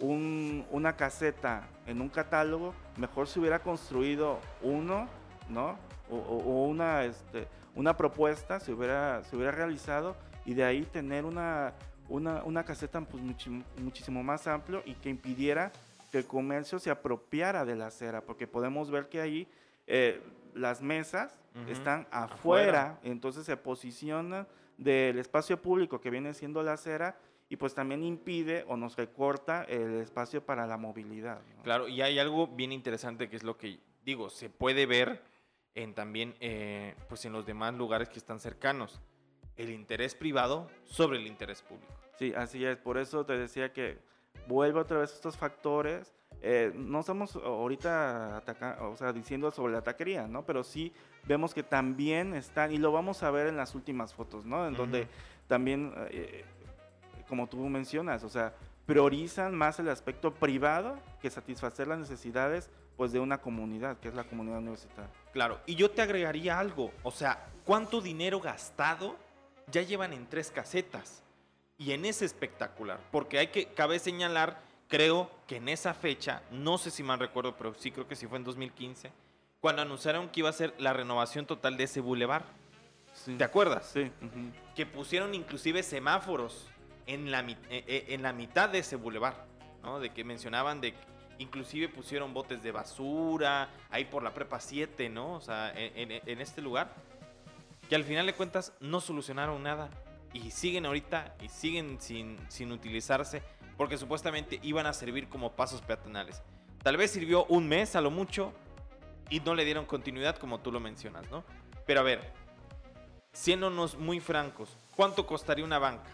una 0.00 0.96
caseta 0.96 1.68
en 1.86 2.00
un 2.00 2.08
catálogo, 2.08 2.74
mejor 2.96 3.26
se 3.28 3.40
hubiera 3.40 3.60
construido 3.60 4.38
uno, 4.62 5.08
¿no? 5.48 5.78
O, 6.10 6.66
una, 6.66 7.04
este, 7.04 7.48
una 7.74 7.96
propuesta 7.96 8.60
se 8.60 8.72
hubiera, 8.72 9.22
se 9.24 9.36
hubiera 9.36 9.52
realizado 9.52 10.16
y 10.44 10.54
de 10.54 10.64
ahí 10.64 10.82
tener 10.84 11.24
una, 11.24 11.72
una, 12.08 12.64
caseta 12.64 13.00
pues, 13.00 13.22
muchísimo 13.78 14.22
más 14.22 14.46
amplio 14.46 14.82
y 14.84 14.94
que 14.94 15.08
impidiera 15.08 15.72
que 16.12 16.18
el 16.18 16.26
comercio 16.26 16.78
se 16.78 16.90
apropiara 16.90 17.64
de 17.64 17.76
la 17.76 17.86
acera, 17.86 18.20
porque 18.20 18.46
podemos 18.46 18.90
ver 18.90 19.08
que 19.08 19.20
ahí 19.20 19.48
eh, 19.86 20.22
las 20.54 20.82
mesas 20.82 21.38
están 21.68 22.06
afuera, 22.10 22.98
entonces 23.04 23.46
se 23.46 23.56
posicionan 23.56 24.46
del 24.76 25.18
espacio 25.18 25.60
público 25.60 26.00
que 26.00 26.10
viene 26.10 26.34
siendo 26.34 26.62
la 26.62 26.74
acera 26.74 27.18
y 27.48 27.56
pues 27.56 27.74
también 27.74 28.02
impide 28.02 28.64
o 28.68 28.76
nos 28.76 28.96
recorta 28.96 29.64
el 29.64 30.00
espacio 30.00 30.44
para 30.44 30.66
la 30.66 30.76
movilidad. 30.76 31.40
Claro, 31.62 31.88
y 31.88 32.02
hay 32.02 32.18
algo 32.18 32.46
bien 32.46 32.72
interesante 32.72 33.28
que 33.28 33.36
es 33.36 33.42
lo 33.42 33.56
que 33.56 33.78
digo, 34.04 34.30
se 34.30 34.50
puede 34.50 34.86
ver 34.86 35.22
en 35.74 35.94
también 35.94 36.34
eh, 36.40 36.94
pues 37.08 37.24
en 37.24 37.32
los 37.32 37.46
demás 37.46 37.74
lugares 37.74 38.08
que 38.08 38.18
están 38.18 38.40
cercanos, 38.40 39.00
el 39.56 39.70
interés 39.70 40.14
privado 40.14 40.68
sobre 40.84 41.18
el 41.18 41.26
interés 41.26 41.62
público. 41.62 41.92
Sí, 42.18 42.32
así 42.36 42.64
es. 42.64 42.76
Por 42.76 42.98
eso 42.98 43.24
te 43.26 43.36
decía 43.36 43.72
que 43.72 43.98
vuelve 44.46 44.80
otra 44.80 44.98
vez 44.98 45.12
estos 45.12 45.36
factores. 45.36 46.12
Eh, 46.42 46.72
no 46.74 47.00
estamos 47.00 47.36
ahorita 47.36 48.36
atacando, 48.36 48.90
o 48.90 48.96
sea, 48.96 49.12
diciendo 49.12 49.50
sobre 49.50 49.72
la 49.72 49.82
taquería, 49.82 50.26
¿no? 50.26 50.44
Pero 50.44 50.62
sí 50.62 50.92
vemos 51.26 51.54
que 51.54 51.62
también 51.62 52.34
están, 52.34 52.72
y 52.72 52.78
lo 52.78 52.92
vamos 52.92 53.22
a 53.22 53.30
ver 53.30 53.46
en 53.46 53.56
las 53.56 53.74
últimas 53.74 54.12
fotos, 54.12 54.44
¿no? 54.44 54.66
En 54.66 54.74
donde 54.74 55.08
también, 55.48 55.94
eh, 56.10 56.44
como 57.28 57.46
tú 57.46 57.56
mencionas, 57.68 58.24
o 58.24 58.28
sea, 58.28 58.52
priorizan 58.86 59.54
más 59.54 59.78
el 59.78 59.88
aspecto 59.88 60.34
privado 60.34 60.98
que 61.20 61.30
satisfacer 61.30 61.88
las 61.88 61.98
necesidades 61.98 62.70
pues 62.96 63.10
de 63.10 63.20
una 63.20 63.38
comunidad, 63.38 63.98
que 63.98 64.08
es 64.08 64.14
la 64.14 64.24
comunidad 64.24 64.58
universitaria. 64.58 65.10
Claro, 65.32 65.58
y 65.66 65.74
yo 65.74 65.90
te 65.90 66.02
agregaría 66.02 66.58
algo, 66.58 66.92
o 67.02 67.10
sea, 67.10 67.46
¿cuánto 67.64 68.00
dinero 68.00 68.38
gastado 68.40 69.16
ya 69.70 69.82
llevan 69.82 70.12
en 70.12 70.28
tres 70.28 70.50
casetas? 70.50 71.23
Y 71.76 71.92
en 71.92 72.04
ese 72.04 72.24
espectacular, 72.24 73.00
porque 73.10 73.38
hay 73.38 73.48
que, 73.48 73.66
cabe 73.66 73.98
señalar, 73.98 74.60
creo 74.88 75.30
que 75.46 75.56
en 75.56 75.68
esa 75.68 75.92
fecha, 75.92 76.42
no 76.50 76.78
sé 76.78 76.90
si 76.90 77.02
mal 77.02 77.18
recuerdo, 77.18 77.56
pero 77.56 77.74
sí 77.74 77.90
creo 77.90 78.06
que 78.06 78.14
sí 78.14 78.26
fue 78.26 78.38
en 78.38 78.44
2015, 78.44 79.10
cuando 79.60 79.82
anunciaron 79.82 80.28
que 80.28 80.40
iba 80.40 80.50
a 80.50 80.52
ser 80.52 80.74
la 80.78 80.92
renovación 80.92 81.46
total 81.46 81.76
de 81.76 81.84
ese 81.84 82.00
bulevar. 82.00 82.44
¿Te 83.38 83.44
acuerdas? 83.44 83.90
Sí. 83.92 84.10
Que 84.74 84.86
pusieron 84.86 85.34
inclusive 85.34 85.82
semáforos 85.82 86.68
en 87.06 87.30
la, 87.30 87.40
eh, 87.40 87.56
eh, 87.70 88.04
en 88.08 88.22
la 88.22 88.32
mitad 88.32 88.68
de 88.68 88.80
ese 88.80 88.96
bulevar, 88.96 89.46
¿no? 89.82 90.00
De 90.00 90.10
que 90.10 90.24
mencionaban 90.24 90.80
de 90.80 90.94
inclusive 91.38 91.88
pusieron 91.88 92.34
botes 92.34 92.62
de 92.62 92.72
basura 92.72 93.70
ahí 93.90 94.04
por 94.04 94.22
la 94.22 94.34
prepa 94.34 94.60
7, 94.60 95.08
¿no? 95.08 95.34
O 95.34 95.40
sea, 95.40 95.72
en, 95.74 96.40
este 96.40 96.60
lugar, 96.60 96.94
que 97.88 97.94
al 97.94 98.04
final 98.04 98.26
de 98.26 98.34
cuentas 98.34 98.72
no 98.80 99.00
solucionaron 99.00 99.62
nada 99.62 99.90
y 100.34 100.50
siguen 100.50 100.84
ahorita 100.84 101.36
y 101.40 101.48
siguen 101.48 101.98
sin, 102.00 102.36
sin 102.50 102.72
utilizarse 102.72 103.42
porque 103.78 103.96
supuestamente 103.96 104.60
iban 104.62 104.86
a 104.86 104.92
servir 104.92 105.28
como 105.28 105.52
pasos 105.52 105.80
peatonales. 105.80 106.42
Tal 106.82 106.96
vez 106.96 107.12
sirvió 107.12 107.46
un 107.46 107.66
mes 107.66 107.96
a 107.96 108.02
lo 108.02 108.10
mucho 108.10 108.52
y 109.30 109.40
no 109.40 109.54
le 109.54 109.64
dieron 109.64 109.86
continuidad 109.86 110.36
como 110.36 110.60
tú 110.60 110.70
lo 110.70 110.80
mencionas, 110.80 111.30
¿no? 111.30 111.44
Pero 111.86 112.00
a 112.00 112.02
ver, 112.02 112.32
siéndonos 113.32 113.96
muy 113.96 114.20
francos, 114.20 114.76
¿cuánto 114.94 115.26
costaría 115.26 115.64
una 115.64 115.78
banca? 115.78 116.10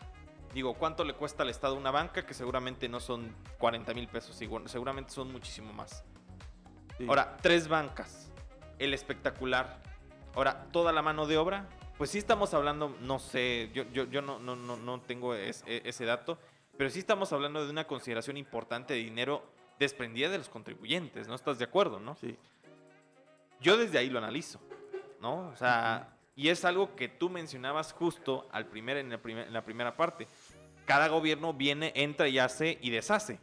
Digo, 0.55 0.75
¿cuánto 0.75 1.05
le 1.05 1.15
cuesta 1.15 1.43
al 1.43 1.51
Estado 1.51 1.75
una 1.75 1.91
banca? 1.91 2.27
Que 2.27 2.35
seguramente 2.35 2.89
no 2.89 3.01
son 3.01 3.35
40 3.59 3.95
mil 3.95 4.09
pesos, 4.09 4.37
seguramente 4.37 5.13
son 5.13 5.33
muchísimo 5.33 5.73
más. 5.73 6.05
Ahora, 7.09 7.37
tres 7.41 7.69
bancas, 7.69 8.31
el 8.79 8.93
espectacular. 8.93 9.81
Ahora, 10.35 10.67
toda 10.73 10.93
la 10.93 11.03
mano 11.03 11.27
de 11.27 11.39
obra, 11.39 11.69
pues 12.01 12.09
sí 12.09 12.17
estamos 12.17 12.55
hablando, 12.55 12.97
no 13.03 13.19
sé, 13.19 13.69
yo, 13.75 13.83
yo, 13.93 14.05
yo 14.05 14.23
no, 14.23 14.39
no, 14.39 14.57
no, 14.57 14.79
no 14.79 15.03
tengo 15.03 15.35
e, 15.35 15.51
ese 15.67 16.05
dato, 16.07 16.39
pero 16.79 16.89
sí 16.89 16.99
estamos 16.99 17.31
hablando 17.31 17.63
de 17.63 17.71
una 17.71 17.87
consideración 17.87 18.39
importante 18.39 18.95
de 18.95 19.01
dinero 19.01 19.45
desprendida 19.79 20.31
de 20.31 20.39
los 20.39 20.49
contribuyentes, 20.49 21.29
¿no? 21.29 21.35
¿Estás 21.35 21.59
de 21.59 21.67
acuerdo, 21.67 22.01
no? 22.01 22.15
Sí. 22.15 22.39
Yo 23.61 23.77
desde 23.77 23.99
ahí 23.99 24.09
lo 24.09 24.17
analizo, 24.17 24.63
¿no? 25.21 25.49
O 25.49 25.57
sea, 25.57 26.17
y 26.35 26.49
es 26.49 26.65
algo 26.65 26.97
que 26.97 27.09
tú 27.09 27.29
mencionabas 27.29 27.93
justo 27.93 28.49
al 28.51 28.65
primer, 28.65 28.97
en, 28.97 29.11
la 29.11 29.63
primera 29.63 29.95
parte. 29.95 30.27
Cada 30.87 31.09
gobierno 31.09 31.53
viene, 31.53 31.93
entra 31.95 32.29
y 32.29 32.39
hace 32.39 32.79
y 32.81 32.89
deshace. 32.89 33.39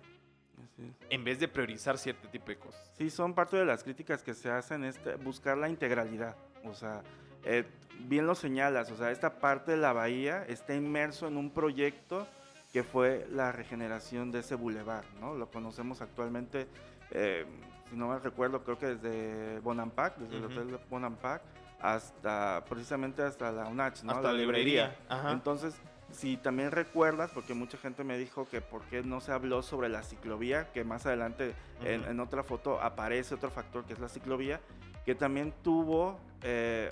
En 1.12 1.24
vez 1.24 1.40
de 1.40 1.48
priorizar 1.48 2.00
cierto 2.00 2.28
tipo 2.28 2.48
de 2.48 2.58
cosas. 2.58 2.92
Sí, 2.98 3.12
son 3.12 3.36
parte 3.36 3.56
de 3.56 3.66
las 3.66 3.84
críticas 3.84 4.24
que 4.24 4.34
se 4.34 4.50
hacen, 4.50 4.84
este, 4.84 5.14
buscar 5.14 5.60
la 5.60 5.70
integralidad. 5.70 6.36
O 6.64 6.74
sea, 6.74 7.04
eh, 7.44 7.66
bien 8.00 8.28
lo 8.28 8.36
señalas, 8.36 8.92
o 8.92 8.98
sea, 8.98 9.12
esta 9.12 9.40
parte 9.40 9.72
de 9.72 9.78
la 9.78 9.94
bahía 9.94 10.44
está 10.48 10.76
inmerso 10.76 11.28
en 11.28 11.38
un 11.38 11.52
proyecto 11.52 12.28
que 12.74 12.84
fue 12.84 13.28
la 13.32 13.52
regeneración 13.52 14.32
de 14.32 14.40
ese 14.40 14.56
bulevar, 14.56 15.04
¿no? 15.20 15.34
Lo 15.36 15.50
conocemos 15.50 16.02
actualmente, 16.02 16.68
eh, 17.12 17.46
si 17.90 17.96
no 17.96 18.10
me 18.10 18.20
recuerdo, 18.20 18.64
creo 18.64 18.78
que 18.78 18.96
desde 18.96 19.60
Bonampak, 19.60 20.18
desde 20.18 20.38
el 20.38 20.46
hotel 20.46 20.80
Bonampak, 20.90 21.42
hasta 21.80 22.64
precisamente 22.70 23.22
hasta 23.22 23.52
la 23.52 23.68
UNACH, 23.68 24.04
¿no? 24.04 24.12
Hasta 24.14 24.32
la 24.32 24.38
librería. 24.38 24.96
Entonces, 25.30 25.76
si 26.12 26.38
también 26.38 26.72
recuerdas, 26.72 27.32
porque 27.34 27.54
mucha 27.54 27.78
gente 27.78 28.04
me 28.04 28.18
dijo 28.18 28.48
que 28.50 28.62
por 28.62 28.82
qué 28.84 29.04
no 29.04 29.22
se 29.22 29.32
habló 29.32 29.62
sobre 29.62 29.90
la 29.90 30.04
ciclovía, 30.04 30.72
que 30.72 30.84
más 30.84 31.06
adelante 31.06 31.54
en, 31.84 32.20
otra 32.20 32.44
foto 32.44 32.82
aparece 32.82 33.36
otro 33.36 33.52
factor 33.52 33.86
que 33.86 33.94
es 33.94 34.00
la 34.00 34.10
ciclovía, 34.10 34.60
que 35.06 35.16
también 35.16 35.54
tuvo 35.64 36.20
eh, 36.42 36.92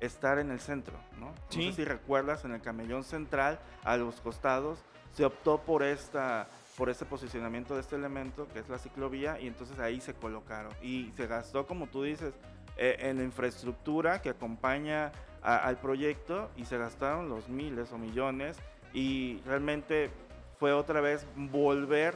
estar 0.00 0.38
en 0.38 0.50
el 0.50 0.60
centro, 0.60 0.98
¿no? 1.18 1.32
¿Sí? 1.48 1.66
No 1.66 1.70
sé 1.70 1.76
si 1.76 1.84
recuerdas, 1.84 2.44
en 2.44 2.52
el 2.52 2.60
camellón 2.60 3.04
central, 3.04 3.58
a 3.84 3.96
los 3.96 4.20
costados, 4.20 4.78
se 5.12 5.24
optó 5.24 5.58
por 5.58 5.82
esta 5.82 6.48
por 6.76 6.90
ese 6.90 7.06
posicionamiento 7.06 7.74
de 7.74 7.80
este 7.80 7.96
elemento 7.96 8.46
que 8.52 8.58
es 8.58 8.68
la 8.68 8.78
ciclovía 8.78 9.40
y 9.40 9.46
entonces 9.46 9.78
ahí 9.78 9.98
se 9.98 10.12
colocaron 10.12 10.70
y 10.82 11.10
se 11.16 11.26
gastó 11.26 11.66
como 11.66 11.86
tú 11.86 12.02
dices 12.02 12.34
eh, 12.76 12.96
en 13.00 13.16
la 13.16 13.24
infraestructura 13.24 14.20
que 14.20 14.28
acompaña 14.28 15.10
al 15.42 15.78
proyecto 15.78 16.50
y 16.56 16.64
se 16.64 16.76
gastaron 16.76 17.28
los 17.28 17.48
miles 17.48 17.92
o 17.92 17.98
millones 17.98 18.58
y 18.92 19.40
realmente 19.46 20.10
fue 20.58 20.72
otra 20.72 21.00
vez 21.00 21.26
volver 21.36 22.14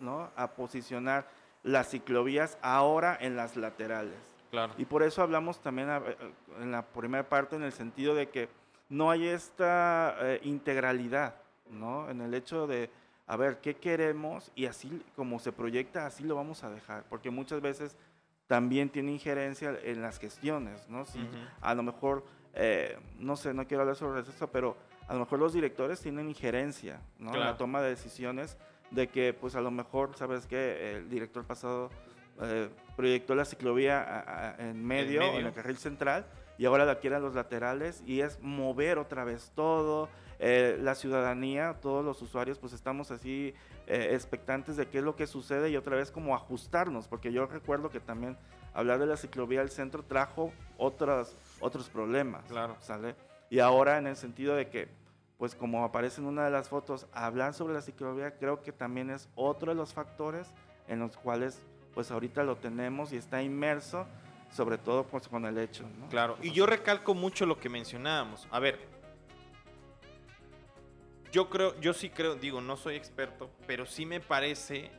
¿no? 0.00 0.30
a 0.34 0.48
posicionar 0.48 1.28
las 1.62 1.90
ciclovías 1.90 2.56
ahora 2.62 3.16
en 3.20 3.36
las 3.36 3.56
laterales. 3.56 4.29
Claro. 4.50 4.74
Y 4.78 4.84
por 4.84 5.02
eso 5.02 5.22
hablamos 5.22 5.60
también 5.60 5.88
en 6.60 6.72
la 6.72 6.82
primera 6.82 7.28
parte 7.28 7.56
en 7.56 7.62
el 7.62 7.72
sentido 7.72 8.14
de 8.14 8.28
que 8.28 8.48
no 8.88 9.10
hay 9.10 9.28
esta 9.28 10.16
eh, 10.20 10.40
integralidad, 10.42 11.36
¿no? 11.70 12.10
En 12.10 12.20
el 12.20 12.34
hecho 12.34 12.66
de, 12.66 12.90
a 13.26 13.36
ver, 13.36 13.60
¿qué 13.60 13.76
queremos? 13.76 14.50
Y 14.56 14.66
así 14.66 15.02
como 15.14 15.38
se 15.38 15.52
proyecta, 15.52 16.06
así 16.06 16.24
lo 16.24 16.34
vamos 16.34 16.64
a 16.64 16.70
dejar. 16.70 17.04
Porque 17.08 17.30
muchas 17.30 17.60
veces 17.60 17.96
también 18.48 18.90
tiene 18.90 19.12
injerencia 19.12 19.78
en 19.84 20.02
las 20.02 20.18
gestiones, 20.18 20.88
¿no? 20.88 21.04
Si 21.04 21.20
a 21.60 21.74
lo 21.74 21.84
mejor, 21.84 22.24
eh, 22.54 22.98
no 23.18 23.36
sé, 23.36 23.54
no 23.54 23.68
quiero 23.68 23.82
hablar 23.82 23.94
sobre 23.94 24.22
eso, 24.22 24.50
pero 24.50 24.76
a 25.06 25.14
lo 25.14 25.20
mejor 25.20 25.38
los 25.38 25.52
directores 25.52 26.00
tienen 26.00 26.28
injerencia, 26.28 27.00
¿no? 27.18 27.32
En 27.32 27.40
la 27.40 27.56
toma 27.56 27.80
de 27.80 27.90
decisiones 27.90 28.56
de 28.90 29.08
que, 29.08 29.32
pues 29.32 29.54
a 29.54 29.60
lo 29.60 29.70
mejor, 29.70 30.16
¿sabes 30.16 30.48
qué? 30.48 30.96
El 30.96 31.08
director 31.08 31.44
pasado 31.44 31.90
eh, 32.42 32.68
proyectó 32.96 33.34
la 33.34 33.44
ciclovía 33.44 34.56
en 34.58 34.84
medio, 34.84 35.22
en 35.22 35.46
el 35.46 35.52
carril 35.52 35.78
central, 35.78 36.26
y 36.58 36.66
ahora 36.66 36.84
la 36.84 36.98
quiere 36.98 37.16
a 37.16 37.18
los 37.20 37.34
laterales, 37.34 38.02
y 38.06 38.20
es 38.20 38.38
mover 38.40 38.98
otra 38.98 39.24
vez 39.24 39.52
todo, 39.54 40.08
eh, 40.42 40.78
la 40.80 40.94
ciudadanía, 40.94 41.78
todos 41.82 42.02
los 42.02 42.22
usuarios, 42.22 42.58
pues 42.58 42.72
estamos 42.72 43.10
así 43.10 43.52
eh, 43.86 44.10
expectantes 44.12 44.76
de 44.78 44.86
qué 44.86 44.98
es 44.98 45.04
lo 45.04 45.14
que 45.14 45.26
sucede 45.26 45.68
y 45.68 45.76
otra 45.76 45.96
vez 45.96 46.10
como 46.10 46.34
ajustarnos, 46.34 47.08
porque 47.08 47.30
yo 47.30 47.44
recuerdo 47.44 47.90
que 47.90 48.00
también 48.00 48.38
hablar 48.72 48.98
de 49.00 49.06
la 49.06 49.18
ciclovía 49.18 49.60
del 49.60 49.68
centro 49.68 50.02
trajo 50.02 50.50
otros, 50.78 51.36
otros 51.60 51.90
problemas. 51.90 52.44
Claro. 52.46 52.76
¿Sale? 52.80 53.16
Y 53.50 53.58
ahora 53.58 53.98
en 53.98 54.06
el 54.06 54.16
sentido 54.16 54.54
de 54.54 54.68
que, 54.68 54.88
pues 55.36 55.54
como 55.54 55.84
aparece 55.84 56.22
en 56.22 56.26
una 56.26 56.44
de 56.44 56.50
las 56.50 56.70
fotos, 56.70 57.06
hablar 57.12 57.52
sobre 57.52 57.74
la 57.74 57.82
ciclovía 57.82 58.38
creo 58.38 58.62
que 58.62 58.72
también 58.72 59.10
es 59.10 59.28
otro 59.34 59.72
de 59.72 59.76
los 59.76 59.92
factores 59.92 60.54
en 60.88 61.00
los 61.00 61.18
cuales 61.18 61.62
pues 61.94 62.10
ahorita 62.10 62.42
lo 62.44 62.56
tenemos 62.56 63.12
y 63.12 63.16
está 63.16 63.42
inmerso, 63.42 64.06
sobre 64.50 64.78
todo 64.78 65.04
pues 65.04 65.28
con 65.28 65.44
el 65.44 65.58
hecho. 65.58 65.84
Claro, 66.10 66.36
y 66.42 66.52
yo 66.52 66.66
recalco 66.66 67.14
mucho 67.14 67.46
lo 67.46 67.58
que 67.58 67.68
mencionábamos. 67.68 68.46
A 68.50 68.58
ver, 68.58 68.78
yo 71.32 71.48
creo, 71.48 71.78
yo 71.80 71.92
sí 71.92 72.10
creo, 72.10 72.34
digo, 72.34 72.60
no 72.60 72.76
soy 72.76 72.96
experto, 72.96 73.50
pero 73.66 73.86
sí 73.86 74.06
me 74.06 74.20
parece 74.20 74.90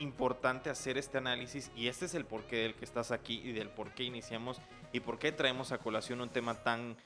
importante 0.00 0.70
hacer 0.70 0.96
este 0.98 1.18
análisis 1.18 1.70
y 1.74 1.88
este 1.88 2.04
es 2.04 2.14
el 2.14 2.24
porqué 2.24 2.56
del 2.56 2.74
que 2.74 2.84
estás 2.84 3.10
aquí 3.10 3.40
y 3.44 3.52
del 3.52 3.68
por 3.68 3.90
qué 3.92 4.04
iniciamos 4.04 4.60
y 4.92 5.00
por 5.00 5.18
qué 5.18 5.32
traemos 5.32 5.72
a 5.72 5.78
colación 5.78 6.20
un 6.20 6.28
tema 6.28 6.54
tan 6.54 6.96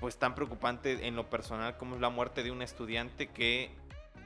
pues 0.00 0.16
tan 0.16 0.34
preocupante 0.34 1.06
en 1.06 1.14
lo 1.14 1.30
personal 1.30 1.76
como 1.76 1.94
es 1.94 2.00
la 2.00 2.10
muerte 2.10 2.42
de 2.42 2.50
un 2.50 2.62
estudiante 2.62 3.28
que 3.28 3.70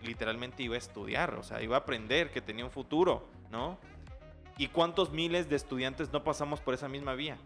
literalmente 0.02 0.62
iba 0.62 0.74
a 0.74 0.78
estudiar, 0.78 1.34
o 1.34 1.42
sea, 1.42 1.62
iba 1.62 1.76
a 1.76 1.80
aprender, 1.80 2.30
que 2.30 2.40
tenía 2.40 2.64
un 2.64 2.70
futuro, 2.70 3.28
¿no? 3.50 3.78
¿Y 4.58 4.68
cuántos 4.68 5.10
miles 5.10 5.48
de 5.48 5.56
estudiantes 5.56 6.12
no 6.12 6.24
pasamos 6.24 6.60
por 6.60 6.74
esa 6.74 6.88
misma 6.88 7.14
vía? 7.14 7.36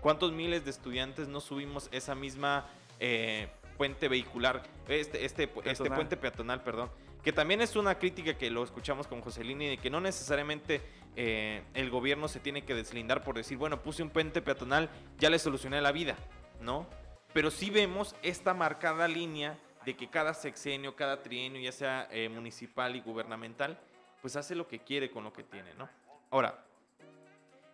¿Cuántos 0.00 0.32
miles 0.32 0.64
de 0.64 0.70
estudiantes 0.70 1.28
no 1.28 1.40
subimos 1.40 1.88
esa 1.92 2.14
misma 2.14 2.66
eh, 2.98 3.48
puente 3.76 4.08
vehicular, 4.08 4.62
este, 4.88 5.24
este, 5.24 5.50
este 5.64 5.90
puente 5.90 6.16
peatonal, 6.16 6.62
perdón, 6.62 6.90
que 7.22 7.32
también 7.32 7.62
es 7.62 7.76
una 7.76 7.98
crítica 7.98 8.36
que 8.36 8.50
lo 8.50 8.62
escuchamos 8.62 9.06
con 9.06 9.22
Joselini, 9.22 9.68
de 9.68 9.78
que 9.78 9.88
no 9.88 10.00
necesariamente 10.00 10.82
eh, 11.16 11.62
el 11.72 11.88
gobierno 11.88 12.28
se 12.28 12.40
tiene 12.40 12.62
que 12.62 12.74
deslindar 12.74 13.24
por 13.24 13.36
decir, 13.36 13.56
bueno, 13.56 13.82
puse 13.82 14.02
un 14.02 14.10
puente 14.10 14.42
peatonal, 14.42 14.90
ya 15.18 15.30
le 15.30 15.38
solucioné 15.38 15.80
la 15.80 15.92
vida, 15.92 16.16
¿no? 16.60 16.86
Pero 17.32 17.50
sí 17.50 17.70
vemos 17.70 18.14
esta 18.22 18.52
marcada 18.52 19.08
línea 19.08 19.58
de 19.84 19.96
que 19.96 20.10
cada 20.10 20.34
sexenio, 20.34 20.94
cada 20.94 21.22
trienio, 21.22 21.60
ya 21.60 21.72
sea 21.72 22.08
eh, 22.10 22.28
municipal 22.28 22.96
y 22.96 23.00
gubernamental, 23.00 23.78
pues 24.20 24.36
hace 24.36 24.54
lo 24.54 24.68
que 24.68 24.80
quiere 24.80 25.10
con 25.10 25.24
lo 25.24 25.32
que 25.32 25.42
tiene, 25.42 25.72
¿no? 25.74 25.88
Ahora, 26.32 26.64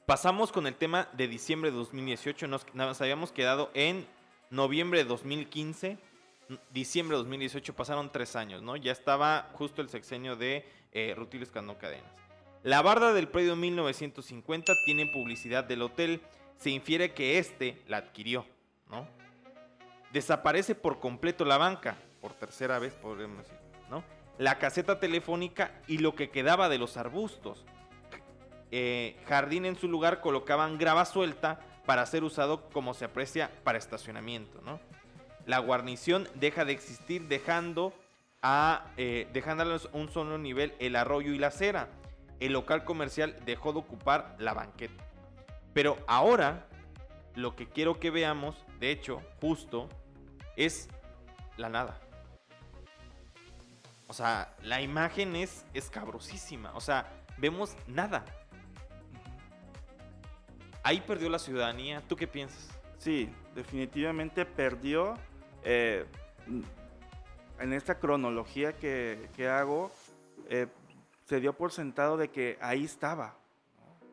pasamos 0.07 0.51
con 0.51 0.67
el 0.67 0.75
tema 0.75 1.11
de 1.13 1.29
diciembre 1.29 1.71
de 1.71 1.77
2018, 1.77 2.49
nos 2.49 3.01
habíamos 3.03 3.31
quedado 3.31 3.71
en 3.75 4.07
noviembre 4.49 5.01
de 5.01 5.05
2015, 5.05 5.99
diciembre 6.73 7.17
de 7.17 7.23
2018 7.25 7.75
pasaron 7.75 8.11
tres 8.11 8.35
años, 8.35 8.63
¿no? 8.63 8.77
Ya 8.77 8.93
estaba 8.93 9.51
justo 9.53 9.83
el 9.83 9.91
sexenio 9.91 10.37
de 10.37 10.67
eh, 10.93 11.13
Rutilio 11.15 11.45
Escandón 11.45 11.77
Cadenas. 11.77 12.11
La 12.63 12.81
barda 12.81 13.13
del 13.13 13.29
predio 13.29 13.57
1950 13.57 14.73
tiene 14.87 15.07
publicidad 15.07 15.65
del 15.65 15.83
hotel. 15.83 16.23
Se 16.57 16.71
infiere 16.71 17.13
que 17.13 17.39
este 17.39 17.83
la 17.89 17.99
adquirió, 17.99 18.47
¿no? 18.89 19.07
Desaparece 20.15 20.75
por 20.75 20.99
completo 20.99 21.45
la 21.45 21.59
banca, 21.59 21.99
por 22.23 22.33
tercera 22.33 22.79
vez 22.79 22.95
podríamos 22.95 23.39
decir, 23.39 23.59
¿no? 23.91 24.03
La 24.39 24.59
caseta 24.59 24.99
telefónica 24.99 25.83
y 25.87 25.99
lo 25.99 26.15
que 26.15 26.31
quedaba 26.31 26.71
de 26.71 26.79
los 26.79 26.97
arbustos. 26.97 27.67
Eh, 28.71 29.17
jardín 29.27 29.65
en 29.65 29.77
su 29.77 29.89
lugar 29.89 30.21
colocaban 30.21 30.79
grava 30.79 31.05
suelta 31.05 31.61
para 31.87 32.05
ser 32.07 32.25
usado 32.25 32.69
como 32.71 32.95
se 32.95 33.05
aprecia 33.05 33.51
para 33.63 33.79
estacionamiento, 33.79 34.61
¿no? 34.63 34.81
La 35.47 35.59
guarnición 35.59 36.29
deja 36.35 36.65
de 36.65 36.73
existir 36.73 37.29
dejando 37.29 37.95
a 38.43 38.87
eh, 38.97 39.29
dejándolos 39.33 39.89
un 39.93 40.11
solo 40.11 40.39
nivel 40.39 40.75
el 40.81 40.97
arroyo 40.97 41.33
y 41.33 41.39
la 41.39 41.49
acera. 41.49 41.89
El 42.41 42.53
local 42.53 42.85
comercial 42.85 43.37
dejó 43.47 43.73
de 43.73 43.79
ocupar 43.79 44.35
la 44.39 44.53
banqueta. 44.53 45.05
Pero 45.73 45.97
ahora 46.07 46.67
lo 47.35 47.55
que 47.55 47.69
quiero 47.69 48.01
que 48.01 48.11
veamos, 48.11 48.57
de 48.81 48.91
hecho, 48.91 49.23
justo, 49.41 49.89
es 50.57 50.89
la 51.57 51.69
nada. 51.69 52.01
O 54.09 54.13
sea, 54.13 54.55
la 54.63 54.81
imagen 54.81 55.37
es 55.37 55.65
escabrosísima. 55.75 56.73
O 56.75 56.81
sea, 56.81 57.07
vemos 57.37 57.77
nada. 57.87 58.25
Ahí 60.87 61.01
perdió 61.01 61.29
la 61.29 61.41
ciudadanía. 61.41 62.01
¿Tú 62.07 62.15
qué 62.15 62.29
piensas? 62.29 62.71
Sí, 62.99 63.29
definitivamente 63.57 64.47
perdió. 64.47 65.15
eh, 65.65 66.07
en 67.59 67.73
esta 67.73 67.99
cronología 67.99 68.73
que, 68.73 69.29
que 69.35 69.49
hago, 69.49 69.91
eh, 70.49 70.69
se 71.25 71.41
dio 71.41 71.55
por 71.55 71.73
sentado 71.73 72.17
de 72.17 72.29
que 72.29 72.57
ahí 72.61 72.85
estaba. 72.85 73.35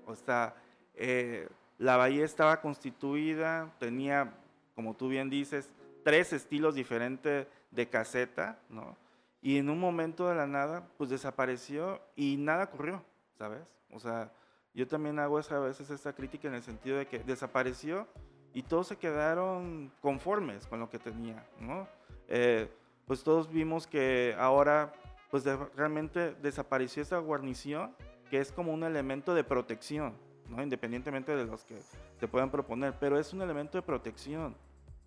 O 0.08 0.16
sea, 0.16 0.56
eh, 0.96 1.48
la 1.78 1.96
bahía 1.96 2.26
estaba 2.26 2.60
constituida, 2.60 3.72
tenía, 3.80 4.34
como 4.74 4.96
tú 4.96 5.10
bien 5.10 5.30
dices, 5.30 5.70
tres 6.04 6.34
estilos 6.34 6.74
diferentes 6.74 7.46
de 7.70 7.88
caseta, 7.88 8.58
¿no? 8.70 8.98
Y 9.44 9.60
en 9.60 9.70
un 9.70 9.80
momento 9.80 10.28
de 10.28 10.36
la 10.36 10.48
nada, 10.48 10.88
pues 10.98 11.12
desapareció 11.12 12.02
y 12.16 12.38
nada 12.38 12.64
ocurrió, 12.64 13.04
¿sabes? 13.38 13.62
O 13.92 14.00
sea, 14.00 14.32
yo 14.74 14.88
también 14.88 15.20
hago 15.20 15.40
esa, 15.40 15.58
a 15.58 15.60
veces 15.60 15.90
esta 15.90 16.14
crítica 16.14 16.48
en 16.48 16.56
el 16.56 16.64
sentido 16.64 16.98
de 16.98 17.06
que 17.06 17.20
desapareció 17.20 18.08
y 18.54 18.64
todos 18.64 18.88
se 18.88 18.98
quedaron 18.98 19.92
conformes 20.02 20.66
con 20.68 20.80
lo 20.80 20.90
que 20.90 21.00
tenía, 21.00 21.46
¿no? 21.60 21.88
Eh, 22.28 22.70
pues 23.06 23.24
todos 23.24 23.52
vimos 23.52 23.86
que 23.88 24.36
ahora, 24.40 24.94
pues 25.30 25.44
de- 25.44 25.58
realmente 25.76 26.34
desapareció 26.42 27.02
esa 27.04 27.18
guarnición, 27.20 27.96
que 28.30 28.40
es 28.40 28.52
como 28.52 28.74
un 28.74 28.84
elemento 28.84 29.34
de 29.36 29.44
protección, 29.44 30.14
¿no? 30.50 30.62
Independientemente 30.64 31.36
de 31.36 31.46
los 31.46 31.64
que 31.64 31.80
se 32.20 32.28
puedan 32.28 32.50
proponer, 32.50 32.94
pero 33.00 33.20
es 33.20 33.34
un 33.34 33.42
elemento 33.42 33.78
de 33.78 33.82
protección 33.82 34.56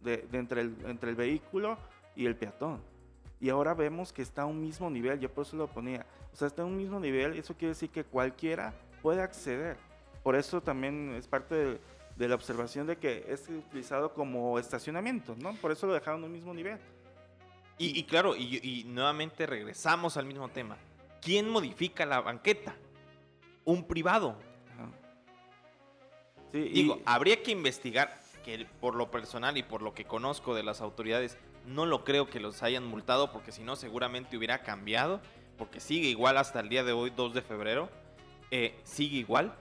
de, 0.01 0.19
de 0.19 0.39
entre, 0.39 0.61
el, 0.61 0.77
entre 0.87 1.11
el 1.11 1.17
vehículo 1.17 1.79
y 2.15 2.27
el 2.27 2.37
peatón. 2.37 2.81
Y 3.41 3.49
ahora 3.51 3.75
vemos 3.75 4.13
que 4.13 4.23
está 4.23 4.43
a 4.43 4.47
un 4.47 4.61
mismo 4.61 4.89
nivel, 4.91 5.19
yo 5.21 5.33
por 5.33 5.43
eso 5.47 5.57
lo 5.57 5.67
ponía. 5.67 6.07
O 6.33 6.37
sea, 6.37 6.49
está 6.49 6.63
a 6.63 6.65
un 6.65 6.77
mismo 6.77 6.99
nivel, 7.01 7.35
eso 7.35 7.55
quiere 7.55 7.71
decir 7.71 7.91
que 7.91 8.05
cualquiera 8.05 8.73
puede 9.07 9.23
acceder. 9.23 9.77
Por 10.25 10.35
eso 10.35 10.61
también 10.61 11.15
es 11.15 11.29
parte 11.29 11.55
de, 11.55 11.81
de 12.17 12.29
la 12.29 12.35
observación 12.35 12.89
de 12.89 12.97
que 12.97 13.25
es 13.29 13.49
utilizado 13.49 14.13
como 14.13 14.59
estacionamiento, 14.59 15.37
¿no? 15.39 15.55
Por 15.55 15.71
eso 15.71 15.87
lo 15.87 15.95
dejaron 15.95 16.25
a 16.25 16.27
un 16.27 16.33
mismo 16.33 16.53
nivel. 16.53 16.77
Y, 17.79 17.97
y 17.97 18.03
claro, 18.03 18.35
y, 18.35 18.59
y 18.65 18.83
nuevamente 18.83 19.47
regresamos 19.47 20.17
al 20.17 20.27
mismo 20.27 20.49
tema. 20.49 20.77
¿Quién 21.23 21.49
modifica 21.49 22.05
la 22.05 22.21
banqueta? 22.21 22.75
Un 23.65 23.85
privado. 23.87 24.37
Sí, 26.51 26.59
y- 26.59 26.73
Digo, 26.83 26.99
habría 27.05 27.41
que 27.45 27.53
investigar, 27.53 28.19
que 28.45 28.67
por 28.81 28.97
lo 28.97 29.09
personal 29.13 29.57
y 29.57 29.63
por 29.63 29.83
lo 29.83 29.95
que 29.95 30.05
conozco 30.05 30.53
de 30.57 30.65
las 30.65 30.81
autoridades, 30.81 31.39
no 31.65 31.87
lo 31.87 32.03
creo 32.03 32.29
que 32.29 32.41
los 32.41 32.65
hayan 32.65 32.85
multado, 32.85 33.31
porque 33.31 33.53
si 33.53 33.63
no 33.63 33.77
seguramente 33.77 34.37
hubiera 34.37 34.65
cambiado, 34.65 35.21
porque 35.59 35.79
sigue 35.79 36.09
igual 36.09 36.39
hasta 36.39 36.59
el 36.59 36.69
día 36.69 36.83
de 36.83 36.91
hoy, 36.91 37.11
2 37.15 37.35
de 37.35 37.43
febrero, 37.43 37.89
eh, 38.51 38.79
sigue 38.85 39.19
igual. 39.19 39.55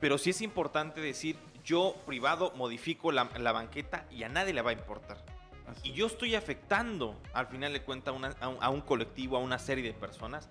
Pero 0.00 0.16
sí 0.18 0.30
es 0.30 0.40
importante 0.40 1.00
decir, 1.00 1.36
yo 1.64 1.94
privado 2.06 2.52
modifico 2.56 3.12
la, 3.12 3.28
la 3.38 3.52
banqueta 3.52 4.06
y 4.10 4.22
a 4.22 4.28
nadie 4.28 4.54
le 4.54 4.62
va 4.62 4.70
a 4.70 4.74
importar. 4.74 5.24
así 5.66 5.90
Y 5.90 5.92
yo 5.92 6.06
estoy 6.06 6.34
afectando, 6.34 7.20
al 7.34 7.46
final 7.48 7.72
de 7.72 7.82
cuentas, 7.82 8.14
una- 8.14 8.34
a, 8.40 8.48
un, 8.48 8.56
a 8.60 8.70
un 8.70 8.80
colectivo, 8.80 9.36
a 9.36 9.40
una 9.40 9.58
serie 9.58 9.84
de 9.84 9.92
personas. 9.92 10.48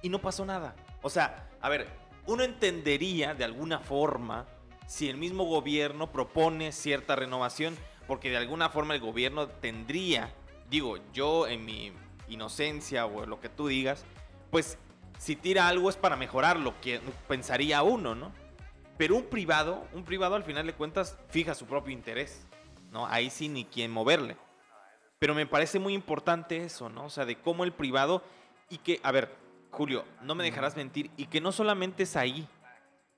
Y 0.00 0.08
no 0.08 0.20
pasó 0.20 0.44
nada. 0.44 0.74
O 1.02 1.10
sea, 1.10 1.48
a 1.60 1.68
ver, 1.68 1.86
uno 2.26 2.42
entendería 2.44 3.34
de 3.34 3.44
alguna 3.44 3.78
forma 3.78 4.46
si 4.86 5.08
el 5.08 5.16
mismo 5.16 5.44
gobierno 5.44 6.10
propone 6.10 6.72
cierta 6.72 7.14
renovación, 7.14 7.76
porque 8.06 8.30
de 8.30 8.36
alguna 8.38 8.68
forma 8.68 8.94
el 8.94 9.00
gobierno 9.00 9.48
tendría, 9.48 10.32
digo, 10.70 10.98
yo 11.12 11.46
en 11.46 11.64
mi 11.64 11.92
inocencia 12.28 13.06
o 13.06 13.26
lo 13.26 13.40
que 13.40 13.48
tú 13.48 13.68
digas, 13.68 14.04
pues 14.50 14.78
si 15.22 15.36
tira 15.36 15.68
algo 15.68 15.88
es 15.88 15.96
para 15.96 16.16
mejorarlo, 16.16 16.74
que 16.80 17.00
pensaría 17.28 17.84
uno, 17.84 18.16
¿no? 18.16 18.32
Pero 18.98 19.14
un 19.14 19.26
privado, 19.26 19.86
un 19.92 20.04
privado 20.04 20.34
al 20.34 20.42
final 20.42 20.66
de 20.66 20.72
cuentas 20.72 21.16
fija 21.28 21.54
su 21.54 21.66
propio 21.66 21.92
interés, 21.92 22.44
¿no? 22.90 23.06
Ahí 23.06 23.30
sí 23.30 23.48
ni 23.48 23.64
quien 23.64 23.92
moverle. 23.92 24.36
Pero 25.20 25.36
me 25.36 25.46
parece 25.46 25.78
muy 25.78 25.94
importante 25.94 26.64
eso, 26.64 26.88
¿no? 26.88 27.04
O 27.04 27.08
sea, 27.08 27.24
de 27.24 27.36
cómo 27.36 27.62
el 27.62 27.72
privado 27.72 28.24
y 28.68 28.78
que, 28.78 28.98
a 29.04 29.12
ver, 29.12 29.32
Julio, 29.70 30.04
no 30.22 30.34
me 30.34 30.42
dejarás 30.42 30.74
mentir, 30.76 31.08
y 31.16 31.26
que 31.26 31.40
no 31.40 31.52
solamente 31.52 32.02
es 32.02 32.16
ahí, 32.16 32.48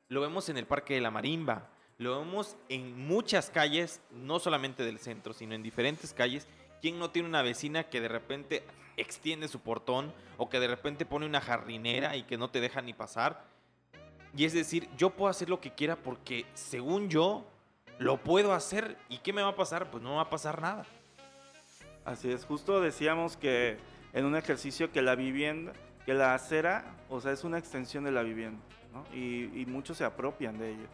lo 0.09 0.21
vemos 0.21 0.51
en 0.51 0.59
el 0.59 0.67
Parque 0.67 0.93
de 0.93 1.01
la 1.01 1.11
Marimba, 1.11 1.71
lo 1.97 2.21
vemos 2.21 2.59
en 2.69 3.07
muchas 3.07 3.49
calles, 3.49 4.03
no 4.11 4.41
solamente 4.41 4.83
del 4.83 4.99
centro, 4.99 5.33
sino 5.33 5.55
en 5.55 5.63
diferentes 5.63 6.13
calles. 6.13 6.49
¿Quién 6.83 6.99
no 6.99 7.09
tiene 7.09 7.31
una 7.31 7.41
vecina 7.41 7.85
que 7.85 8.03
de 8.03 8.09
repente 8.09 8.63
extiende 8.97 9.49
su 9.49 9.61
portón 9.61 10.13
o 10.37 10.49
que 10.49 10.61
de 10.61 10.69
repente 10.69 11.05
pone 11.07 11.27
una 11.27 11.41
jardinera 11.41 12.17
y 12.17 12.23
que 12.25 12.37
no 12.39 12.51
te 12.51 12.61
deja 12.61 12.83
ni 12.83 12.93
pasar? 12.93 13.45
Y 14.37 14.45
es 14.45 14.53
decir, 14.53 14.89
yo 14.97 15.11
puedo 15.11 15.31
hacer 15.31 15.49
lo 15.49 15.61
que 15.61 15.73
quiera 15.73 15.97
porque 15.97 16.45
según 16.55 17.09
yo 17.09 17.45
lo 17.99 18.17
puedo 18.19 18.53
hacer. 18.53 18.97
¿Y 19.09 19.19
qué 19.19 19.33
me 19.33 19.43
va 19.43 19.51
a 19.51 19.57
pasar? 19.57 19.91
Pues 19.91 20.03
no 20.03 20.11
me 20.11 20.17
va 20.17 20.23
a 20.23 20.31
pasar 20.31 20.61
nada. 20.61 20.85
Así 22.05 22.31
es, 22.31 22.45
justo 22.45 22.81
decíamos 22.81 23.37
que 23.37 23.79
en 24.13 24.25
un 24.25 24.37
ejercicio 24.37 24.93
que 24.93 25.01
la 25.03 25.15
vivienda, 25.15 25.73
que 26.05 26.13
la 26.15 26.35
acera, 26.35 26.85
o 27.09 27.21
sea, 27.21 27.33
es 27.33 27.45
una 27.45 27.59
extensión 27.59 28.05
de 28.05 28.13
la 28.13 28.23
vivienda. 28.23 28.61
Y, 29.13 29.65
muchos 29.67 29.97
se 29.99 30.05
apropian 30.05 30.59
de 30.59 30.71
ello. 30.71 30.87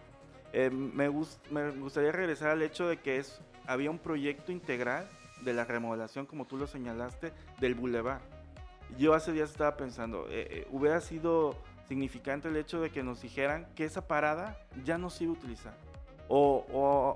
Eh, 0.53 0.70
me, 0.70 1.09
gus- 1.09 1.38
me 1.51 1.70
gustaría 1.70 2.12
regresar 2.12 2.48
al 2.51 2.62
hecho 2.62 2.88
de 2.88 2.98
que 2.98 3.22
había 3.66 3.90
un 3.90 3.98
proyecto 3.98 4.53
integral 4.53 5.09
de 5.43 5.53
la 5.53 5.64
remodelación, 5.64 6.26
como 6.26 6.45
tú 6.47 6.57
lo 6.57 6.66
señalaste, 6.66 7.32
del 7.61 7.74
bulevar. 7.74 8.20
Yo 8.99 9.14
hace 9.14 9.32
días 9.32 9.51
estaba 9.51 9.76
pensando, 9.76 10.26
eh, 10.28 10.47
eh, 10.51 10.66
hubiera 10.70 11.01
sido 11.01 11.55
significante 11.88 12.49
el 12.49 12.57
hecho 12.57 12.80
de 12.80 12.91
que 12.91 13.03
nos 13.03 13.22
dijeran 13.22 13.66
que 13.74 13.84
esa 13.84 14.07
parada 14.07 14.59
ya 14.84 14.99
no 14.99 15.11
se 15.11 15.24
iba 15.24 15.32
a 15.32 15.36
utilizar. 15.36 15.74
O, 16.28 16.64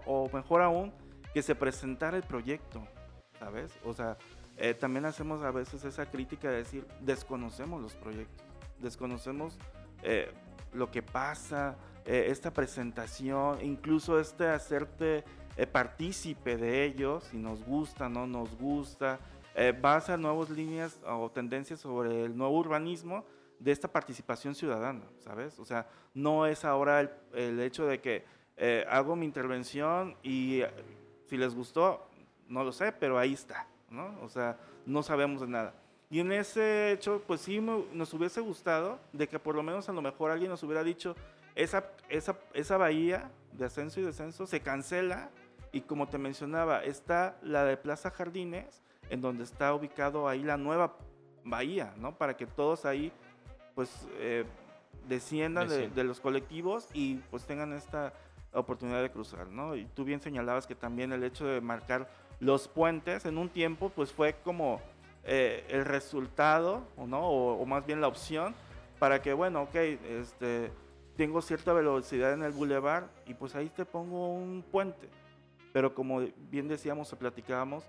o- 0.06 0.28
mejor 0.32 0.62
aún, 0.62 0.92
que 1.32 1.42
se 1.42 1.54
presentara 1.54 2.16
el 2.16 2.22
proyecto, 2.24 2.82
¿sabes? 3.38 3.72
O 3.84 3.92
sea, 3.92 4.16
eh, 4.56 4.74
también 4.74 5.04
hacemos 5.04 5.42
a 5.42 5.50
veces 5.50 5.84
esa 5.84 6.06
crítica 6.06 6.48
de 6.50 6.56
decir, 6.58 6.86
desconocemos 7.00 7.80
los 7.82 7.94
proyectos, 7.94 8.44
desconocemos 8.80 9.58
eh, 10.02 10.32
lo 10.72 10.90
que 10.90 11.02
pasa, 11.02 11.76
eh, 12.04 12.26
esta 12.28 12.52
presentación, 12.52 13.64
incluso 13.64 14.18
este 14.20 14.46
hacerte 14.48 15.24
eh, 15.56 15.66
partícipe 15.66 16.56
de 16.56 16.84
ellos, 16.84 17.24
si 17.24 17.36
nos 17.36 17.62
gusta, 17.64 18.08
no 18.08 18.26
nos 18.26 18.56
gusta, 18.58 19.18
eh, 19.54 19.72
basa 19.78 20.16
nuevas 20.16 20.50
líneas 20.50 20.98
o 21.06 21.30
tendencias 21.30 21.80
sobre 21.80 22.24
el 22.24 22.36
nuevo 22.36 22.58
urbanismo 22.58 23.24
de 23.60 23.70
esta 23.72 23.88
participación 23.88 24.54
ciudadana, 24.54 25.02
¿sabes? 25.20 25.58
O 25.58 25.64
sea, 25.64 25.86
no 26.12 26.46
es 26.46 26.64
ahora 26.64 27.00
el, 27.00 27.10
el 27.34 27.60
hecho 27.60 27.86
de 27.86 28.00
que 28.00 28.24
eh, 28.56 28.84
hago 28.90 29.14
mi 29.16 29.26
intervención 29.26 30.16
y 30.22 30.60
eh, 30.62 30.70
si 31.28 31.36
les 31.36 31.54
gustó, 31.54 32.06
no 32.48 32.64
lo 32.64 32.72
sé, 32.72 32.92
pero 32.92 33.18
ahí 33.18 33.32
está, 33.32 33.66
¿no? 33.90 34.18
O 34.22 34.28
sea, 34.28 34.58
no 34.86 35.02
sabemos 35.02 35.40
de 35.40 35.46
nada. 35.48 35.74
Y 36.10 36.20
en 36.20 36.32
ese 36.32 36.92
hecho, 36.92 37.22
pues 37.26 37.40
sí 37.40 37.60
me- 37.60 37.84
nos 37.92 38.12
hubiese 38.12 38.40
gustado 38.40 38.98
de 39.12 39.26
que 39.28 39.38
por 39.38 39.54
lo 39.54 39.62
menos 39.62 39.88
a 39.88 39.92
lo 39.92 40.02
mejor 40.02 40.30
alguien 40.30 40.50
nos 40.50 40.62
hubiera 40.62 40.84
dicho, 40.84 41.16
esa, 41.54 41.84
esa, 42.08 42.36
esa 42.52 42.76
bahía 42.76 43.30
de 43.52 43.64
ascenso 43.64 44.00
y 44.00 44.02
descenso 44.02 44.46
se 44.46 44.60
cancela 44.60 45.30
y 45.74 45.80
como 45.80 46.06
te 46.06 46.18
mencionaba, 46.18 46.84
está 46.84 47.36
la 47.42 47.64
de 47.64 47.76
Plaza 47.76 48.10
Jardines, 48.10 48.80
en 49.10 49.20
donde 49.20 49.42
está 49.42 49.74
ubicado 49.74 50.28
ahí 50.28 50.44
la 50.44 50.56
nueva 50.56 50.96
bahía, 51.44 51.92
¿no? 51.98 52.16
Para 52.16 52.36
que 52.36 52.46
todos 52.46 52.84
ahí, 52.84 53.10
pues, 53.74 54.06
eh, 54.18 54.44
desciendan 55.08 55.68
de, 55.68 56.04
los 56.04 56.20
colectivos 56.20 56.88
y 56.94 57.16
pues 57.30 57.44
tengan 57.44 57.72
esta 57.72 58.12
oportunidad 58.52 59.02
de 59.02 59.10
cruzar, 59.10 59.48
¿no? 59.48 59.74
Y 59.74 59.84
tú 59.84 60.04
bien 60.04 60.20
señalabas 60.20 60.66
que 60.66 60.76
también 60.76 61.12
el 61.12 61.24
hecho 61.24 61.44
de 61.44 61.60
marcar 61.60 62.08
los 62.38 62.68
puentes 62.68 63.26
en 63.26 63.36
un 63.36 63.48
tiempo 63.48 63.90
pues 63.90 64.12
fue 64.12 64.36
como 64.44 64.80
eh, 65.24 65.66
el 65.68 65.84
resultado, 65.84 66.86
¿o 66.96 67.06
¿no? 67.06 67.28
O, 67.28 67.66
más 67.66 67.84
bien 67.84 68.00
la 68.00 68.08
opción 68.08 68.54
para 69.00 69.20
que, 69.20 69.32
bueno, 69.32 69.62
ok, 69.62 69.74
este, 69.74 70.70
tengo 71.16 71.42
cierta 71.42 71.72
velocidad 71.72 72.32
en 72.32 72.44
el 72.44 72.52
bulevar 72.52 73.08
y 73.26 73.34
pues 73.34 73.56
ahí 73.56 73.68
te 73.68 73.84
pongo 73.84 74.32
un 74.32 74.64
puente. 74.70 75.08
Pero 75.74 75.92
como 75.92 76.20
bien 76.52 76.68
decíamos 76.68 77.12
o 77.12 77.18
platicábamos, 77.18 77.82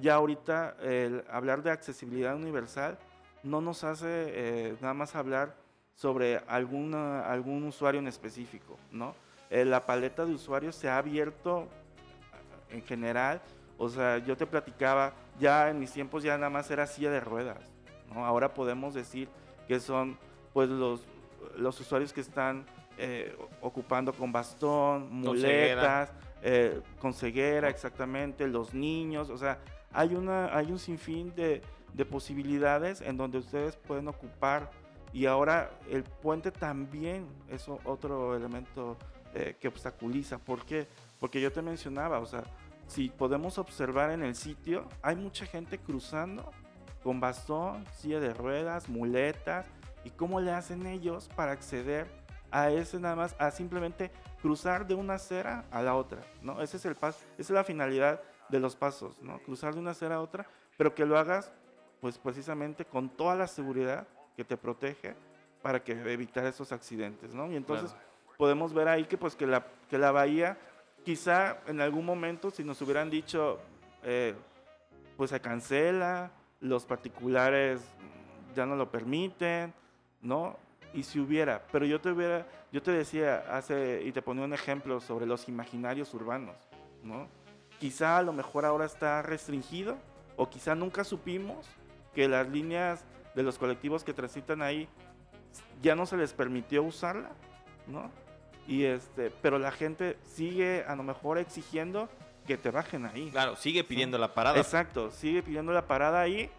ya 0.00 0.14
ahorita 0.14 0.74
el 0.82 1.22
hablar 1.30 1.62
de 1.62 1.70
accesibilidad 1.70 2.34
universal 2.34 2.96
no 3.42 3.60
nos 3.60 3.84
hace 3.84 4.06
eh, 4.08 4.76
nada 4.80 4.94
más 4.94 5.14
hablar 5.14 5.54
sobre 5.94 6.38
alguna, 6.48 7.30
algún 7.30 7.64
usuario 7.64 8.00
en 8.00 8.08
específico, 8.08 8.78
¿no? 8.90 9.14
Eh, 9.50 9.66
la 9.66 9.84
paleta 9.84 10.24
de 10.24 10.32
usuarios 10.32 10.76
se 10.76 10.88
ha 10.88 10.96
abierto 10.96 11.68
en 12.70 12.82
general, 12.82 13.42
o 13.76 13.90
sea, 13.90 14.16
yo 14.16 14.34
te 14.34 14.46
platicaba, 14.46 15.12
ya 15.38 15.68
en 15.68 15.78
mis 15.78 15.92
tiempos 15.92 16.22
ya 16.22 16.38
nada 16.38 16.48
más 16.48 16.70
era 16.70 16.86
silla 16.86 17.10
de 17.10 17.20
ruedas, 17.20 17.58
¿no? 18.14 18.24
Ahora 18.24 18.54
podemos 18.54 18.94
decir 18.94 19.28
que 19.68 19.78
son 19.78 20.16
pues 20.54 20.70
los, 20.70 21.02
los 21.58 21.78
usuarios 21.78 22.14
que 22.14 22.22
están 22.22 22.64
eh, 22.96 23.36
ocupando 23.60 24.14
con 24.14 24.32
bastón, 24.32 25.12
muletas, 25.12 26.10
con 27.00 27.12
ceguera, 27.12 27.68
exactamente, 27.68 28.46
los 28.46 28.72
niños, 28.72 29.30
o 29.30 29.36
sea, 29.36 29.58
hay, 29.92 30.14
una, 30.14 30.56
hay 30.56 30.70
un 30.70 30.78
sinfín 30.78 31.34
de, 31.34 31.60
de 31.94 32.04
posibilidades 32.04 33.00
en 33.00 33.16
donde 33.16 33.38
ustedes 33.38 33.76
pueden 33.76 34.06
ocupar 34.08 34.70
y 35.12 35.26
ahora 35.26 35.70
el 35.90 36.02
puente 36.04 36.50
también 36.50 37.26
es 37.48 37.68
otro 37.68 38.36
elemento 38.36 38.96
eh, 39.34 39.56
que 39.58 39.68
obstaculiza. 39.68 40.38
¿Por 40.38 40.64
qué? 40.64 40.86
Porque 41.18 41.40
yo 41.40 41.50
te 41.50 41.62
mencionaba, 41.62 42.18
o 42.18 42.26
sea, 42.26 42.42
si 42.86 43.08
podemos 43.08 43.58
observar 43.58 44.10
en 44.10 44.22
el 44.22 44.34
sitio, 44.34 44.86
hay 45.02 45.16
mucha 45.16 45.46
gente 45.46 45.78
cruzando 45.78 46.50
con 47.02 47.18
bastón, 47.18 47.84
silla 47.96 48.20
de 48.20 48.34
ruedas, 48.34 48.88
muletas, 48.88 49.66
y 50.04 50.10
cómo 50.10 50.40
le 50.40 50.52
hacen 50.52 50.86
ellos 50.86 51.30
para 51.34 51.52
acceder 51.52 52.06
a 52.50 52.70
ese 52.70 53.00
nada 53.00 53.16
más, 53.16 53.34
a 53.38 53.50
simplemente 53.50 54.10
cruzar 54.40 54.86
de 54.86 54.94
una 54.94 55.14
acera 55.14 55.64
a 55.70 55.82
la 55.82 55.94
otra, 55.94 56.20
¿no? 56.42 56.60
Ese 56.62 56.76
es 56.76 56.84
el 56.84 56.94
paso, 56.94 57.20
esa 57.38 57.52
es 57.52 57.56
la 57.56 57.64
finalidad 57.64 58.20
de 58.48 58.60
los 58.60 58.76
pasos, 58.76 59.20
¿no? 59.22 59.38
Cruzar 59.40 59.74
de 59.74 59.80
una 59.80 59.92
acera 59.92 60.16
a 60.16 60.20
otra, 60.20 60.46
pero 60.76 60.94
que 60.94 61.06
lo 61.06 61.18
hagas 61.18 61.52
pues 62.00 62.18
precisamente 62.18 62.84
con 62.84 63.08
toda 63.08 63.34
la 63.34 63.46
seguridad 63.46 64.06
que 64.36 64.44
te 64.44 64.56
protege 64.56 65.14
para 65.62 65.82
que 65.82 65.92
evitar 66.12 66.44
esos 66.46 66.70
accidentes, 66.72 67.34
¿no? 67.34 67.50
Y 67.50 67.56
entonces 67.56 67.96
podemos 68.36 68.72
ver 68.72 68.88
ahí 68.88 69.04
que 69.04 69.16
pues 69.16 69.34
que 69.34 69.46
la, 69.46 69.66
que 69.88 69.98
la 69.98 70.12
bahía 70.12 70.58
quizá 71.04 71.58
en 71.66 71.80
algún 71.80 72.04
momento 72.04 72.50
si 72.50 72.62
nos 72.62 72.80
hubieran 72.82 73.10
dicho 73.10 73.58
eh, 74.02 74.34
pues 75.16 75.30
se 75.30 75.40
cancela, 75.40 76.30
los 76.60 76.84
particulares 76.84 77.80
ya 78.54 78.66
no 78.66 78.76
lo 78.76 78.90
permiten, 78.90 79.72
¿no? 80.22 80.58
Y 80.96 81.02
si 81.02 81.20
hubiera, 81.20 81.62
pero 81.70 81.84
yo 81.84 82.00
te 82.00 82.10
hubiera, 82.10 82.46
yo 82.72 82.82
te 82.82 82.90
decía 82.90 83.44
hace 83.50 84.02
y 84.02 84.12
te 84.12 84.22
ponía 84.22 84.44
un 84.44 84.54
ejemplo 84.54 84.98
sobre 84.98 85.26
los 85.26 85.46
imaginarios 85.46 86.14
urbanos, 86.14 86.56
¿no? 87.02 87.28
Quizá 87.78 88.16
a 88.16 88.22
lo 88.22 88.32
mejor 88.32 88.64
ahora 88.64 88.86
está 88.86 89.20
restringido 89.20 89.98
o 90.36 90.48
quizá 90.48 90.74
nunca 90.74 91.04
supimos 91.04 91.66
que 92.14 92.28
las 92.28 92.48
líneas 92.48 93.04
de 93.34 93.42
los 93.42 93.58
colectivos 93.58 94.04
que 94.04 94.14
transitan 94.14 94.62
ahí 94.62 94.88
ya 95.82 95.94
no 95.94 96.06
se 96.06 96.16
les 96.16 96.32
permitió 96.32 96.82
usarla, 96.82 97.30
¿no? 97.86 98.10
Y 98.66 98.84
este, 98.84 99.30
pero 99.42 99.58
la 99.58 99.72
gente 99.72 100.16
sigue 100.24 100.82
a 100.88 100.96
lo 100.96 101.02
mejor 101.02 101.36
exigiendo 101.36 102.08
que 102.46 102.56
te 102.56 102.70
bajen 102.70 103.04
ahí. 103.04 103.28
Claro, 103.30 103.54
sigue 103.56 103.84
pidiendo 103.84 104.16
la 104.16 104.32
parada. 104.32 104.56
Exacto, 104.58 105.10
sigue 105.10 105.42
pidiendo 105.42 105.72
la 105.72 105.86
parada 105.86 106.22
ahí, 106.22 106.50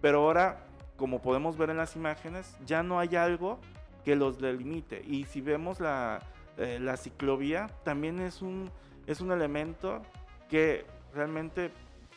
pero 0.00 0.20
ahora, 0.20 0.64
como 0.96 1.20
podemos 1.20 1.56
ver 1.56 1.70
en 1.70 1.78
las 1.78 1.96
imágenes, 1.96 2.56
ya 2.64 2.84
no 2.84 3.00
hay 3.00 3.16
algo 3.16 3.58
que 4.04 4.16
los 4.16 4.38
delimite. 4.38 5.02
Y 5.06 5.24
si 5.24 5.40
vemos 5.40 5.80
la, 5.80 6.20
eh, 6.56 6.78
la 6.80 6.96
ciclovía, 6.96 7.68
también 7.84 8.20
es 8.20 8.42
un, 8.42 8.70
es 9.06 9.20
un 9.20 9.32
elemento 9.32 10.02
que 10.48 10.84
realmente, 11.14 11.70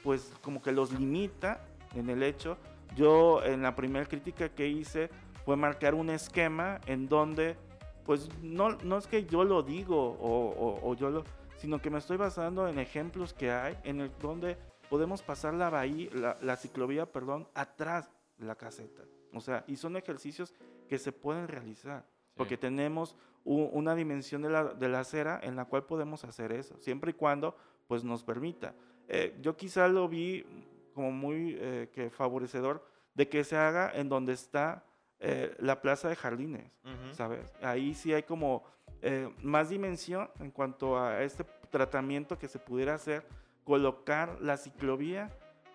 pues, 0.04 0.34
como 0.42 0.62
que 0.62 0.72
los 0.72 0.92
limita 0.92 1.66
en 1.96 2.10
el 2.10 2.24
hecho 2.24 2.58
yo 2.96 3.44
en 3.44 3.62
la 3.62 3.76
primera 3.76 4.06
crítica 4.06 4.50
que 4.50 4.68
hice 4.68 5.10
fue 5.46 5.58
marcar 5.58 5.96
un 5.96 6.10
esquema 6.10 6.80
en 6.86 7.08
donde, 7.08 7.58
pues 8.06 8.30
no, 8.42 8.72
no 8.84 8.98
es 8.98 9.08
que 9.08 9.26
yo 9.26 9.44
lo 9.44 9.64
digo 9.64 10.18
o, 10.20 10.96
yo 10.96 11.10
lo, 11.10 11.24
sino 11.58 11.82
que 11.82 11.90
me 11.90 12.00
estoy 12.00 12.18
basando 12.18 12.68
en 12.68 12.80
ejemplos 12.80 13.34
que 13.34 13.52
hay 13.52 13.78
en 13.84 14.02
el 14.02 14.12
donde 14.22 14.58
podemos 14.90 15.22
pasar 15.22 15.54
la 15.54 15.70
bahía, 15.70 16.10
la, 16.42 16.56
ciclovía, 16.56 17.06
perdón, 17.06 17.48
atrás 17.56 18.10
de 18.38 18.46
la 18.46 18.56
caseta. 18.56 19.04
O 19.34 19.42
sea, 19.42 19.64
y 19.68 19.76
son 19.76 19.98
ejercicios 19.98 20.54
que 20.88 20.98
se 20.98 21.12
pueden 21.12 21.48
realizar, 21.48 22.06
porque 22.36 22.58
tenemos 22.58 23.16
una 23.46 23.94
dimensión 23.96 24.42
de 24.42 24.50
la, 24.50 24.74
de 24.74 24.88
la, 24.88 25.02
acera 25.02 25.40
en 25.44 25.56
la 25.56 25.66
cual 25.66 25.86
podemos 25.86 26.24
hacer 26.24 26.52
eso, 26.52 26.78
siempre 26.80 27.12
y 27.12 27.14
cuando 27.14 27.56
pues 27.88 28.04
nos 28.04 28.24
permita. 28.24 28.74
Eh, 29.08 29.38
yo 29.42 29.58
quizá 29.58 29.88
lo 29.88 30.08
vi 30.08 30.46
como 30.94 31.12
muy 31.12 31.58
eh, 31.60 31.90
que 31.94 32.10
favorecedor 32.10 32.86
de 33.14 33.28
que 33.28 33.44
se 33.44 33.58
haga 33.58 33.92
en 33.94 34.08
donde 34.10 34.34
está 34.34 34.86
eh, 35.20 35.56
la 35.60 35.82
plaza 35.82 36.10
de 36.10 36.16
jardines, 36.16 36.70
¿sabes? 37.14 37.54
Ahí 37.62 37.94
sí 37.94 38.14
hay 38.14 38.24
como 38.24 38.64
eh, 39.02 39.34
más 39.42 39.70
dimensión 39.70 40.30
en 40.40 40.52
cuanto 40.52 41.00
a 41.00 41.24
este 41.24 41.46
tratamiento 41.70 42.38
que 42.38 42.48
se 42.48 42.60
pudiera 42.60 42.96
hacer, 42.96 43.26
colocar 43.64 44.38
la 44.42 44.58
ciclovía 44.58 45.30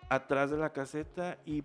atrás 0.09 0.51
de 0.51 0.57
la 0.57 0.71
caseta 0.71 1.37
y 1.45 1.63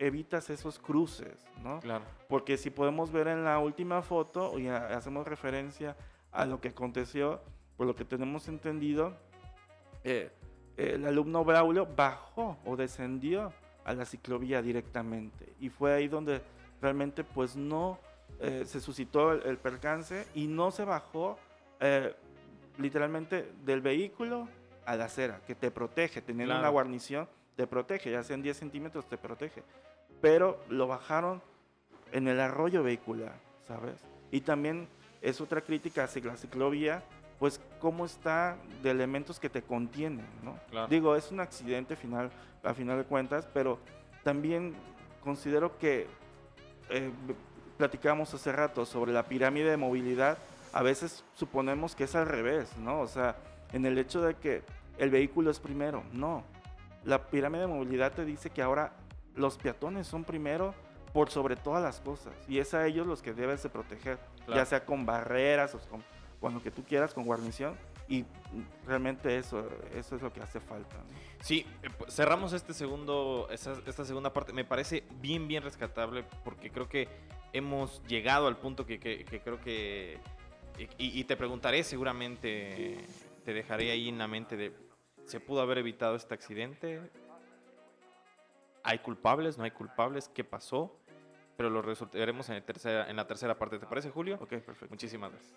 evitas 0.00 0.48
esos 0.50 0.78
cruces, 0.78 1.46
¿no? 1.62 1.78
Claro. 1.80 2.04
Porque 2.28 2.56
si 2.56 2.70
podemos 2.70 3.12
ver 3.12 3.28
en 3.28 3.44
la 3.44 3.58
última 3.58 4.02
foto, 4.02 4.58
y 4.58 4.66
hacemos 4.66 5.28
referencia 5.28 5.94
a 6.32 6.46
lo 6.46 6.60
que 6.60 6.68
aconteció, 6.68 7.40
por 7.76 7.86
lo 7.86 7.94
que 7.94 8.04
tenemos 8.04 8.48
entendido, 8.48 9.14
eh, 10.02 10.32
el 10.76 11.04
alumno 11.04 11.44
Braulio 11.44 11.86
bajó 11.94 12.56
o 12.64 12.76
descendió 12.76 13.52
a 13.84 13.92
la 13.92 14.06
ciclovía 14.06 14.62
directamente. 14.62 15.52
Y 15.60 15.68
fue 15.68 15.92
ahí 15.92 16.08
donde 16.08 16.40
realmente 16.80 17.22
pues 17.22 17.54
no 17.54 17.98
eh, 18.40 18.64
se 18.64 18.80
suscitó 18.80 19.32
el, 19.32 19.58
percance 19.58 20.26
y 20.34 20.46
no 20.46 20.70
se 20.70 20.84
bajó 20.84 21.38
eh, 21.80 22.14
literalmente 22.78 23.52
del 23.64 23.82
vehículo 23.82 24.48
a 24.86 24.96
la 24.96 25.04
acera, 25.04 25.42
que 25.46 25.54
te 25.54 25.70
protege, 25.70 26.22
teniendo 26.22 26.58
una 26.58 26.70
guarnición, 26.70 27.28
te 27.60 27.66
protege, 27.66 28.10
ya 28.10 28.24
sean 28.24 28.40
10 28.40 28.56
centímetros, 28.56 29.06
te 29.06 29.18
protege. 29.18 29.62
Pero 30.22 30.64
lo 30.70 30.86
bajaron 30.86 31.42
en 32.10 32.26
el 32.26 32.40
arroyo 32.40 32.82
vehicular, 32.82 33.34
¿sabes? 33.68 33.96
Y 34.30 34.40
también 34.40 34.88
es 35.20 35.42
otra 35.42 35.60
crítica 35.60 36.04
hacia 36.04 36.24
la 36.24 36.38
ciclovía 36.38 37.02
pues 37.38 37.60
cómo 37.78 38.06
está 38.06 38.56
de 38.82 38.90
elementos 38.90 39.38
que 39.38 39.50
te 39.50 39.60
contienen, 39.60 40.26
¿no? 40.42 40.58
Digo, 40.88 41.16
es 41.16 41.30
un 41.30 41.40
accidente 41.40 41.96
final, 41.96 42.30
a 42.62 42.72
final 42.72 42.96
de 42.96 43.04
cuentas, 43.04 43.46
pero 43.52 43.78
también 44.24 44.74
considero 45.22 45.76
que 45.76 46.06
eh, 46.88 47.10
platicamos 47.76 48.32
hace 48.32 48.52
rato 48.52 48.86
sobre 48.86 49.12
la 49.12 49.26
pirámide 49.26 49.70
de 49.70 49.76
movilidad, 49.76 50.38
a 50.72 50.82
veces 50.82 51.24
suponemos 51.34 51.94
que 51.94 52.04
es 52.04 52.14
al 52.14 52.26
revés, 52.26 52.74
¿no? 52.78 53.00
O 53.00 53.06
sea, 53.06 53.36
en 53.74 53.84
el 53.84 53.98
hecho 53.98 54.22
de 54.22 54.34
que 54.36 54.62
el 54.96 55.10
vehículo 55.10 55.50
es 55.50 55.60
primero, 55.60 56.04
no. 56.14 56.42
La 57.04 57.26
pirámide 57.28 57.62
de 57.62 57.66
movilidad 57.66 58.12
te 58.12 58.24
dice 58.24 58.50
que 58.50 58.62
ahora 58.62 58.92
los 59.34 59.56
peatones 59.56 60.06
son 60.06 60.24
primero 60.24 60.74
por 61.12 61.30
sobre 61.30 61.56
todas 61.56 61.82
las 61.82 62.00
cosas 62.00 62.32
y 62.48 62.58
es 62.58 62.74
a 62.74 62.86
ellos 62.86 63.06
los 63.06 63.22
que 63.22 63.32
debes 63.32 63.62
de 63.62 63.68
proteger, 63.68 64.18
ya 64.48 64.64
sea 64.64 64.84
con 64.84 65.06
barreras 65.06 65.74
o 65.74 65.78
con 65.88 66.04
cuando 66.40 66.62
que 66.62 66.70
tú 66.70 66.82
quieras 66.84 67.12
con 67.12 67.24
guarnición 67.24 67.76
y 68.08 68.24
realmente 68.86 69.36
eso, 69.38 69.68
eso 69.94 70.16
es 70.16 70.22
lo 70.22 70.32
que 70.32 70.40
hace 70.40 70.58
falta. 70.58 70.96
Sí, 71.42 71.64
eh, 71.82 71.88
cerramos 72.08 72.52
este 72.52 72.74
segundo, 72.74 73.48
esta, 73.50 74.04
segunda 74.04 74.32
parte. 74.32 74.52
Me 74.52 74.64
parece 74.64 75.04
bien, 75.20 75.46
bien 75.46 75.62
rescatable 75.62 76.24
porque 76.44 76.70
creo 76.70 76.88
que 76.88 77.08
hemos 77.52 78.02
llegado 78.08 78.48
al 78.48 78.56
punto 78.56 78.84
que, 78.84 78.98
creo 78.98 79.60
que... 79.60 80.18
Y, 80.98 81.24
te 81.24 81.36
preguntaré 81.36 81.84
seguramente, 81.84 83.04
te 83.44 83.52
dejaré 83.52 83.90
ahí 83.90 84.08
en 84.08 84.16
la 84.16 84.26
mente 84.26 84.56
de, 84.56 84.72
¿se 85.30 85.38
pudo 85.38 85.60
haber 85.60 85.78
evitado 85.78 86.16
este 86.16 86.34
accidente? 86.34 87.00
¿Hay 88.82 88.98
culpables? 88.98 89.56
¿No 89.58 89.64
hay 89.64 89.70
culpables? 89.70 90.28
¿Qué 90.28 90.42
pasó? 90.42 90.96
Pero 91.56 91.70
lo 91.70 91.82
resolveremos 91.82 92.48
en, 92.48 92.60
tercera, 92.64 93.08
en 93.08 93.14
la 93.14 93.28
tercera 93.28 93.56
parte. 93.56 93.78
¿Te 93.78 93.86
parece, 93.86 94.10
Julio? 94.10 94.38
Ok, 94.40 94.48
perfecto. 94.48 94.88
Muchísimas 94.90 95.30
gracias. 95.30 95.56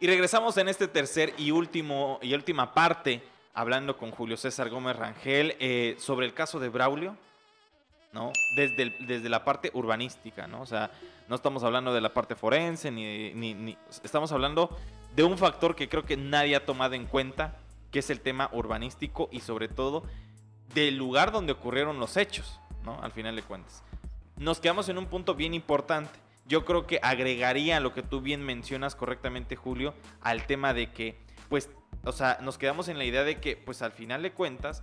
Y 0.00 0.06
regresamos 0.06 0.56
en 0.56 0.68
este 0.68 0.88
tercer 0.88 1.34
y 1.36 1.50
último 1.50 2.18
y 2.22 2.34
última 2.34 2.72
parte, 2.72 3.22
hablando 3.54 3.96
con 3.96 4.10
Julio 4.10 4.36
César 4.36 4.68
Gómez 4.68 4.96
Rangel 4.96 5.56
eh, 5.60 5.96
sobre 5.98 6.26
el 6.26 6.34
caso 6.34 6.60
de 6.60 6.68
Braulio. 6.68 7.16
¿no? 8.12 8.30
Desde, 8.54 8.94
desde 9.00 9.28
la 9.28 9.44
parte 9.44 9.72
urbanística, 9.74 10.46
¿no? 10.46 10.62
O 10.62 10.66
sea, 10.66 10.92
no 11.28 11.34
estamos 11.34 11.64
hablando 11.64 11.92
de 11.92 12.00
la 12.00 12.14
parte 12.14 12.36
forense, 12.36 12.92
ni, 12.92 13.34
ni, 13.34 13.76
estamos 14.04 14.30
hablando 14.30 14.70
de 15.16 15.24
un 15.24 15.36
factor 15.36 15.74
que 15.74 15.88
creo 15.88 16.04
que 16.04 16.16
nadie 16.16 16.54
ha 16.54 16.64
tomado 16.64 16.94
en 16.94 17.06
cuenta, 17.06 17.56
que 17.90 17.98
es 17.98 18.10
el 18.10 18.20
tema 18.20 18.50
urbanístico 18.52 19.28
y 19.32 19.40
sobre 19.40 19.66
todo 19.66 20.04
del 20.74 20.96
lugar 20.96 21.32
donde 21.32 21.52
ocurrieron 21.52 21.98
los 21.98 22.16
hechos, 22.16 22.60
¿no? 22.84 23.02
Al 23.02 23.10
final 23.10 23.34
de 23.34 23.42
cuentas. 23.42 23.82
Nos 24.36 24.60
quedamos 24.60 24.88
en 24.88 24.98
un 24.98 25.06
punto 25.06 25.34
bien 25.34 25.52
importante. 25.52 26.18
Yo 26.46 26.64
creo 26.64 26.86
que 26.86 27.00
agregaría 27.02 27.80
lo 27.80 27.94
que 27.94 28.02
tú 28.02 28.20
bien 28.20 28.44
mencionas 28.44 28.94
correctamente, 28.94 29.56
Julio, 29.56 29.94
al 30.20 30.46
tema 30.46 30.74
de 30.74 30.92
que, 30.92 31.16
pues, 31.48 31.70
o 32.04 32.12
sea, 32.12 32.38
nos 32.42 32.58
quedamos 32.58 32.88
en 32.88 32.98
la 32.98 33.04
idea 33.04 33.24
de 33.24 33.40
que, 33.40 33.56
pues, 33.56 33.82
al 33.82 33.92
final 33.92 34.22
de 34.22 34.32
cuentas, 34.32 34.82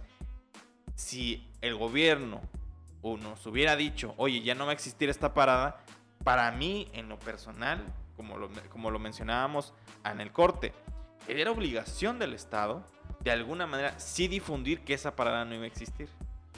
si 0.96 1.48
el 1.62 1.76
gobierno 1.76 2.42
o 3.02 3.18
nos 3.18 3.46
hubiera 3.46 3.76
dicho, 3.76 4.14
oye, 4.18 4.42
ya 4.42 4.56
no 4.56 4.66
va 4.66 4.72
a 4.72 4.74
existir 4.74 5.10
esta 5.10 5.34
parada, 5.34 5.84
para 6.24 6.52
mí, 6.52 6.88
en 6.94 7.10
lo 7.10 7.18
personal, 7.20 7.84
como 8.16 8.38
lo, 8.38 8.50
como 8.70 8.92
lo 8.92 9.00
mencionábamos 9.00 9.74
en 10.06 10.22
el 10.22 10.32
corte, 10.32 10.74
era 11.28 11.52
obligación 11.52 12.20
del 12.20 12.34
Estado, 12.34 12.84
de 13.24 13.32
alguna 13.32 13.68
manera, 13.68 14.00
sí 14.00 14.28
difundir 14.28 14.82
que 14.82 14.94
esa 14.94 15.16
parada 15.16 15.46
no 15.46 15.56
iba 15.56 15.64
a 15.64 15.68
existir. 15.68 16.10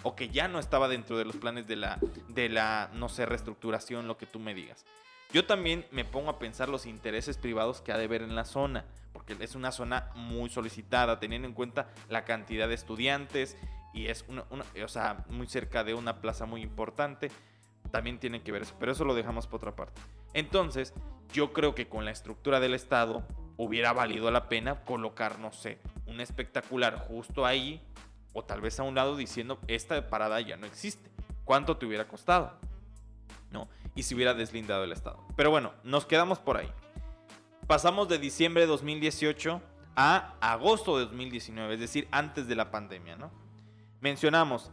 O 0.03 0.15
que 0.15 0.29
ya 0.29 0.49
no 0.49 0.59
estaba 0.59 0.89
dentro 0.89 1.17
de 1.17 1.23
los 1.23 1.37
planes 1.37 1.65
de 1.67 1.77
la, 1.77 1.97
de 2.27 2.49
la, 2.49 2.89
no 2.93 3.07
sé, 3.07 3.25
reestructuración, 3.25 4.07
lo 4.07 4.17
que 4.17 4.25
tú 4.25 4.39
me 4.39 4.53
digas. 4.53 4.85
Yo 5.33 5.47
también 5.47 5.87
me 5.89 6.05
pongo 6.05 6.29
a 6.29 6.37
pensar 6.37 6.69
los 6.69 6.85
intereses 6.85 7.37
privados 7.37 7.81
que 7.81 7.91
ha 7.91 7.97
de 7.97 8.07
ver 8.07 8.21
en 8.21 8.35
la 8.35 8.45
zona, 8.45 8.85
porque 9.13 9.35
es 9.39 9.55
una 9.55 9.71
zona 9.71 10.11
muy 10.13 10.51
solicitada, 10.51 11.19
teniendo 11.19 11.47
en 11.47 11.55
cuenta 11.55 11.89
la 12.07 12.23
cantidad 12.23 12.67
de 12.67 12.75
estudiantes 12.75 13.57
y 13.95 14.07
es 14.07 14.25
una, 14.27 14.45
o 14.51 14.87
sea, 14.87 15.25
muy 15.29 15.47
cerca 15.47 15.83
de 15.83 15.95
una 15.95 16.21
plaza 16.21 16.45
muy 16.45 16.61
importante, 16.61 17.31
también 17.89 18.19
tiene 18.19 18.43
que 18.43 18.51
ver 18.51 18.61
eso, 18.61 18.75
pero 18.79 18.91
eso 18.91 19.05
lo 19.05 19.15
dejamos 19.15 19.47
por 19.47 19.57
otra 19.57 19.75
parte. 19.75 19.99
Entonces, 20.35 20.93
yo 21.33 21.51
creo 21.51 21.73
que 21.73 21.89
con 21.89 22.05
la 22.05 22.11
estructura 22.11 22.59
del 22.59 22.75
Estado 22.75 23.23
hubiera 23.57 23.91
valido 23.91 24.29
la 24.29 24.49
pena 24.49 24.83
colocar, 24.85 25.39
no 25.39 25.51
sé, 25.51 25.79
un 26.05 26.21
espectacular 26.21 27.07
justo 27.07 27.43
ahí 27.43 27.81
o 28.33 28.43
tal 28.43 28.61
vez 28.61 28.79
a 28.79 28.83
un 28.83 28.93
lado 28.93 29.15
diciendo, 29.15 29.59
esta 29.67 30.09
parada 30.09 30.39
ya 30.41 30.57
no 30.57 30.67
existe. 30.67 31.09
¿Cuánto 31.43 31.75
te 31.77 31.87
hubiera 31.87 32.07
costado? 32.07 32.53
¿No? 33.49 33.67
Y 33.95 34.03
si 34.03 34.15
hubiera 34.15 34.33
deslindado 34.33 34.83
el 34.83 34.91
Estado. 34.91 35.23
Pero 35.35 35.51
bueno, 35.51 35.73
nos 35.83 36.05
quedamos 36.05 36.39
por 36.39 36.57
ahí. 36.57 36.69
Pasamos 37.67 38.09
de 38.09 38.17
diciembre 38.17 38.63
de 38.63 38.67
2018 38.67 39.61
a 39.95 40.33
agosto 40.41 40.97
de 40.97 41.05
2019, 41.05 41.75
es 41.75 41.79
decir, 41.79 42.07
antes 42.11 42.47
de 42.47 42.55
la 42.55 42.71
pandemia, 42.71 43.15
¿no? 43.15 43.43
mencionamos, 44.03 44.69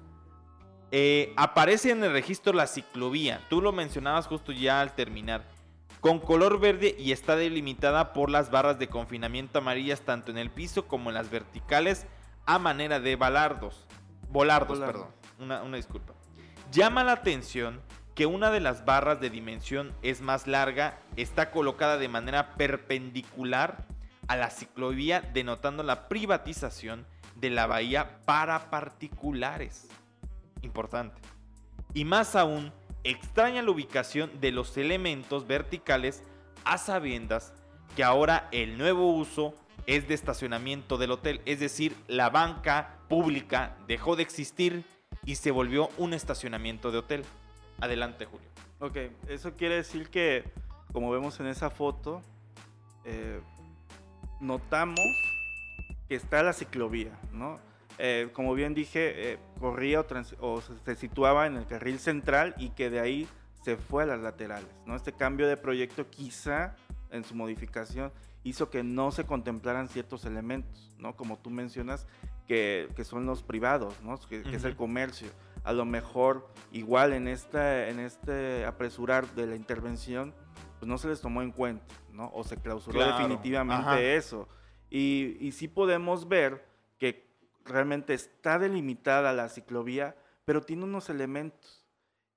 eh, 0.90 1.32
aparece 1.36 1.92
en 1.92 2.02
el 2.02 2.12
registro 2.12 2.52
la 2.52 2.66
ciclovía, 2.66 3.40
tú 3.48 3.62
lo 3.62 3.70
mencionabas 3.70 4.26
justo 4.26 4.50
ya 4.50 4.80
al 4.80 4.96
terminar, 4.96 5.44
con 6.00 6.18
color 6.18 6.58
verde 6.58 6.96
y 6.98 7.12
está 7.12 7.36
delimitada 7.36 8.12
por 8.12 8.28
las 8.28 8.50
barras 8.50 8.80
de 8.80 8.88
confinamiento 8.88 9.58
amarillas 9.58 10.00
tanto 10.00 10.32
en 10.32 10.38
el 10.38 10.50
piso 10.50 10.88
como 10.88 11.10
en 11.10 11.14
las 11.14 11.30
verticales 11.30 12.06
a 12.44 12.58
manera 12.58 12.98
de 12.98 13.14
balardos, 13.14 13.86
volardos, 14.30 14.80
perdón, 14.80 15.08
una, 15.38 15.62
una 15.62 15.76
disculpa. 15.76 16.12
Llama 16.72 17.04
la 17.04 17.12
atención 17.12 17.80
que 18.20 18.26
una 18.26 18.50
de 18.50 18.60
las 18.60 18.84
barras 18.84 19.18
de 19.18 19.30
dimensión 19.30 19.94
es 20.02 20.20
más 20.20 20.46
larga, 20.46 20.98
está 21.16 21.50
colocada 21.50 21.96
de 21.96 22.06
manera 22.06 22.54
perpendicular 22.54 23.86
a 24.28 24.36
la 24.36 24.50
ciclovía, 24.50 25.22
denotando 25.32 25.82
la 25.82 26.06
privatización 26.06 27.06
de 27.36 27.48
la 27.48 27.66
bahía 27.66 28.20
para 28.26 28.68
particulares. 28.68 29.88
Importante. 30.60 31.18
Y 31.94 32.04
más 32.04 32.36
aún, 32.36 32.74
extraña 33.04 33.62
la 33.62 33.70
ubicación 33.70 34.30
de 34.38 34.50
los 34.52 34.76
elementos 34.76 35.46
verticales 35.46 36.22
a 36.66 36.76
sabiendas 36.76 37.54
que 37.96 38.04
ahora 38.04 38.50
el 38.52 38.76
nuevo 38.76 39.14
uso 39.14 39.54
es 39.86 40.08
de 40.08 40.12
estacionamiento 40.12 40.98
del 40.98 41.12
hotel, 41.12 41.40
es 41.46 41.58
decir, 41.58 41.96
la 42.06 42.28
banca 42.28 42.98
pública 43.08 43.78
dejó 43.88 44.14
de 44.14 44.24
existir 44.24 44.84
y 45.24 45.36
se 45.36 45.50
volvió 45.50 45.88
un 45.96 46.12
estacionamiento 46.12 46.90
de 46.90 46.98
hotel. 46.98 47.24
Adelante, 47.80 48.26
Julio. 48.26 48.46
Ok, 48.80 48.96
eso 49.28 49.56
quiere 49.56 49.76
decir 49.76 50.08
que, 50.08 50.44
como 50.92 51.10
vemos 51.10 51.38
en 51.40 51.46
esa 51.46 51.70
foto, 51.70 52.22
eh, 53.04 53.40
notamos 54.40 55.00
que 56.08 56.14
está 56.14 56.42
la 56.42 56.52
ciclovía, 56.52 57.18
¿no? 57.32 57.58
Eh, 57.98 58.30
como 58.32 58.54
bien 58.54 58.74
dije, 58.74 59.32
eh, 59.32 59.38
corría 59.58 60.04
o, 60.40 60.60
se 60.60 60.96
situaba 60.96 61.46
en 61.46 61.56
el 61.56 61.66
carril 61.66 61.98
central 61.98 62.54
y 62.58 62.70
que 62.70 62.88
de 62.88 63.00
ahí 63.00 63.28
se 63.62 63.76
fue 63.76 64.04
a 64.04 64.06
las 64.06 64.20
laterales, 64.20 64.70
¿no? 64.86 64.96
Este 64.96 65.12
cambio 65.12 65.46
de 65.46 65.56
proyecto 65.56 66.08
quizá 66.08 66.74
en 67.10 67.24
su 67.24 67.34
modificación 67.34 68.12
hizo 68.42 68.70
que 68.70 68.82
no 68.82 69.12
se 69.12 69.24
contemplaran 69.24 69.88
ciertos 69.88 70.24
elementos, 70.24 70.94
¿no? 70.98 71.14
Como 71.14 71.38
tú 71.38 71.50
mencionas, 71.50 72.06
que, 72.48 72.88
que 72.96 73.04
son 73.04 73.26
los 73.26 73.42
privados, 73.42 73.94
¿no? 74.02 74.18
Que, 74.18 74.42
es 74.52 74.64
el 74.64 74.76
comercio. 74.76 75.28
A 75.64 75.72
lo 75.72 75.84
mejor, 75.84 76.48
igual 76.72 77.12
en, 77.12 77.28
esta, 77.28 77.88
en 77.88 78.00
este 78.00 78.64
apresurar 78.64 79.26
de 79.34 79.46
la 79.46 79.56
intervención, 79.56 80.34
pues 80.78 80.88
no 80.88 80.96
se 80.98 81.08
les 81.08 81.20
tomó 81.20 81.42
en 81.42 81.52
cuenta, 81.52 81.94
¿no? 82.12 82.30
O 82.34 82.44
se 82.44 82.56
clausuró 82.56 83.04
definitivamente 83.04 84.16
eso. 84.16 84.48
Y, 84.88 85.36
y 85.40 85.52
sí 85.52 85.68
podemos 85.68 86.28
ver 86.28 86.64
que 86.98 87.30
realmente 87.64 88.14
está 88.14 88.58
delimitada 88.58 89.32
la 89.32 89.48
ciclovía, 89.48 90.16
pero 90.44 90.62
tiene 90.62 90.84
unos 90.84 91.10
elementos. 91.10 91.84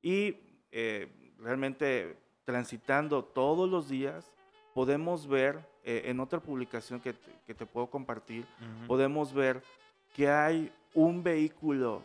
Y 0.01 0.37
eh, 0.71 1.33
realmente 1.39 2.17
transitando 2.45 3.23
todos 3.23 3.69
los 3.69 3.89
días, 3.89 4.31
podemos 4.73 5.27
ver, 5.27 5.65
eh, 5.83 6.03
en 6.05 6.19
otra 6.19 6.39
publicación 6.39 6.99
que 6.99 7.13
te, 7.13 7.65
puedo 7.65 7.87
compartir, 7.87 8.45
podemos 8.87 9.33
ver 9.33 9.63
que 10.13 10.29
hay 10.29 10.71
un 10.93 11.23
vehículo, 11.23 12.01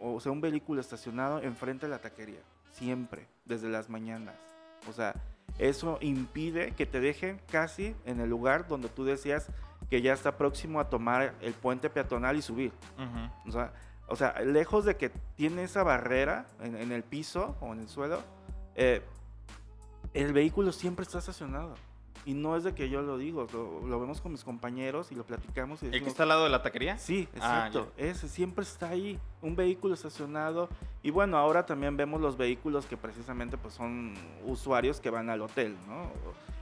o 0.00 0.20
sea, 0.20 0.32
un 0.32 0.40
vehículo 0.40 0.80
estacionado 0.80 1.40
enfrente 1.40 1.86
de 1.86 1.90
la 1.90 1.98
taquería, 1.98 2.40
siempre, 2.70 3.26
desde 3.44 3.68
las 3.68 3.88
mañanas. 3.88 4.34
O 4.88 4.92
sea, 4.92 5.14
eso 5.58 5.98
impide 6.00 6.72
que 6.72 6.86
te 6.86 7.00
dejen 7.00 7.40
casi 7.50 7.94
en 8.04 8.20
el 8.20 8.30
lugar 8.30 8.66
donde 8.68 8.88
tú 8.88 9.04
decías 9.04 9.48
que 9.90 10.00
ya 10.00 10.14
está 10.14 10.38
próximo 10.38 10.80
a 10.80 10.88
tomar 10.88 11.34
el 11.40 11.52
puente 11.52 11.90
peatonal 11.90 12.36
y 12.36 12.42
subir. 12.42 12.72
o, 14.08 14.16
sea, 14.16 14.40
lejos 14.40 14.84
de 14.84 14.96
que 14.96 15.10
tiene 15.36 15.64
esa 15.64 15.82
barrera 15.82 16.46
en, 16.60 16.92
el 16.92 17.02
piso 17.02 17.56
o 17.60 17.72
en 17.72 17.80
el 17.80 17.88
suelo, 17.88 18.22
eh, 18.74 19.02
el 20.14 20.32
vehículo 20.32 20.72
siempre 20.72 21.02
está 21.02 21.18
estacionado. 21.18 21.74
Y 22.24 22.34
no 22.34 22.56
es 22.56 22.62
de 22.62 22.74
que 22.74 22.88
yo 22.88 23.02
lo 23.02 23.18
digo, 23.18 23.46
lo, 23.52 24.00
vemos 24.00 24.20
con 24.20 24.30
mis 24.32 24.44
compañeros 24.44 25.10
y 25.10 25.16
lo 25.16 25.24
platicamos. 25.24 25.82
Y 25.82 25.86
¿El 25.86 26.02
que 26.02 26.08
está 26.08 26.22
al 26.22 26.28
lado 26.28 26.44
de 26.44 26.50
la 26.50 26.62
taquería? 26.62 26.96
Sí, 26.96 27.28
ah, 27.34 27.66
exacto. 27.66 27.92
ese 27.96 28.28
siempre 28.28 28.62
está 28.62 28.90
ahí, 28.90 29.18
un 29.40 29.56
vehículo 29.56 29.94
estacionado. 29.94 30.68
Y 31.02 31.10
bueno, 31.10 31.36
ahora 31.36 31.66
también 31.66 31.96
vemos 31.96 32.20
los 32.20 32.36
vehículos 32.36 32.86
que 32.86 32.96
precisamente 32.96 33.58
pues, 33.58 33.74
son 33.74 34.14
usuarios 34.46 35.00
que 35.00 35.10
van 35.10 35.30
al 35.30 35.42
hotel, 35.42 35.76
¿no? 35.88 36.10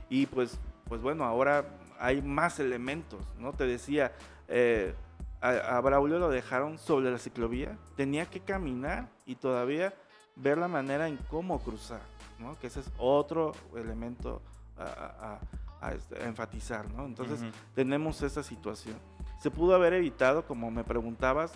Y 0.09 0.27
pues, 0.27 0.59
pues 0.89 1.03
bueno, 1.03 1.25
ahora 1.25 1.67
hay 1.99 2.23
más 2.23 2.59
elementos, 2.59 3.21
¿no? 3.39 3.53
Te 3.53 3.67
decía, 3.67 4.13
eh, 4.49 4.95
a, 5.43 5.77
a 5.77 5.81
Braulio 5.83 6.19
lo 6.19 6.31
dejaron 6.31 6.79
sobre 6.79 7.11
la 7.11 7.19
ciclovía, 7.19 7.77
tenía 7.97 8.25
que 8.25 8.41
caminar 8.41 9.11
y 9.27 9.35
todavía 9.35 9.93
ver 10.37 10.57
la 10.57 10.69
manera 10.69 11.07
en 11.07 11.19
cómo 11.29 11.59
cruzar, 11.61 12.01
¿no? 12.39 12.59
Que 12.59 12.69
ese 12.69 12.81
es 12.81 12.91
otro 12.97 13.53
elemento 13.77 14.41
a, 14.81 15.93
este, 15.93 16.23
enfatizar, 16.25 16.91
¿no? 16.93 17.07
Entonces 17.07 17.41
tenemos 17.75 18.23
esa 18.23 18.43
situación. 18.43 18.97
¿Se 19.41 19.51
pudo 19.51 19.75
haber 19.75 19.95
evitado, 19.95 20.45
como 20.45 20.71
me 20.71 20.85
preguntabas? 20.85 21.53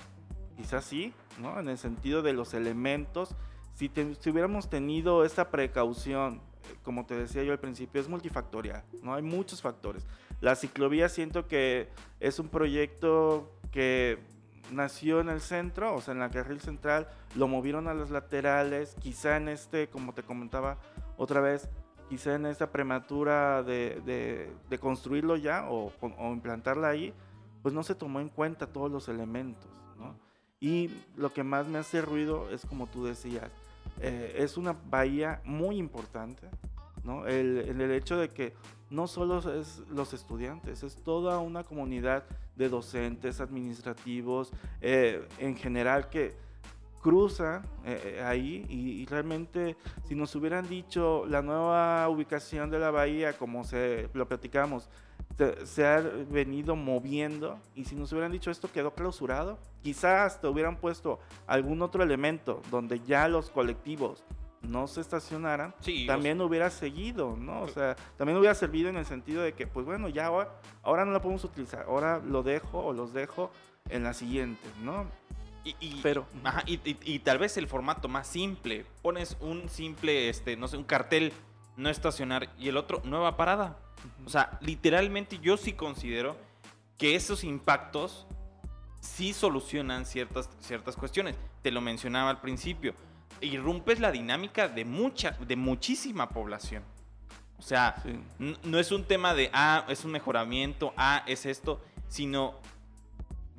Quizás 0.56 0.84
sí, 0.84 1.12
¿no? 1.38 1.58
En 1.58 1.68
el 1.68 1.78
sentido 1.78 2.22
de 2.22 2.32
los 2.32 2.54
elementos. 2.54 3.34
Si, 3.74 3.90
si 4.20 4.30
hubiéramos 4.30 4.70
tenido 4.70 5.24
esta 5.24 5.50
precaución, 5.50 6.40
eh, 6.64 6.76
como 6.82 7.06
te 7.06 7.14
decía 7.14 7.42
yo 7.42 7.52
al 7.52 7.58
principio, 7.58 8.00
es 8.00 8.08
multifactorial, 8.08 8.84
¿no? 9.02 9.14
Hay 9.14 9.22
muchos 9.22 9.60
factores. 9.60 10.06
La 10.40 10.54
ciclovía 10.54 11.08
siento 11.08 11.46
que 11.48 11.88
es 12.20 12.38
un 12.38 12.48
proyecto 12.48 13.50
que 13.70 14.18
nació 14.70 15.20
en 15.20 15.28
el 15.28 15.40
centro, 15.40 15.94
o 15.94 16.00
sea, 16.00 16.12
en 16.12 16.20
la 16.20 16.30
carril 16.30 16.60
central, 16.60 17.08
lo 17.34 17.48
movieron 17.48 17.88
a 17.88 17.94
las 17.94 18.10
laterales, 18.10 18.96
quizá 19.00 19.36
en 19.36 19.48
este, 19.48 19.88
como 19.88 20.14
te 20.14 20.22
comentaba 20.22 20.78
otra 21.16 21.40
vez, 21.40 21.68
quizá 22.14 22.36
en 22.36 22.46
esta 22.46 22.70
prematura 22.70 23.64
de, 23.64 24.52
construirlo 24.80 25.36
ya 25.36 25.68
o, 25.68 25.92
implantarla 26.32 26.88
ahí, 26.88 27.12
pues 27.60 27.74
no 27.74 27.82
se 27.82 27.96
tomó 27.96 28.20
en 28.20 28.28
cuenta 28.28 28.68
todos 28.68 28.88
los 28.88 29.08
elementos, 29.08 29.68
¿no? 29.98 30.14
Y 30.60 30.90
lo 31.16 31.32
que 31.32 31.42
más 31.42 31.66
me 31.66 31.78
hace 31.78 32.02
ruido 32.02 32.48
es 32.50 32.64
como 32.66 32.86
tú 32.86 33.04
decías, 33.04 33.50
eh, 34.00 34.36
es 34.38 34.56
una 34.56 34.76
bahía 34.88 35.40
muy 35.44 35.76
importante, 35.76 36.48
¿no? 37.02 37.26
El, 37.26 37.58
el, 37.58 37.90
hecho 37.90 38.16
de 38.16 38.28
que 38.28 38.54
no 38.90 39.08
solo 39.08 39.38
es 39.60 39.82
los 39.90 40.14
estudiantes, 40.14 40.84
es 40.84 40.94
toda 40.94 41.40
una 41.40 41.64
comunidad 41.64 42.22
de 42.54 42.68
docentes, 42.68 43.40
administrativos, 43.40 44.52
eh, 44.80 45.26
en 45.38 45.56
general 45.56 46.10
que 46.10 46.36
cruza 47.04 47.62
eh, 47.84 48.16
eh, 48.16 48.22
ahí 48.24 48.64
y, 48.70 49.04
realmente 49.04 49.76
si 50.08 50.14
nos 50.14 50.34
hubieran 50.34 50.66
dicho 50.66 51.26
la 51.28 51.42
nueva 51.42 52.08
ubicación 52.08 52.70
de 52.70 52.78
la 52.78 52.90
bahía 52.90 53.34
como 53.34 53.62
se 53.62 54.08
lo 54.14 54.26
platicamos 54.26 54.88
se, 55.64 55.86
ha 55.86 56.00
venido 56.00 56.76
moviendo 56.76 57.58
y 57.74 57.84
si 57.84 57.94
nos 57.94 58.10
hubieran 58.12 58.32
dicho 58.32 58.50
esto 58.50 58.72
quedó 58.72 58.94
clausurado 58.94 59.58
quizás 59.82 60.40
te 60.40 60.46
hubieran 60.46 60.78
puesto 60.78 61.18
algún 61.46 61.82
otro 61.82 62.02
elemento 62.02 62.62
donde 62.70 62.98
ya 63.00 63.28
los 63.28 63.50
colectivos 63.50 64.24
no 64.62 64.86
se 64.86 65.02
estacionaran, 65.02 65.74
también 66.06 66.40
hubiera 66.40 66.70
seguido, 66.70 67.36
¿no? 67.36 67.60
O 67.64 67.68
sea, 67.68 67.96
también 68.16 68.38
hubiera 68.38 68.54
servido 68.54 68.88
en 68.88 68.96
el 68.96 69.04
sentido 69.04 69.42
de 69.42 69.52
que, 69.52 69.66
pues 69.66 69.84
bueno, 69.84 70.08
ya 70.08 70.24
ahora, 70.24 70.58
ahora 70.82 71.04
no 71.04 71.12
la 71.12 71.20
podemos 71.20 71.44
utilizar, 71.44 71.84
ahora 71.86 72.18
lo 72.24 72.42
dejo 72.42 72.78
o 72.78 72.94
los 72.94 73.12
dejo 73.12 73.50
en 73.90 74.04
la 74.04 74.14
siguiente, 74.14 74.66
¿no? 74.82 75.04
Y, 75.64 76.00
Pero, 76.02 76.26
y, 76.66 77.18
tal 77.20 77.38
vez 77.38 77.56
el 77.56 77.68
formato 77.68 78.06
más 78.06 78.26
simple. 78.26 78.84
Pones 79.00 79.36
un 79.40 79.70
simple, 79.70 80.28
este, 80.28 80.56
no 80.56 80.68
sé, 80.68 80.76
un 80.76 80.84
cartel 80.84 81.32
no 81.76 81.88
estacionar 81.88 82.50
y 82.58 82.68
el 82.68 82.76
otro 82.76 83.00
nueva 83.04 83.36
parada. 83.38 83.78
O 84.26 84.28
sea, 84.28 84.58
literalmente 84.60 85.38
yo 85.38 85.56
sí 85.56 85.72
considero 85.72 86.36
que 86.98 87.14
esos 87.14 87.44
impactos 87.44 88.26
sí 89.00 89.32
solucionan 89.32 90.04
ciertas, 90.04 90.50
ciertas 90.60 90.96
cuestiones. 90.96 91.36
Te 91.62 91.70
lo 91.70 91.80
mencionaba 91.80 92.30
al 92.30 92.40
principio. 92.42 92.94
Irrumpes 93.40 94.00
la 94.00 94.12
dinámica 94.12 94.68
de 94.68 94.84
mucha, 94.84 95.32
de 95.32 95.56
muchísima 95.56 96.28
población. 96.28 96.82
O 97.58 97.62
sea, 97.62 98.02
no 98.38 98.78
es 98.78 98.92
un 98.92 99.04
tema 99.04 99.32
de, 99.32 99.48
ah, 99.54 99.86
es 99.88 100.04
un 100.04 100.10
mejoramiento, 100.10 100.92
ah, 100.96 101.24
es 101.26 101.46
esto, 101.46 101.80
sino 102.08 102.60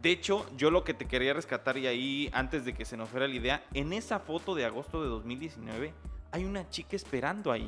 de 0.06 0.12
hecho, 0.12 0.46
yo 0.56 0.70
lo 0.70 0.84
que 0.84 0.94
te 0.94 1.08
quería 1.08 1.34
rescatar 1.34 1.80
y 1.80 1.88
ahí, 1.88 2.30
antes 2.32 2.64
de 2.64 2.76
que 2.76 2.86
se 2.86 2.96
nos 2.96 3.10
fuera 3.10 3.28
la 3.28 3.34
idea, 3.34 3.66
en 3.74 3.92
esa 3.92 4.20
foto 4.20 4.54
de 4.54 4.64
agosto 4.64 5.02
de 5.02 5.10
2019 5.10 5.96
hay 6.32 6.46
una 6.46 6.70
chica 6.70 6.96
esperando 6.96 7.52
ahí. 7.52 7.68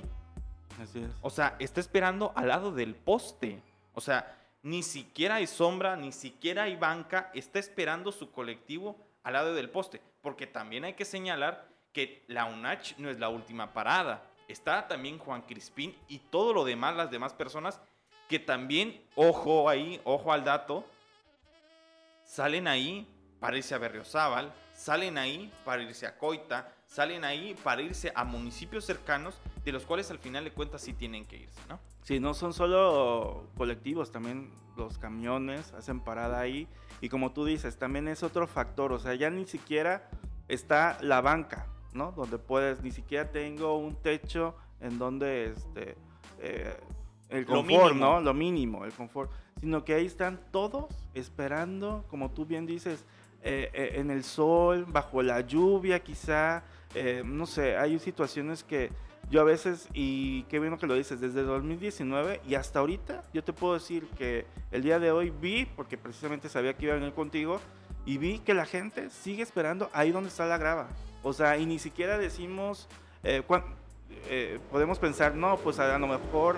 Así 0.79 0.99
es. 0.99 1.09
O 1.23 1.31
sea, 1.31 1.55
está 1.57 1.79
esperando 1.79 2.33
al 2.35 2.49
lado 2.49 2.71
del 2.71 2.93
poste. 2.93 3.59
O 3.95 4.01
sea, 4.01 4.38
ni 4.61 4.83
siquiera 4.83 5.35
hay 5.35 5.47
sombra, 5.47 5.95
ni 5.95 6.11
siquiera 6.11 6.63
hay 6.63 6.75
banca, 6.75 7.31
está 7.33 7.57
esperando 7.57 8.11
su 8.11 8.31
colectivo 8.31 8.99
al 9.23 9.33
lado 9.33 9.55
del 9.55 9.71
poste. 9.71 9.99
Porque 10.21 10.45
también 10.45 10.83
hay 10.83 10.93
que 10.93 11.05
señalar 11.05 11.67
que 11.91 12.23
la 12.27 12.45
UNACH 12.45 12.99
no 12.99 13.09
es 13.09 13.17
la 13.17 13.29
última 13.29 13.73
parada. 13.73 14.21
Está 14.47 14.88
también 14.88 15.17
Juan 15.17 15.41
Crispín 15.41 15.97
y 16.07 16.19
todo 16.19 16.53
lo 16.53 16.65
demás, 16.65 16.95
las 16.95 17.09
demás 17.09 17.33
personas 17.33 17.81
que 18.29 18.38
también, 18.38 19.01
ojo 19.15 19.69
ahí, 19.69 19.99
ojo 20.03 20.31
al 20.31 20.43
dato, 20.43 20.85
salen 22.28 22.67
ahí 22.67 23.07
para 23.39 23.57
irse 23.57 23.73
a 23.73 23.80
Berriozábal, 23.80 24.53
salen 24.73 25.17
ahí 25.17 25.51
para 25.65 25.82
irse 25.82 26.05
a 26.05 26.17
Coita, 26.17 26.71
salen 26.86 27.23
ahí 27.23 27.55
para 27.63 27.82
irse 27.82 28.11
a 28.13 28.23
municipios 28.23 28.86
cercanos, 28.86 29.39
de 29.63 29.71
los 29.71 29.86
cuales 29.86 30.11
al 30.11 30.19
final 30.19 30.43
de 30.43 30.51
cuentas 30.51 30.82
sí 30.82 30.93
tienen 30.93 31.25
que 31.25 31.38
irse, 31.38 31.59
¿no? 31.67 31.80
Sí, 32.03 32.19
no 32.19 32.34
son 32.34 32.53
solo 32.53 33.47
colectivos, 33.57 34.11
también 34.11 34.51
los 34.78 34.97
camiones 34.97 35.73
hacen 35.73 35.99
parada 35.99 36.39
ahí. 36.39 36.67
Y 37.01 37.09
como 37.09 37.32
tú 37.32 37.45
dices, 37.45 37.78
también 37.78 38.07
es 38.07 38.23
otro 38.23 38.47
factor, 38.47 38.93
o 38.93 38.99
sea, 38.99 39.15
ya 39.15 39.30
ni 39.30 39.45
siquiera 39.45 40.09
está 40.47 40.97
la 41.01 41.21
banca, 41.21 41.67
¿no? 41.93 42.11
Donde 42.11 42.38
puedes, 42.38 42.82
ni 42.82 42.91
siquiera 42.91 43.32
tengo 43.32 43.78
un 43.78 43.95
techo 43.95 44.55
en 44.80 44.97
donde 44.97 45.51
este, 45.51 45.97
eh, 46.39 46.78
el 47.30 47.45
confort, 47.45 47.95
¿no? 47.95 48.21
Lo 48.21 48.34
mínimo, 48.34 48.86
el 48.86 48.93
confort 48.93 49.32
sino 49.60 49.84
que 49.84 49.93
ahí 49.93 50.05
están 50.05 50.39
todos 50.51 50.86
esperando, 51.14 52.05
como 52.10 52.32
tú 52.32 52.45
bien 52.45 52.66
dices, 52.66 53.05
eh, 53.43 53.70
eh, 53.74 53.91
en 53.95 54.12
el 54.12 54.24
sol, 54.24 54.86
bajo 54.88 55.22
la 55.22 55.41
lluvia 55.41 55.99
quizá, 56.01 56.64
eh, 56.95 57.24
no 57.26 57.45
sé, 57.45 57.78
hay 57.78 57.97
situaciones 57.99 58.64
que 58.64 58.91
yo 59.30 59.41
a 59.41 59.43
veces, 59.43 59.88
y 59.93 60.43
qué 60.43 60.60
bueno 60.60 60.78
que 60.78 60.88
lo 60.88 60.95
dices, 60.95 61.22
desde 61.22 61.43
2019 61.43 62.41
y 62.47 62.55
hasta 62.55 62.80
ahorita, 62.80 63.24
yo 63.34 63.43
te 63.43 63.53
puedo 63.53 63.76
decir 63.76 64.08
que 64.18 64.45
el 64.72 64.82
día 64.82 64.99
de 64.99 65.12
hoy 65.12 65.30
vi, 65.30 65.66
porque 65.66 65.97
precisamente 65.97 66.49
sabía 66.49 66.74
que 66.74 66.86
iba 66.86 66.93
a 66.95 66.97
venir 66.97 67.14
contigo, 67.14 67.62
y 68.05 68.18
vi 68.18 68.39
que 68.39 68.53
la 68.53 68.66
gente 68.66 69.10
sigue 69.10 69.43
esperando 69.43 69.89
ahí 69.93 70.12
donde 70.12 70.30
está 70.30 70.45
la 70.45 70.58
grava. 70.58 70.88
O 71.24 71.34
sea, 71.34 71.58
y 71.58 71.66
ni 71.66 71.78
siquiera 71.78 72.18
decimos, 72.18 72.88
podemos 74.72 74.97
pensar, 74.97 75.36
no, 75.36 75.58
pues 75.58 75.78
a 75.80 75.97
lo 75.97 76.08
mejor, 76.08 76.58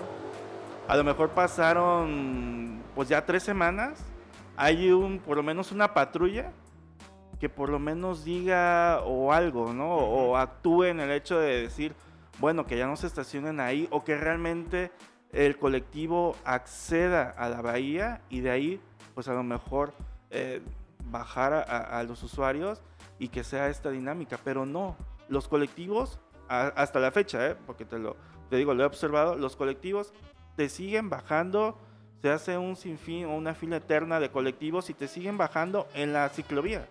a 0.86 0.96
lo 0.96 1.02
mejor 1.02 1.30
pasaron 1.30 2.79
pues 3.00 3.08
ya 3.08 3.24
tres 3.24 3.42
semanas, 3.42 3.98
hay 4.58 4.90
un, 4.90 5.20
por 5.20 5.38
lo 5.38 5.42
menos 5.42 5.72
una 5.72 5.94
patrulla 5.94 6.52
que 7.38 7.48
por 7.48 7.70
lo 7.70 7.78
menos 7.78 8.26
diga 8.26 9.00
o 9.06 9.32
algo, 9.32 9.72
¿no? 9.72 9.94
O 9.94 10.36
actúe 10.36 10.84
en 10.84 11.00
el 11.00 11.10
hecho 11.10 11.38
de 11.38 11.62
decir, 11.62 11.94
bueno, 12.40 12.66
que 12.66 12.76
ya 12.76 12.86
no 12.86 12.96
se 12.96 13.06
estacionen 13.06 13.58
ahí 13.58 13.88
o 13.90 14.04
que 14.04 14.18
realmente 14.18 14.92
el 15.32 15.56
colectivo 15.56 16.36
acceda 16.44 17.30
a 17.38 17.48
la 17.48 17.62
bahía 17.62 18.20
y 18.28 18.40
de 18.40 18.50
ahí, 18.50 18.80
pues 19.14 19.28
a 19.28 19.32
lo 19.32 19.44
mejor 19.44 19.94
eh, 20.28 20.60
bajar 21.06 21.54
a, 21.54 22.02
los 22.02 22.22
usuarios 22.22 22.82
y 23.18 23.28
que 23.28 23.44
sea 23.44 23.70
esta 23.70 23.88
dinámica. 23.88 24.38
Pero 24.44 24.66
no, 24.66 24.94
los 25.30 25.48
colectivos, 25.48 26.20
hasta 26.48 27.00
la 27.00 27.10
fecha, 27.12 27.46
¿eh? 27.48 27.56
porque 27.66 27.86
te, 27.86 27.98
lo, 27.98 28.18
te 28.50 28.56
digo, 28.56 28.74
lo 28.74 28.82
he 28.82 28.86
observado, 28.86 29.36
los 29.36 29.56
colectivos 29.56 30.12
te 30.54 30.68
siguen 30.68 31.08
bajando 31.08 31.78
se 32.20 32.30
hace 32.30 32.58
un 32.58 32.76
sinfín 32.76 33.26
o 33.26 33.34
una 33.34 33.54
fila 33.54 33.76
eterna 33.76 34.20
de 34.20 34.30
colectivos 34.30 34.90
y 34.90 34.94
te 34.94 35.08
siguen 35.08 35.38
bajando 35.38 35.88
en 35.94 36.12
la 36.12 36.28
ciclovía. 36.28 36.86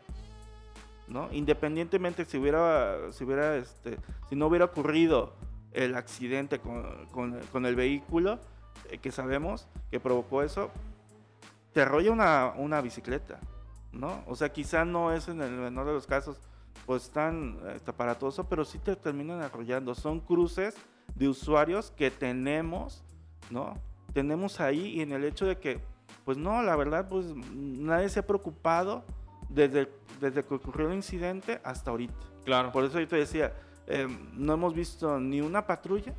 ¿no? 1.08 1.28
Independientemente 1.32 2.26
si 2.26 2.38
hubiera, 2.38 3.12
si 3.12 3.24
hubiera, 3.24 3.56
este, 3.56 3.98
si 4.30 4.36
no 4.36 4.48
hubiera 4.48 4.66
ocurrido 4.66 5.34
el 5.72 5.96
accidente 5.96 6.60
con, 6.60 7.66
el 7.66 7.76
vehículo 7.76 8.40
eh, 8.90 8.98
que 8.98 9.12
sabemos 9.12 9.68
que 9.92 10.00
provocó 10.00 10.42
eso, 10.42 10.72
te 11.74 11.82
arrolla 11.82 12.12
una, 12.12 12.54
una, 12.58 12.82
bicicleta, 12.82 13.40
¿no? 13.92 14.24
O 14.28 14.36
sea, 14.36 14.50
quizá 14.50 14.86
no 14.86 15.12
es 15.14 15.28
en 15.28 15.42
el 15.42 15.52
menor 15.52 15.86
de 15.86 15.94
los 15.94 16.08
casos, 16.08 16.40
pues 16.86 17.10
tan 17.12 17.60
este, 17.76 17.92
aparatoso, 17.92 18.48
pero 18.48 18.66
sí 18.66 18.80
te 18.80 18.96
terminan 18.96 19.42
arrollando. 19.42 19.94
Son 19.94 20.20
cruces 20.20 20.76
de 21.16 21.28
usuarios 21.28 21.92
que 21.92 22.10
tenemos, 22.10 23.04
¿no? 23.52 23.76
Tenemos 24.14 24.60
ahí 24.60 24.98
y 24.98 25.02
en 25.02 25.12
el 25.12 25.24
hecho 25.24 25.46
de 25.46 25.58
que, 25.58 25.80
pues 26.26 26.38
no, 26.38 26.62
la 26.64 26.76
verdad, 26.76 27.08
pues 27.08 27.26
nadie 27.54 28.10
se 28.10 28.20
ha 28.20 28.28
preocupado 28.28 29.04
desde, 29.50 29.90
desde 30.20 30.44
que 30.44 30.54
ocurrió 30.54 30.90
el 30.90 30.96
incidente 30.96 31.60
hasta 31.64 31.92
ahorita. 31.92 32.14
Claro. 32.46 32.72
Por 32.72 32.84
eso 32.84 33.00
yo 33.00 33.08
te 33.08 33.18
decía, 33.18 33.54
em, 33.88 34.30
no 34.34 34.54
hemos 34.54 34.74
visto 34.74 35.20
ni 35.20 35.42
una 35.42 35.66
patrulla 35.66 36.14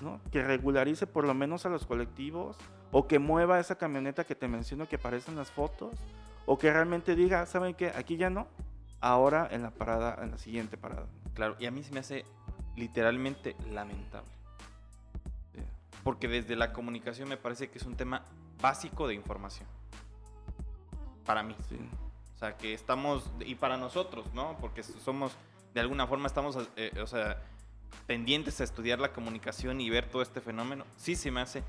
¿no? 0.00 0.20
que 0.30 0.42
regularice 0.42 1.06
por 1.06 1.24
lo 1.24 1.34
menos 1.34 1.66
a 1.66 1.68
los 1.68 1.86
colectivos 1.86 2.56
o 2.92 3.06
que 3.06 3.18
mueva 3.18 3.58
esa 3.58 3.76
camioneta 3.76 4.24
que 4.24 4.34
te 4.34 4.48
menciono 4.48 4.88
que 4.88 4.96
aparece 4.96 5.30
en 5.30 5.36
las 5.36 5.50
fotos 5.50 5.98
o 6.44 6.58
que 6.58 6.72
realmente 6.72 7.16
diga, 7.16 7.44
¿saben 7.46 7.74
qué? 7.74 7.88
Aquí 7.96 8.16
ya 8.16 8.30
no, 8.30 8.46
ahora 9.00 9.48
en 9.50 9.62
la 9.62 9.70
parada, 9.70 10.22
en 10.22 10.30
la 10.30 10.38
siguiente 10.38 10.76
parada. 10.76 11.06
Claro, 11.34 11.56
y 11.58 11.66
a 11.66 11.70
mí 11.70 11.82
se 11.82 11.92
me 11.92 12.00
hace 12.00 12.24
literalmente 12.76 13.56
lamentable 13.70 14.35
porque 16.06 16.28
desde 16.28 16.54
la 16.54 16.72
comunicación 16.72 17.28
me 17.28 17.36
parece 17.36 17.68
que 17.68 17.78
es 17.78 17.84
un 17.84 17.96
tema 17.96 18.22
básico 18.62 19.08
de 19.08 19.14
información. 19.14 19.66
Para 21.24 21.42
mí. 21.42 21.56
Sí. 21.68 21.80
O 22.32 22.38
sea, 22.38 22.56
que 22.56 22.74
estamos, 22.74 23.28
y 23.40 23.56
para 23.56 23.76
nosotros, 23.76 24.32
¿no? 24.32 24.56
Porque 24.60 24.84
somos, 24.84 25.32
de 25.74 25.80
alguna 25.80 26.06
forma 26.06 26.28
estamos, 26.28 26.58
eh, 26.76 26.92
o 27.02 27.08
sea, 27.08 27.42
pendientes 28.06 28.60
a 28.60 28.64
estudiar 28.64 29.00
la 29.00 29.12
comunicación 29.12 29.80
y 29.80 29.90
ver 29.90 30.08
todo 30.08 30.22
este 30.22 30.40
fenómeno. 30.40 30.84
Sí 30.96 31.16
se 31.16 31.32
me 31.32 31.40
hace. 31.40 31.64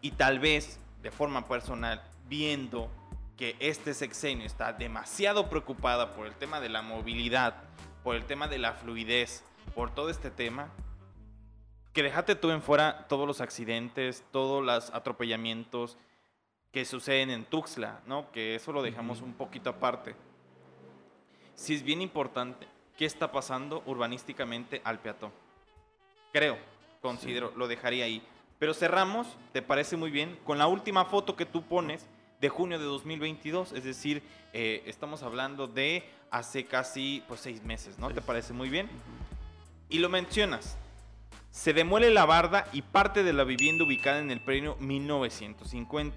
Y 0.00 0.12
tal 0.12 0.38
vez, 0.38 0.80
de 1.02 1.10
forma 1.10 1.46
personal, 1.46 2.02
viendo 2.30 2.90
que 3.36 3.56
este 3.58 3.92
sexenio 3.92 4.46
está 4.46 4.72
demasiado 4.72 5.50
preocupada 5.50 6.14
por 6.14 6.26
el 6.26 6.34
tema 6.34 6.60
de 6.60 6.70
la 6.70 6.80
movilidad, 6.80 7.56
por 8.02 8.16
el 8.16 8.24
tema 8.24 8.48
de 8.48 8.56
la 8.56 8.72
fluidez, 8.72 9.44
por 9.74 9.94
todo 9.94 10.08
este 10.08 10.30
tema, 10.30 10.70
que 11.92 12.02
déjate 12.02 12.34
tú 12.34 12.50
en 12.50 12.62
fuera 12.62 13.06
todos 13.08 13.26
los 13.26 13.40
accidentes, 13.40 14.24
todos 14.30 14.64
los 14.64 14.90
atropellamientos 14.90 15.98
que 16.72 16.84
suceden 16.84 17.30
en 17.30 17.44
Tuxtla, 17.44 18.00
¿no? 18.06 18.30
Que 18.32 18.54
eso 18.54 18.72
lo 18.72 18.82
dejamos 18.82 19.20
un 19.20 19.34
poquito 19.34 19.70
aparte. 19.70 20.14
Sí 21.54 21.74
es 21.74 21.82
bien 21.82 22.00
importante 22.00 22.66
qué 22.96 23.04
está 23.04 23.30
pasando 23.30 23.82
urbanísticamente 23.86 24.80
al 24.84 25.00
peatón. 25.00 25.32
Creo, 26.32 26.56
considero, 27.02 27.52
lo 27.56 27.68
dejaría 27.68 28.06
ahí. 28.06 28.22
Pero 28.58 28.72
cerramos, 28.72 29.26
¿te 29.52 29.60
parece 29.60 29.96
muy 29.96 30.10
bien? 30.10 30.38
Con 30.44 30.56
la 30.56 30.66
última 30.66 31.04
foto 31.04 31.36
que 31.36 31.44
tú 31.44 31.62
pones 31.62 32.06
de 32.40 32.48
junio 32.48 32.78
de 32.78 32.84
2022, 32.86 33.72
es 33.72 33.84
decir, 33.84 34.22
eh, 34.52 34.82
estamos 34.86 35.22
hablando 35.22 35.66
de 35.66 36.04
hace 36.30 36.64
casi 36.64 37.22
pues, 37.28 37.40
seis 37.40 37.62
meses, 37.62 37.98
¿no? 37.98 38.10
¿Te 38.10 38.22
parece 38.22 38.52
muy 38.52 38.70
bien? 38.70 38.88
Y 39.90 39.98
lo 39.98 40.08
mencionas, 40.08 40.78
se 41.52 41.74
demuele 41.74 42.10
la 42.10 42.24
barda 42.24 42.66
y 42.72 42.80
parte 42.80 43.22
de 43.22 43.34
la 43.34 43.44
vivienda 43.44 43.84
ubicada 43.84 44.18
en 44.18 44.30
el 44.30 44.40
predio 44.40 44.74
1950, 44.80 46.16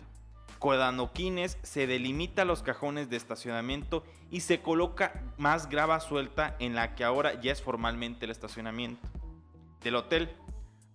con 0.60 0.80
adoquines 0.80 1.58
se 1.62 1.88
delimita 1.88 2.46
los 2.46 2.64
cajones 2.64 3.10
de 3.10 3.18
estacionamiento 3.18 4.04
y 4.32 4.40
se 4.40 4.62
coloca 4.62 5.22
más 5.38 5.70
grava 5.70 6.00
suelta 6.00 6.56
en 6.60 6.74
la 6.74 6.96
que 6.96 7.04
ahora 7.04 7.40
ya 7.42 7.52
es 7.52 7.62
formalmente 7.62 8.24
el 8.26 8.32
estacionamiento 8.32 9.06
del 9.84 9.98
hotel. 9.98 10.30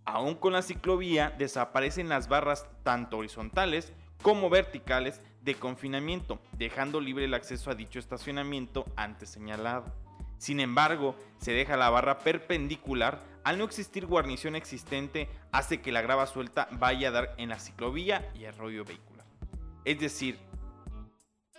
Aún 0.06 0.34
con 0.34 0.54
la 0.54 0.62
ciclovía 0.62 1.34
desaparecen 1.36 2.08
las 2.08 2.26
barras 2.26 2.66
tanto 2.82 3.18
horizontales 3.18 3.92
como 4.22 4.48
verticales 4.48 5.20
de 5.42 5.54
confinamiento, 5.54 6.40
dejando 6.52 6.98
libre 6.98 7.26
el 7.26 7.34
acceso 7.34 7.70
a 7.70 7.74
dicho 7.74 7.98
estacionamiento 7.98 8.86
antes 8.96 9.28
señalado. 9.28 9.84
Sin 10.40 10.58
embargo, 10.58 11.14
se 11.38 11.52
deja 11.52 11.76
la 11.76 11.90
barra 11.90 12.20
perpendicular. 12.20 13.20
Al 13.44 13.58
no 13.58 13.64
existir 13.64 14.06
guarnición 14.06 14.56
existente, 14.56 15.28
hace 15.52 15.82
que 15.82 15.92
la 15.92 16.00
grava 16.00 16.26
suelta 16.26 16.66
vaya 16.72 17.08
a 17.08 17.10
dar 17.10 17.34
en 17.36 17.50
la 17.50 17.58
ciclovía 17.58 18.32
y 18.34 18.50
rollo 18.52 18.86
vehicular. 18.86 19.26
Es 19.84 20.00
decir, 20.00 20.38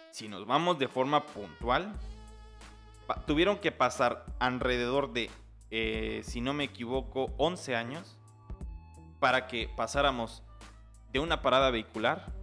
si 0.10 0.28
nos 0.28 0.48
vamos 0.48 0.80
de 0.80 0.88
forma 0.88 1.22
puntual, 1.28 1.94
tuvieron 3.28 3.60
que 3.60 3.72
pasar 3.72 4.26
alrededor 4.40 5.14
de, 5.14 5.30
eh, 5.70 6.22
si 6.24 6.42
no 6.42 6.56
me 6.56 6.64
equivoco, 6.64 7.32
11 7.38 7.76
años 7.76 8.18
para 9.20 9.46
que 9.46 9.70
pasáramos 9.78 10.42
de 11.14 11.20
una 11.20 11.44
parada 11.44 11.70
vehicular 11.70 12.34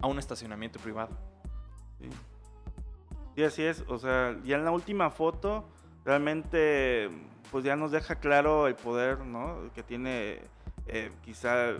a 0.00 0.08
un 0.08 0.18
estacionamiento 0.18 0.80
privado. 0.80 1.16
Sí. 2.00 2.08
Así 3.44 3.62
es. 3.62 3.84
O 3.88 3.98
sea, 3.98 4.36
ya 4.44 4.56
en 4.56 4.64
la 4.64 4.70
última 4.70 5.10
foto, 5.10 5.64
realmente, 6.04 7.10
pues 7.50 7.64
ya 7.64 7.76
nos 7.76 7.90
deja 7.90 8.16
claro 8.16 8.66
el 8.66 8.74
poder, 8.74 9.20
¿no? 9.20 9.70
Que 9.74 9.82
tiene 9.82 10.40
eh, 10.86 11.10
quizá 11.24 11.74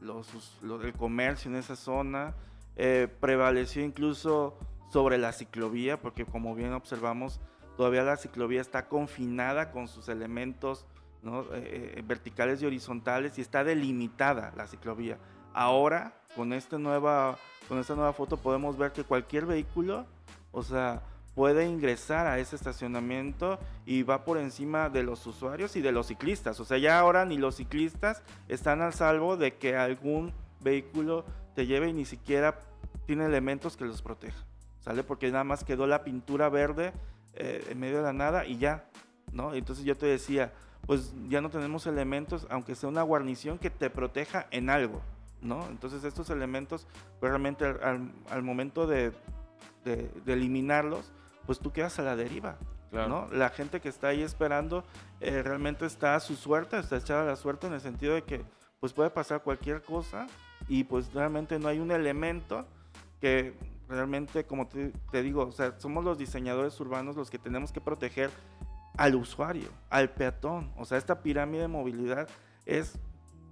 los, 0.00 0.28
el 0.62 0.92
comercio 0.94 1.50
en 1.50 1.56
esa 1.56 1.76
zona. 1.76 2.34
Eh, 2.76 3.08
prevaleció 3.20 3.82
incluso 3.82 4.56
sobre 4.90 5.18
la 5.18 5.32
ciclovía, 5.32 6.00
porque 6.00 6.24
como 6.24 6.54
bien 6.54 6.72
observamos, 6.72 7.40
todavía 7.76 8.02
la 8.02 8.16
ciclovía 8.16 8.60
está 8.60 8.88
confinada 8.88 9.70
con 9.72 9.88
sus 9.88 10.08
elementos 10.08 10.86
¿no? 11.22 11.44
Eh, 11.52 12.02
verticales 12.06 12.62
y 12.62 12.66
horizontales 12.66 13.38
y 13.38 13.40
está 13.40 13.64
delimitada 13.64 14.52
la 14.56 14.66
ciclovía. 14.66 15.18
Ahora, 15.52 16.12
con 16.36 16.52
esta 16.52 16.78
nueva, 16.78 17.36
con 17.68 17.78
esta 17.78 17.94
nueva 17.94 18.12
foto 18.12 18.36
podemos 18.36 18.78
ver 18.78 18.92
que 18.92 19.04
cualquier 19.04 19.46
vehículo, 19.46 20.06
o 20.52 20.62
sea, 20.62 21.02
puede 21.34 21.66
ingresar 21.66 22.26
a 22.26 22.38
ese 22.38 22.56
estacionamiento 22.56 23.58
y 23.86 24.02
va 24.02 24.24
por 24.24 24.38
encima 24.38 24.88
de 24.88 25.02
los 25.02 25.26
usuarios 25.26 25.76
y 25.76 25.80
de 25.80 25.92
los 25.92 26.08
ciclistas. 26.08 26.58
O 26.60 26.64
sea, 26.64 26.78
ya 26.78 26.98
ahora 26.98 27.24
ni 27.24 27.38
los 27.38 27.56
ciclistas 27.56 28.22
están 28.48 28.82
al 28.82 28.92
salvo 28.92 29.36
de 29.36 29.54
que 29.54 29.76
algún 29.76 30.32
vehículo 30.60 31.24
te 31.54 31.66
lleve 31.66 31.88
y 31.88 31.92
ni 31.92 32.04
siquiera 32.04 32.58
tiene 33.06 33.24
elementos 33.24 33.76
que 33.76 33.84
los 33.84 34.02
proteja. 34.02 34.44
¿Sale? 34.80 35.04
Porque 35.04 35.30
nada 35.30 35.44
más 35.44 35.64
quedó 35.64 35.86
la 35.86 36.02
pintura 36.02 36.48
verde 36.48 36.92
eh, 37.34 37.64
en 37.70 37.78
medio 37.78 37.98
de 37.98 38.02
la 38.04 38.12
nada 38.12 38.44
y 38.44 38.58
ya, 38.58 38.88
¿no? 39.32 39.54
Entonces 39.54 39.84
yo 39.84 39.96
te 39.96 40.06
decía, 40.06 40.52
pues 40.86 41.12
ya 41.28 41.40
no 41.40 41.50
tenemos 41.50 41.86
elementos, 41.86 42.46
aunque 42.50 42.74
sea 42.74 42.88
una 42.88 43.02
guarnición 43.02 43.58
que 43.58 43.70
te 43.70 43.90
proteja 43.90 44.46
en 44.50 44.70
algo. 44.70 45.02
¿no? 45.42 45.66
Entonces 45.68 46.04
estos 46.04 46.30
elementos, 46.30 46.86
pues 47.20 47.30
realmente 47.30 47.64
al, 47.64 48.42
momento 48.42 48.86
de, 48.86 49.12
eliminarlos, 50.26 51.12
pues 51.46 51.58
tú 51.58 51.72
quedas 51.72 51.98
a 51.98 52.02
la 52.02 52.16
deriva. 52.16 52.58
¿no? 52.92 53.28
La 53.32 53.50
gente 53.50 53.80
que 53.80 53.88
está 53.88 54.08
ahí 54.08 54.22
esperando 54.22 54.84
eh, 55.20 55.42
realmente 55.42 55.84
está 55.86 56.14
a 56.14 56.20
su 56.20 56.36
suerte, 56.36 56.78
está 56.78 56.96
echada 56.96 57.22
a 57.22 57.26
la 57.26 57.36
suerte 57.36 57.66
en 57.66 57.74
el 57.74 57.80
sentido 57.80 58.14
de 58.14 58.22
que 58.22 58.42
pues 58.80 58.92
puede 58.92 59.10
pasar 59.10 59.42
cualquier 59.42 59.82
cosa 59.82 60.26
y 60.68 60.84
pues 60.84 61.12
realmente 61.12 61.58
no 61.58 61.68
hay 61.68 61.78
un 61.78 61.90
elemento 61.90 62.66
que 63.20 63.54
realmente, 63.88 64.44
como 64.44 64.68
te, 64.68 64.92
te 65.10 65.22
digo, 65.22 65.46
o 65.46 65.52
sea, 65.52 65.78
somos 65.78 66.04
los 66.04 66.18
diseñadores 66.18 66.78
urbanos 66.80 67.16
los 67.16 67.30
que 67.30 67.38
tenemos 67.38 67.72
que 67.72 67.80
proteger 67.80 68.30
al 68.96 69.14
usuario, 69.14 69.68
al 69.90 70.10
peatón. 70.10 70.72
O 70.76 70.84
sea, 70.84 70.98
esta 70.98 71.22
pirámide 71.22 71.62
de 71.62 71.68
movilidad 71.68 72.28
es 72.66 72.98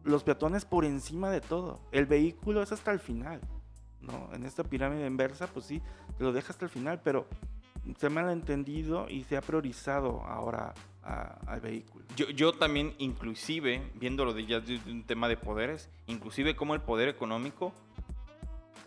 los 0.04 0.22
peatones 0.22 0.64
por 0.64 0.84
encima 0.84 1.30
de 1.30 1.40
todo. 1.40 1.80
El 1.92 2.06
vehículo 2.06 2.62
es 2.62 2.72
hasta 2.72 2.92
el 2.92 3.00
final. 3.00 3.40
¿No? 4.06 4.28
En 4.34 4.44
esta 4.44 4.64
pirámide 4.64 5.06
inversa, 5.06 5.46
pues 5.46 5.66
sí, 5.66 5.82
te 6.16 6.24
lo 6.24 6.32
deja 6.32 6.52
hasta 6.52 6.64
el 6.64 6.70
final, 6.70 7.00
pero 7.02 7.26
se 7.98 8.08
me 8.08 8.20
ha 8.20 8.32
entendido 8.32 9.08
y 9.08 9.24
se 9.24 9.36
ha 9.36 9.40
priorizado 9.40 10.22
ahora 10.22 10.74
al 11.02 11.60
vehículo. 11.60 12.04
Yo, 12.16 12.28
yo 12.30 12.52
también, 12.52 12.94
inclusive, 12.98 13.90
viéndolo 13.94 14.34
de 14.34 14.46
ya 14.46 14.60
de 14.60 14.80
un 14.90 15.04
tema 15.04 15.28
de 15.28 15.36
poderes, 15.36 15.88
inclusive 16.06 16.56
como 16.56 16.74
el 16.74 16.80
poder 16.80 17.08
económico 17.08 17.72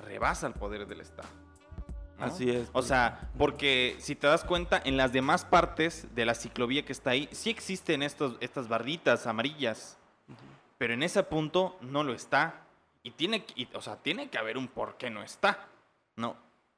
rebasa 0.05 0.47
el 0.47 0.53
poder 0.53 0.87
del 0.87 1.01
Estado. 1.01 1.29
Así 2.19 2.49
es. 2.49 2.69
O 2.73 2.81
sea, 2.81 3.29
porque 3.37 3.95
si 3.99 4.15
te 4.15 4.27
das 4.27 4.43
cuenta, 4.43 4.81
en 4.83 4.97
las 4.97 5.13
demás 5.13 5.45
partes 5.45 6.07
de 6.13 6.25
la 6.25 6.35
ciclovía 6.35 6.83
que 6.83 6.91
está 6.91 7.11
ahí, 7.11 7.29
sí 7.31 7.49
existen 7.49 8.03
estos, 8.03 8.35
estas 8.41 8.67
barritas 8.67 9.25
amarillas 9.25 9.99
pero 10.79 10.93
en 10.93 11.03
ese 11.03 11.21
punto 11.23 11.77
no 11.81 12.03
lo 12.03 12.13
está. 12.13 12.65
Y 13.03 13.11
tiene, 13.11 13.45
o 13.73 13.81
sea, 13.81 13.95
tiene 13.97 14.29
que 14.29 14.37
haber 14.37 14.57
un 14.57 14.67
por 14.67 14.97
qué 14.97 15.09
no 15.09 15.23
está, 15.23 15.67
¿no? 16.15 16.35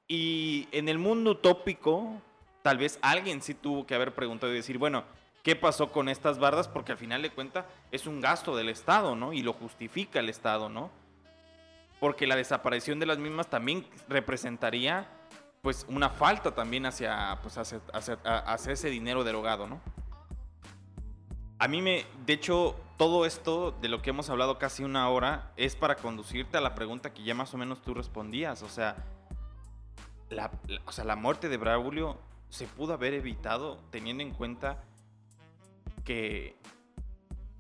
Y 0.08 0.68
en 0.72 0.90
el 0.90 0.98
mundo 0.98 1.32
utópico, 1.32 2.22
tal 2.62 2.78
vez 2.78 3.00
alguien 3.02 3.42
sí 3.42 3.54
tuvo 3.54 3.88
que 3.88 3.96
haber 3.96 4.14
preguntado 4.14 4.52
y 4.52 4.56
decir, 4.56 4.78
bueno, 4.78 5.04
¿qué 5.42 5.56
pasó 5.56 5.92
con 5.92 6.10
estas 6.10 6.38
bardas? 6.38 6.68
Porque 6.68 6.92
al 6.92 6.98
final 6.98 7.22
de 7.22 7.32
cuentas 7.32 7.66
es 7.92 8.06
un 8.06 8.22
gasto 8.22 8.56
del 8.56 8.70
Estado, 8.70 9.16
¿no? 9.16 9.34
Y 9.34 9.42
lo 9.42 9.54
justifica 9.54 10.20
el 10.20 10.30
Estado, 10.30 10.70
¿no? 10.70 10.92
Porque 12.00 12.28
la 12.28 12.36
desaparición 12.36 13.00
de 13.00 13.06
las 13.06 13.18
mismas 13.18 13.48
también 13.48 13.88
representaría, 14.08 15.08
pues, 15.62 15.86
una 15.88 16.10
falta 16.10 16.54
también 16.54 16.86
hacia, 16.86 17.40
pues, 17.42 17.58
hacia 17.58 18.72
ese 18.72 18.90
dinero 18.90 19.24
derogado, 19.24 19.66
¿no? 19.68 19.80
A 21.62 21.68
mí 21.68 21.80
me, 21.80 22.08
de 22.26 22.34
hecho, 22.34 22.76
todo 22.98 23.24
esto 23.24 23.70
de 23.84 23.88
lo 23.88 24.02
que 24.02 24.10
hemos 24.10 24.32
hablado 24.32 24.58
casi 24.58 24.84
una 24.84 25.08
hora 25.10 25.52
es 25.58 25.76
para 25.76 25.96
conducirte 25.96 26.58
a 26.58 26.60
la 26.60 26.74
pregunta 26.74 27.14
que 27.14 27.22
ya 27.22 27.36
más 27.36 27.54
o 27.54 27.58
menos 27.60 27.84
tú 27.84 27.94
respondías. 27.94 28.64
O 28.64 28.68
sea, 28.68 28.96
la, 30.32 30.50
o 30.88 30.92
sea, 30.92 31.06
la 31.06 31.16
muerte 31.16 31.50
de 31.50 31.58
Braulio 31.58 32.18
se 32.50 32.66
pudo 32.66 32.94
haber 32.94 33.14
evitado 33.14 33.78
teniendo 33.92 34.24
en 34.24 34.32
cuenta 34.32 34.84
que 36.04 36.58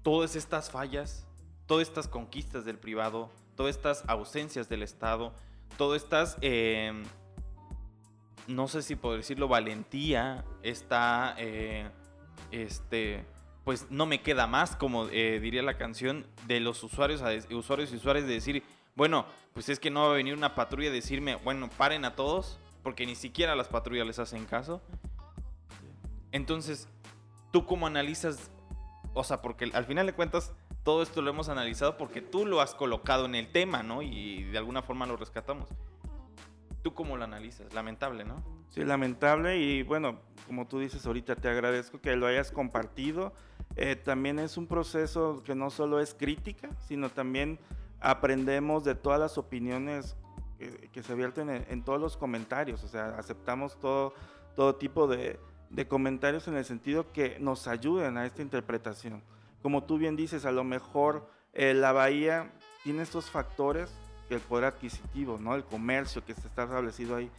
todas 0.02 0.36
estas 0.36 0.72
fallas, 0.72 1.28
todas 1.68 1.88
estas 1.88 2.08
conquistas 2.08 2.66
del 2.66 2.80
privado, 2.80 3.30
todas 3.56 3.76
estas 3.76 4.04
ausencias 4.08 4.68
del 4.68 4.82
Estado, 4.82 5.32
todas 5.78 6.02
estas, 6.02 6.40
em, 6.42 7.04
no 8.48 8.68
sé 8.68 8.82
si 8.82 8.96
puedo 8.96 9.18
decirlo, 9.18 9.48
valentía, 9.48 10.44
esta, 10.64 11.36
eh, 11.38 11.88
este 12.50 13.28
pues 13.64 13.88
no 13.90 14.06
me 14.06 14.22
queda 14.22 14.48
más, 14.48 14.76
como 14.76 15.08
eh, 15.10 15.40
diría 15.40 15.62
la 15.62 15.78
canción, 15.78 16.26
de 16.48 16.60
los 16.60 16.84
usuarios, 16.84 17.22
a 17.22 17.32
usuarios 17.56 17.92
y 17.92 17.96
usuarios 17.96 18.28
de 18.28 18.34
decir, 18.34 18.64
bueno, 18.96 19.26
pues 19.54 19.70
es 19.70 19.80
que 19.80 19.92
no 19.92 20.02
va 20.02 20.12
a 20.12 20.16
venir 20.16 20.34
una 20.34 20.56
patrulla 20.56 20.90
a 20.90 20.94
decirme, 20.94 21.36
bueno, 21.36 21.70
paren 21.78 22.06
a 22.06 22.16
todos, 22.16 22.60
porque 22.84 23.06
ni 23.06 23.16
siquiera 23.16 23.56
las 23.56 23.68
patrullas 23.68 24.08
les 24.08 24.20
hacen 24.20 24.46
caso. 24.46 24.82
Entonces, 26.32 26.88
¿tú 27.52 27.66
cómo 27.66 27.88
analizas? 27.88 28.50
O 29.14 29.24
sea, 29.24 29.42
porque 29.42 29.70
al 29.74 29.86
final 29.86 30.06
de 30.06 30.14
cuentas, 30.14 30.54
todo 30.84 31.04
esto 31.04 31.22
lo 31.22 31.30
hemos 31.30 31.50
analizado 31.50 31.98
porque 31.98 32.22
tú 32.22 32.46
lo 32.46 32.62
has 32.62 32.74
colocado 32.74 33.26
en 33.26 33.36
el 33.36 33.52
tema, 33.52 33.84
¿no? 33.84 34.02
Y 34.02 34.44
de 34.46 34.58
alguna 34.58 34.82
forma 34.82 35.06
lo 35.06 35.16
rescatamos. 35.18 35.70
¿Tú 36.82 36.94
cómo 36.94 37.18
lo 37.18 37.24
analizas? 37.24 37.74
Lamentable, 37.74 38.24
¿no? 38.24 38.44
Sí, 38.70 38.84
lamentable 38.84 39.58
y 39.58 39.84
bueno, 39.84 40.20
como 40.48 40.68
tú 40.68 40.80
dices 40.80 41.06
ahorita, 41.06 41.36
te 41.36 41.50
agradezco 41.50 42.02
que 42.02 42.16
lo 42.16 42.26
hayas 42.26 42.52
compartido. 42.52 43.34
Eh, 43.76 43.96
también 43.96 44.40
es 44.40 44.58
un 44.58 44.68
proceso 44.68 45.42
que 45.46 45.56
no 45.56 45.70
solo 45.70 46.00
es 46.00 46.14
crítica, 46.14 46.70
sino 46.88 47.10
también 47.10 47.60
aprendemos 48.00 48.84
de 48.84 48.96
todas 48.96 49.20
las 49.20 49.38
opiniones 49.38 50.16
que, 50.92 51.02
se 51.02 51.16
vierten 51.16 51.50
en, 51.50 51.84
todos 51.84 52.00
los 52.00 52.18
comentarios. 52.18 52.84
O 52.84 52.88
sea, 52.88 53.16
aceptamos 53.18 53.80
todo, 53.80 54.14
todo 54.56 54.76
tipo 54.76 55.08
de, 55.08 55.40
comentarios 55.88 56.48
en 56.48 56.56
el 56.56 56.66
sentido 56.66 57.12
que 57.12 57.40
nos 57.40 57.68
ayuden 57.68 58.18
a 58.18 58.26
esta 58.26 58.42
interpretación. 58.42 59.24
Como 59.62 59.84
tú 59.84 59.98
bien 59.98 60.16
dices, 60.16 60.46
a 60.46 60.52
lo 60.52 60.64
mejor 60.64 61.28
eh, 61.54 61.74
la 61.74 61.92
bahía 61.92 62.52
tiene 62.84 63.04
estos 63.04 63.30
factores 63.30 63.92
el 64.36 64.42
poder 64.42 64.66
adquisitivo, 64.66 65.38
¿no? 65.40 65.56
El 65.56 65.64
comercio 65.64 66.24
que 66.26 66.34
se 66.34 66.48
está 66.48 66.64
establecido 66.64 67.16
ahí. 67.16 67.30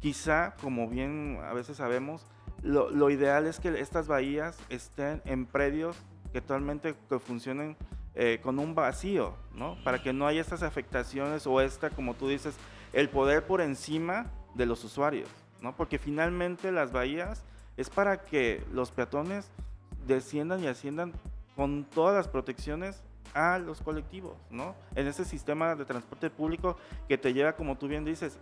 Quizá, 0.00 0.54
como 0.60 0.88
bien 0.88 1.38
a 1.42 1.52
veces 1.52 1.76
sabemos, 1.76 2.26
lo, 2.62 3.10
ideal 3.10 3.46
es 3.46 3.58
que 3.58 3.80
estas 3.80 4.06
bahías 4.06 4.58
estén 4.68 5.20
en 5.24 5.46
predios 5.46 5.96
que 6.32 6.38
actualmente 6.38 6.94
que 7.08 7.18
funcionen 7.18 7.76
eh, 8.14 8.40
con 8.42 8.58
un 8.58 8.74
vacío, 8.74 9.34
¿no? 9.54 9.76
Para 9.84 10.02
que 10.02 10.12
no 10.12 10.26
haya 10.26 10.40
estas 10.40 10.62
afectaciones 10.62 11.46
o 11.46 11.60
esta, 11.60 11.90
como 11.90 12.14
tú 12.14 12.28
dices, 12.28 12.54
el 12.92 13.08
poder 13.08 13.46
por 13.46 13.60
encima 13.60 14.26
de 14.54 14.66
los 14.66 14.84
usuarios, 14.84 15.28
¿no? 15.60 15.74
Porque 15.74 15.98
finalmente 15.98 16.70
las 16.72 16.92
bahías 16.92 17.42
es 17.76 17.90
para 17.90 18.22
que 18.22 18.62
los 18.72 18.90
peatones 18.90 19.50
desciendan 20.06 20.62
y 20.62 20.66
asciendan 20.66 21.12
con 21.56 21.84
todas 21.84 22.14
las 22.14 22.28
protecciones 22.28 23.02
a 23.34 23.58
los 23.58 23.80
colectivos, 23.80 24.36
¿no? 24.50 24.74
En 24.94 25.06
ese 25.06 25.24
sistema 25.24 25.74
de 25.74 25.84
transporte 25.84 26.30
público 26.30 26.76
que 27.08 27.18
te 27.18 27.32
lleva, 27.32 27.54
como 27.54 27.76
tú 27.76 27.88
bien 27.88 28.04
dices, 28.04 28.38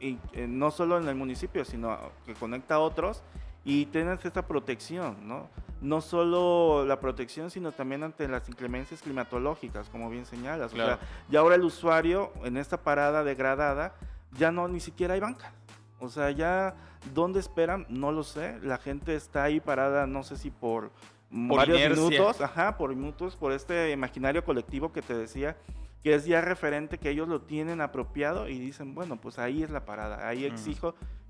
y, 0.00 0.18
eh, 0.32 0.46
no 0.48 0.70
solo 0.70 0.98
en 0.98 1.06
el 1.06 1.14
municipio, 1.14 1.64
sino 1.64 1.96
que 2.26 2.34
conecta 2.34 2.74
a 2.74 2.78
otros 2.80 3.22
y 3.64 3.86
tienes 3.86 4.24
esta 4.24 4.46
protección, 4.46 5.16
¿no? 5.26 5.48
No 5.80 6.00
solo 6.00 6.84
la 6.86 7.00
protección, 7.00 7.50
sino 7.50 7.72
también 7.72 8.02
ante 8.02 8.28
las 8.28 8.48
inclemencias 8.48 9.02
climatológicas, 9.02 9.88
como 9.88 10.10
bien 10.10 10.26
señalas. 10.26 10.72
O 10.72 10.76
sea, 10.76 10.98
ya 11.28 11.40
ahora 11.40 11.56
el 11.56 11.62
usuario 11.62 12.32
en 12.44 12.56
esta 12.56 12.82
parada 12.82 13.24
degradada 13.24 13.94
ya 14.32 14.50
no 14.50 14.68
ni 14.68 14.80
siquiera 14.80 15.14
hay 15.14 15.20
banca. 15.20 15.52
O 16.00 16.08
sea, 16.08 16.30
ya 16.30 16.74
dónde 17.14 17.40
esperan, 17.40 17.86
no 17.88 18.12
lo 18.12 18.24
sé. 18.24 18.58
La 18.62 18.78
gente 18.78 19.14
está 19.14 19.44
ahí 19.44 19.60
parada, 19.60 20.06
no 20.06 20.22
sé 20.22 20.36
si 20.36 20.50
por, 20.50 20.90
varios 21.30 21.96
minutos, 21.96 22.40
ajá, 22.40 22.76
por 22.76 22.94
minutos, 22.94 23.36
por 23.36 23.52
este 23.52 23.90
imaginario 23.90 24.44
colectivo 24.44 24.92
que 24.92 25.02
te 25.02 25.14
decía, 25.14 25.56
que 26.02 26.14
es 26.14 26.24
ya 26.24 26.40
referente, 26.40 26.98
que 26.98 27.10
ellos 27.10 27.28
lo 27.28 27.42
tienen 27.42 27.80
apropiado 27.80 28.48
y 28.48 28.58
dicen, 28.58 28.94
bueno, 28.94 29.16
pues 29.16 29.38
ahí 29.38 29.62
es 29.62 29.70
la 29.70 29.84
parada, 29.84 30.26
ahí 30.26 30.50
mm. 30.50 30.54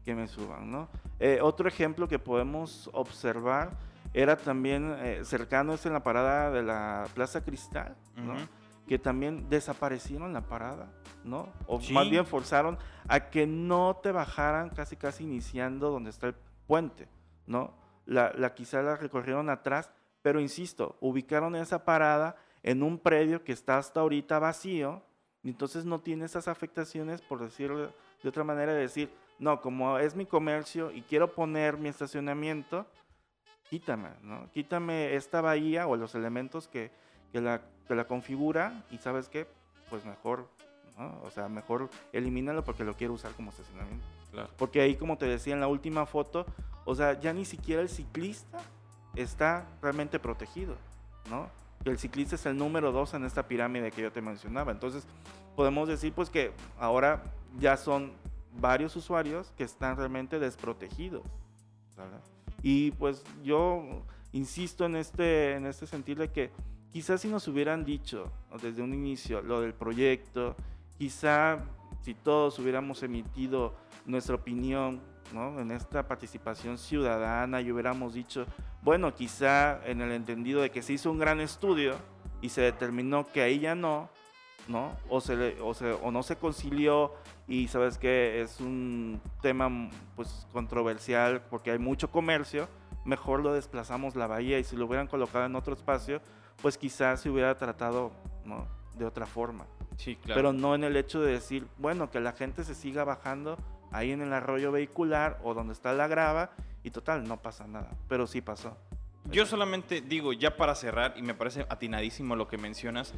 Que 0.05 0.15
me 0.15 0.27
suban, 0.29 0.71
¿no? 0.71 0.89
Eh, 1.19 1.41
otro 1.43 1.69
ejemplo 1.69 2.09
que 2.09 2.19
podemos 2.19 2.91
observar 2.93 3.71
era 4.15 4.37
también 4.37 4.95
eh, 4.99 5.21
cercano 5.25 5.75
es 5.75 5.87
en 5.87 5.93
la 5.93 6.03
parada 6.03 6.51
de 6.51 6.63
la 6.63 7.07
Plaza 7.15 7.43
Cristal, 7.43 7.97
¿no? 8.17 8.35
Que 8.87 8.99
también 8.99 9.49
desaparecieron 9.49 10.33
la 10.33 10.43
parada, 10.43 10.93
¿no? 11.25 11.49
O 11.67 11.81
más 11.93 12.11
bien 12.11 12.27
forzaron 12.27 12.79
a 13.09 13.31
que 13.31 13.47
no 13.47 14.01
te 14.03 14.13
bajaran 14.13 14.71
casi 14.71 14.97
casi 14.97 15.25
iniciando 15.25 15.91
donde 15.91 16.11
está 16.11 16.27
el 16.27 16.35
puente, 16.67 17.09
¿no? 17.47 17.75
La, 18.05 18.33
la 18.37 18.55
quizá 18.55 18.83
la 18.83 18.97
recorrieron 18.97 19.49
atrás, 19.49 19.91
pero 20.21 20.41
insisto, 20.41 20.97
ubicaron 21.01 21.57
esa 21.57 21.85
parada 21.85 22.37
en 22.63 22.83
un 22.83 22.99
predio 22.99 23.45
que 23.45 23.53
está 23.53 23.79
hasta 23.79 24.01
ahorita 24.01 24.39
vacío, 24.39 25.03
y 25.43 25.51
entonces 25.51 25.85
no 25.85 26.01
tiene 26.01 26.27
esas 26.27 26.49
afectaciones, 26.49 27.21
por 27.21 27.41
decirlo 27.41 27.93
de 28.23 28.29
otra 28.29 28.45
manera, 28.45 28.73
de 28.73 28.81
decir, 28.83 29.11
no, 29.43 29.61
como 29.61 29.99
es 29.99 30.15
mi 30.15 30.25
comercio 30.25 30.93
y 30.93 31.03
quiero 31.03 31.35
poner 31.35 31.77
mi 31.77 31.89
estacionamiento, 31.89 32.87
quítame, 33.69 34.11
¿no? 34.23 34.49
Quítame 34.53 35.17
esta 35.17 35.41
bahía 35.41 35.89
o 35.89 35.97
los 35.97 36.15
elementos 36.15 36.69
que, 36.69 36.93
la, 37.33 37.61
que 37.89 37.97
la 37.97 38.05
configura 38.05 38.85
y 38.93 38.99
sabes 38.99 39.29
qué, 39.29 39.49
pues 39.91 40.05
mejor, 40.05 40.49
¿no? 40.97 41.21
O 41.25 41.31
sea, 41.33 41.49
mejor 41.49 41.91
elimínalo 42.13 42.63
porque 42.63 42.85
lo 42.85 42.95
quiero 42.95 43.15
usar 43.15 43.33
como 43.33 43.51
estacionamiento. 43.51 44.07
Porque 44.57 44.81
ahí, 44.81 44.95
como 44.95 45.19
te 45.19 45.27
decía 45.27 45.55
en 45.55 45.61
la 45.61 45.67
última 45.67 46.07
foto, 46.07 46.47
o 46.85 46.95
sea, 46.95 47.19
ya 47.19 47.33
ni 47.33 47.45
siquiera 47.45 47.83
el 47.83 47.89
ciclista 47.89 48.59
está 49.17 49.67
realmente 49.83 50.21
protegido, 50.21 50.77
¿no? 51.29 51.51
El 51.85 51.99
ciclista 51.99 52.37
es 52.37 52.47
el 52.47 52.57
número 52.57 52.93
dos 52.93 53.13
en 53.15 53.25
esta 53.25 53.49
pirámide 53.49 53.91
que 53.91 54.03
yo 54.03 54.13
te 54.13 54.21
mencionaba. 54.21 54.71
Entonces, 54.71 55.05
podemos 55.57 55.89
decir 55.89 56.13
pues 56.13 56.31
que 56.31 56.53
ahora 56.79 57.25
ya 57.59 57.77
son 57.77 58.13
varios 58.61 58.97
usuarios 58.97 59.53
que 59.57 59.65
están 59.65 59.97
realmente 59.97 60.39
desprotegidos. 60.39 61.25
Y 62.63 62.93
pues 62.93 63.25
yo 63.43 64.05
insisto 64.33 64.87
en 64.87 64.97
este, 64.97 65.55
en 65.55 65.67
este 65.67 65.87
sentido 65.87 66.23
de 66.23 66.31
que 66.31 66.51
quizás 66.93 67.21
si 67.21 67.29
nos 67.29 67.47
hubieran 67.49 67.85
dicho 67.85 68.31
desde 68.63 68.83
un 68.83 68.95
inicio 68.95 69.43
lo 69.43 69.61
del 69.61 69.75
proyecto, 69.75 70.57
quizá 70.99 71.59
si 72.03 72.15
todos 72.15 72.59
hubiéramos 72.59 73.03
emitido 73.03 73.75
nuestra 74.07 74.35
opinión 74.35 75.01
¿no? 75.33 75.61
en 75.61 75.71
esta 75.71 76.07
participación 76.07 76.79
ciudadana 76.79 77.61
y 77.61 77.71
hubiéramos 77.73 78.15
dicho, 78.15 78.47
bueno, 78.83 79.15
quizá 79.15 79.85
en 79.87 80.01
el 80.01 80.13
entendido 80.13 80.61
de 80.61 80.71
que 80.71 80.83
se 80.83 80.95
hizo 80.95 81.11
un 81.11 81.19
gran 81.19 81.41
estudio 81.41 81.97
y 82.41 82.49
se 82.49 82.61
determinó 82.61 83.27
que 83.33 83.43
ahí 83.43 83.61
ya 83.61 83.75
no, 83.75 84.11
¿no? 84.69 84.97
O, 85.09 85.21
se, 85.21 85.61
o, 85.61 85.75
se, 85.75 85.93
o 85.93 86.11
no 86.11 86.23
se 86.23 86.37
concilió 86.37 87.15
y 87.49 87.69
sabes 87.69 87.99
que 87.99 88.43
es 88.43 88.61
un 88.61 89.21
tema 89.41 89.91
pues 90.17 90.47
controversial 90.53 91.43
porque 91.51 91.71
hay 91.73 91.79
mucho 91.79 92.11
comercio, 92.11 92.69
mejor 93.05 93.41
lo 93.41 93.53
desplazamos 93.53 94.17
la 94.17 94.27
bahía 94.27 94.59
y 94.59 94.65
si 94.65 94.77
lo 94.77 94.87
hubieran 94.87 95.07
colocado 95.07 95.47
en 95.47 95.57
otro 95.57 95.75
espacio, 95.75 96.21
pues 96.61 96.79
quizás 96.79 97.21
se 97.21 97.31
hubiera 97.31 97.57
tratado 97.57 98.13
de 98.97 99.05
otra 99.05 99.27
forma. 99.27 99.67
Sí, 99.97 100.17
claro. 100.17 100.39
Pero 100.39 100.53
no 100.53 100.75
en 100.75 100.85
el 100.85 100.97
hecho 100.97 101.21
de 101.21 101.33
decir, 101.33 101.67
bueno, 101.79 102.11
que 102.11 102.21
la 102.21 102.33
gente 102.33 102.65
se 102.65 102.75
siga 102.75 103.05
bajando 103.05 103.59
ahí 103.91 104.11
en 104.11 104.23
el 104.23 104.33
arroyo 104.33 104.73
vehicular 104.73 105.39
o 105.43 105.55
donde 105.55 105.73
está 105.73 105.93
la 105.93 106.09
grava 106.09 106.51
y 106.83 106.91
total, 106.91 107.25
no 107.29 107.41
pasa 107.41 107.67
nada. 107.67 107.91
Pero 108.09 108.27
sí 108.27 108.41
pasó. 108.41 108.77
Yo 109.27 109.47
solamente 109.47 110.01
digo, 110.01 110.33
ya 110.33 110.57
para 110.57 110.75
cerrar, 110.75 111.15
y 111.17 111.23
me 111.23 111.35
parece 111.35 111.67
atinadísimo 111.69 112.35
lo 112.35 112.49
que 112.49 112.59
mencionas, 112.59 113.15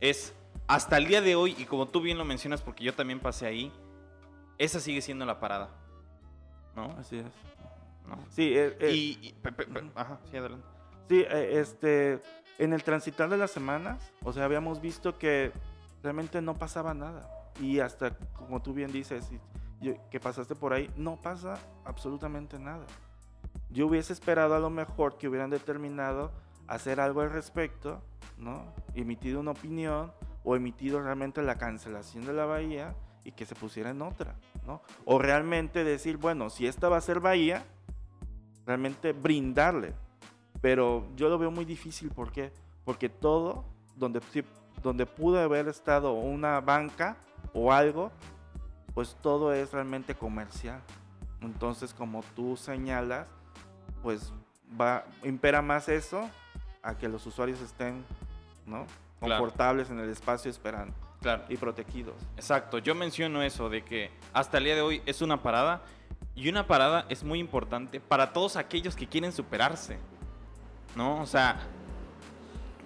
es 0.00 0.34
hasta 0.66 0.96
el 0.96 1.06
día 1.06 1.20
de 1.20 1.34
hoy, 1.34 1.54
y 1.58 1.64
como 1.64 1.86
tú 1.86 2.00
bien 2.00 2.18
lo 2.18 2.24
mencionas, 2.24 2.62
porque 2.62 2.84
yo 2.84 2.94
también 2.94 3.20
pasé 3.20 3.46
ahí, 3.46 3.72
esa 4.58 4.80
sigue 4.80 5.00
siendo 5.00 5.24
la 5.24 5.40
parada. 5.40 5.68
¿No? 6.74 6.84
Así 6.98 7.18
es. 7.18 7.26
Sí, 8.30 8.56
eh, 8.56 8.76
eh, 8.80 8.92
y, 8.92 9.34
ajá, 9.94 10.18
sí, 10.30 10.36
adelante. 10.36 10.66
Sí, 11.08 11.20
eh, 11.28 11.60
este, 11.60 12.20
en 12.58 12.72
el 12.72 12.82
transitar 12.82 13.28
de 13.28 13.36
las 13.36 13.50
semanas, 13.50 14.12
o 14.22 14.32
sea, 14.32 14.44
habíamos 14.44 14.80
visto 14.80 15.18
que 15.18 15.52
realmente 16.02 16.40
no 16.40 16.54
pasaba 16.54 16.94
nada. 16.94 17.28
Y 17.60 17.80
hasta, 17.80 18.16
como 18.32 18.62
tú 18.62 18.72
bien 18.72 18.92
dices, 18.92 19.30
que 20.10 20.20
pasaste 20.20 20.54
por 20.54 20.72
ahí, 20.72 20.90
no 20.96 21.20
pasa 21.20 21.54
absolutamente 21.84 22.58
nada. 22.58 22.86
Yo 23.70 23.86
hubiese 23.86 24.12
esperado 24.12 24.54
a 24.54 24.58
lo 24.58 24.70
mejor 24.70 25.18
que 25.18 25.28
hubieran 25.28 25.50
determinado 25.50 26.30
hacer 26.66 27.00
algo 27.00 27.20
al 27.20 27.30
respecto, 27.30 28.00
¿no? 28.38 28.64
Emitido 28.94 29.40
una 29.40 29.50
opinión 29.50 30.12
o 30.44 30.56
emitido 30.56 31.00
realmente 31.00 31.42
la 31.42 31.56
cancelación 31.56 32.26
de 32.26 32.32
la 32.32 32.46
bahía 32.46 32.94
y 33.24 33.32
que 33.32 33.46
se 33.46 33.54
pusiera 33.54 33.90
en 33.90 34.02
otra, 34.02 34.34
¿no? 34.66 34.82
O 35.04 35.18
realmente 35.18 35.84
decir, 35.84 36.16
bueno, 36.16 36.50
si 36.50 36.66
esta 36.66 36.88
va 36.88 36.96
a 36.96 37.00
ser 37.00 37.20
bahía, 37.20 37.64
realmente 38.66 39.12
brindarle. 39.12 39.94
Pero 40.60 41.08
yo 41.16 41.28
lo 41.28 41.38
veo 41.38 41.50
muy 41.50 41.64
difícil, 41.64 42.10
¿por 42.10 42.32
qué? 42.32 42.52
Porque 42.84 43.08
todo, 43.08 43.64
donde, 43.96 44.20
donde 44.82 45.06
pudo 45.06 45.40
haber 45.40 45.68
estado 45.68 46.12
una 46.14 46.60
banca 46.60 47.16
o 47.52 47.72
algo, 47.72 48.10
pues 48.94 49.16
todo 49.20 49.52
es 49.52 49.72
realmente 49.72 50.14
comercial. 50.14 50.80
Entonces, 51.40 51.92
como 51.94 52.22
tú 52.36 52.56
señalas, 52.56 53.26
pues 54.02 54.32
impera 55.22 55.62
más 55.62 55.88
eso 55.88 56.28
a 56.82 56.96
que 56.96 57.08
los 57.08 57.26
usuarios 57.26 57.60
estén, 57.60 58.04
¿no? 58.66 58.86
Confortables 59.22 59.90
en 59.90 59.98
el 60.00 60.10
espacio 60.10 60.50
esperando. 60.50 60.94
Claro. 61.20 61.44
Y 61.48 61.56
protegidos. 61.56 62.16
Exacto. 62.36 62.78
Yo 62.78 62.94
menciono 62.94 63.42
eso 63.42 63.68
de 63.68 63.82
que 63.82 64.10
hasta 64.32 64.58
el 64.58 64.64
día 64.64 64.74
de 64.74 64.82
hoy 64.82 65.02
es 65.06 65.22
una 65.22 65.42
parada 65.42 65.82
y 66.34 66.48
una 66.48 66.66
parada 66.66 67.06
es 67.08 67.22
muy 67.22 67.38
importante 67.38 68.00
para 68.00 68.32
todos 68.32 68.56
aquellos 68.56 68.96
que 68.96 69.06
quieren 69.06 69.32
superarse. 69.32 69.98
¿No? 70.96 71.22
O 71.22 71.26
sea, 71.26 71.60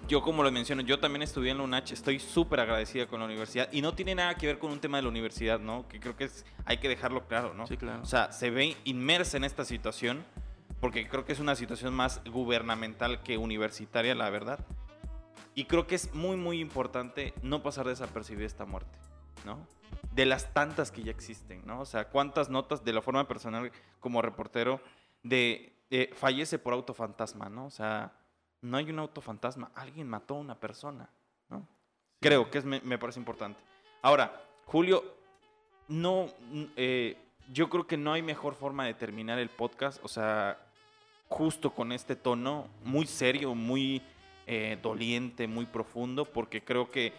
yo 0.07 0.21
como 0.21 0.43
lo 0.43 0.51
menciono, 0.51 0.81
yo 0.81 0.99
también 0.99 1.23
estudié 1.23 1.51
en 1.51 1.57
la 1.57 1.63
UNACH, 1.63 1.91
estoy 1.91 2.19
súper 2.19 2.61
agradecida 2.61 3.07
con 3.07 3.19
la 3.19 3.25
universidad 3.25 3.67
y 3.73 3.81
no 3.81 3.93
tiene 3.93 4.15
nada 4.15 4.35
que 4.35 4.47
ver 4.47 4.59
con 4.59 4.71
un 4.71 4.79
tema 4.79 4.97
de 4.97 5.03
la 5.03 5.09
universidad, 5.09 5.59
¿no? 5.59 5.85
Que 5.89 5.99
creo 5.99 6.15
que 6.15 6.25
es, 6.25 6.45
hay 6.63 6.77
que 6.77 6.87
dejarlo 6.87 7.27
claro, 7.27 7.53
¿no? 7.53 7.67
Sí, 7.67 7.75
claro. 7.75 8.01
O 8.01 8.05
sea, 8.05 8.31
se 8.31 8.49
ve 8.49 8.77
inmersa 8.85 9.35
en 9.35 9.43
esta 9.43 9.65
situación 9.65 10.23
porque 10.79 11.07
creo 11.07 11.25
que 11.25 11.33
es 11.33 11.39
una 11.39 11.55
situación 11.55 11.93
más 11.93 12.21
gubernamental 12.25 13.21
que 13.23 13.37
universitaria, 13.37 14.15
la 14.15 14.29
verdad. 14.29 14.59
Y 15.57 15.65
creo 15.65 15.87
que 15.87 15.95
es 15.95 16.13
muy, 16.13 16.37
muy 16.37 16.59
importante 16.59 17.33
no 17.41 17.63
pasar 17.63 17.87
desapercibida 17.87 18.45
esta 18.45 18.65
muerte, 18.65 18.95
¿no? 19.43 19.57
De 20.13 20.27
las 20.27 20.53
tantas 20.53 20.91
que 20.91 21.01
ya 21.01 21.09
existen, 21.09 21.63
¿no? 21.65 21.81
O 21.81 21.85
sea, 21.85 22.09
cuántas 22.09 22.51
notas 22.51 22.85
de 22.85 22.93
la 22.93 23.01
forma 23.01 23.27
personal 23.27 23.71
como 23.99 24.21
reportero 24.21 24.79
de, 25.23 25.73
fallece 26.13 26.59
por 26.59 26.73
autofantasma, 26.73 27.49
¿no? 27.49 27.65
O 27.65 27.69
sea, 27.71 28.13
no 28.61 28.77
hay 28.77 28.91
un 28.91 28.99
autofantasma, 28.99 29.71
alguien 29.73 30.07
mató 30.07 30.35
a 30.35 30.41
una 30.41 30.59
persona, 30.59 31.09
¿no? 31.49 31.67
Creo 32.19 32.51
que 32.51 32.59
es, 32.59 32.65
me, 32.65 32.99
parece 32.99 33.19
importante. 33.19 33.59
Ahora, 34.03 34.39
Julio, 34.65 35.03
no, 35.87 36.27
eh, 36.75 37.17
yo 37.51 37.67
creo 37.67 37.87
que 37.87 37.97
no 37.97 38.13
hay 38.13 38.21
mejor 38.21 38.53
forma 38.53 38.85
de 38.85 38.93
terminar 38.93 39.39
el 39.39 39.49
podcast, 39.49 39.99
o 40.03 40.07
sea, 40.07 40.59
justo 41.29 41.73
con 41.73 41.91
este 41.91 42.15
tono 42.15 42.67
muy 42.83 43.07
serio, 43.07 43.55
muy 43.55 44.03
eh, 44.47 44.77
doliente, 44.81 45.47
muy 45.47 45.65
profundo, 45.65 46.23
porque 46.25 46.63
creo 46.63 46.89
que 46.89 47.11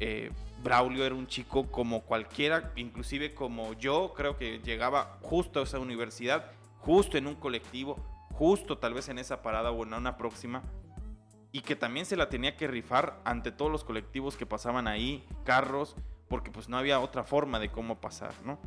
eh, 0.00 0.30
Braulio 0.62 1.04
era 1.04 1.14
un 1.14 1.26
chico 1.26 1.70
como 1.70 2.02
cualquiera, 2.02 2.72
inclusive 2.76 3.34
como 3.34 3.72
yo, 3.74 4.14
creo 4.16 4.38
que 4.38 4.60
llegaba 4.60 5.18
justo 5.20 5.60
a 5.60 5.64
esa 5.64 5.80
universidad, 5.80 6.50
justo 6.78 7.18
en 7.18 7.26
un 7.26 7.34
colectivo, 7.34 7.96
justo 8.32 8.78
tal 8.78 8.94
vez 8.94 9.08
en 9.08 9.18
esa 9.18 9.42
parada 9.42 9.72
o 9.72 9.82
en 9.82 9.94
una 9.94 10.16
próxima, 10.16 10.62
y 11.50 11.60
que 11.60 11.76
también 11.76 12.06
se 12.06 12.16
la 12.16 12.28
tenía 12.28 12.56
que 12.56 12.66
rifar 12.66 13.20
ante 13.24 13.52
todos 13.52 13.70
los 13.70 13.84
colectivos 13.84 14.36
que 14.36 14.46
pasaban 14.46 14.88
ahí, 14.88 15.24
carros, 15.44 15.96
porque 16.28 16.50
pues 16.50 16.68
no 16.68 16.76
había 16.76 17.00
otra 17.00 17.24
forma 17.24 17.58
de 17.58 17.70
cómo 17.70 18.00
pasar, 18.00 18.32
¿no? 18.44 18.58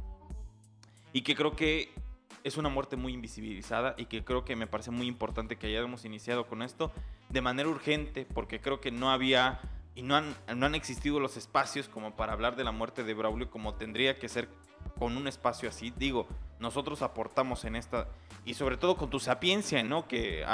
Y 1.13 1.21
que 1.21 1.35
creo 1.35 1.55
que 1.55 1.89
es 2.43 2.57
una 2.57 2.69
muerte 2.69 2.95
muy 2.95 3.13
invisibilizada 3.13 3.95
y 3.97 4.05
que 4.05 4.23
creo 4.23 4.45
que 4.45 4.55
me 4.55 4.67
parece 4.67 4.91
muy 4.91 5.07
importante 5.07 5.57
que 5.57 5.67
hayamos 5.67 6.05
iniciado 6.05 6.47
con 6.47 6.61
esto 6.61 6.91
de 7.29 7.41
manera 7.41 7.69
urgente, 7.69 8.25
porque 8.25 8.61
creo 8.61 8.79
que 8.79 8.91
no 8.91 9.11
había 9.11 9.59
y 9.95 10.03
no 10.03 10.15
han, 10.15 10.35
no 10.55 10.67
han 10.67 10.75
existido 10.75 11.19
los 11.19 11.37
espacios 11.37 11.89
como 11.89 12.15
para 12.15 12.33
hablar 12.33 12.55
de 12.55 12.63
la 12.63 12.71
muerte 12.71 13.03
de 13.03 13.15
Braulio 13.15 13.49
como 13.49 13.73
tendría 13.73 14.19
que 14.19 14.29
ser 14.29 14.47
con 14.99 15.17
un 15.17 15.27
espacio 15.27 15.69
así. 15.69 15.91
Digo, 15.97 16.27
nosotros 16.59 17.01
aportamos 17.01 17.65
en 17.65 17.75
esta, 17.75 18.07
y 18.45 18.53
sobre 18.53 18.77
todo 18.77 18.95
con 18.95 19.09
tu 19.09 19.19
sapiencia, 19.19 19.81
¿no? 19.83 20.07
Que, 20.07 20.45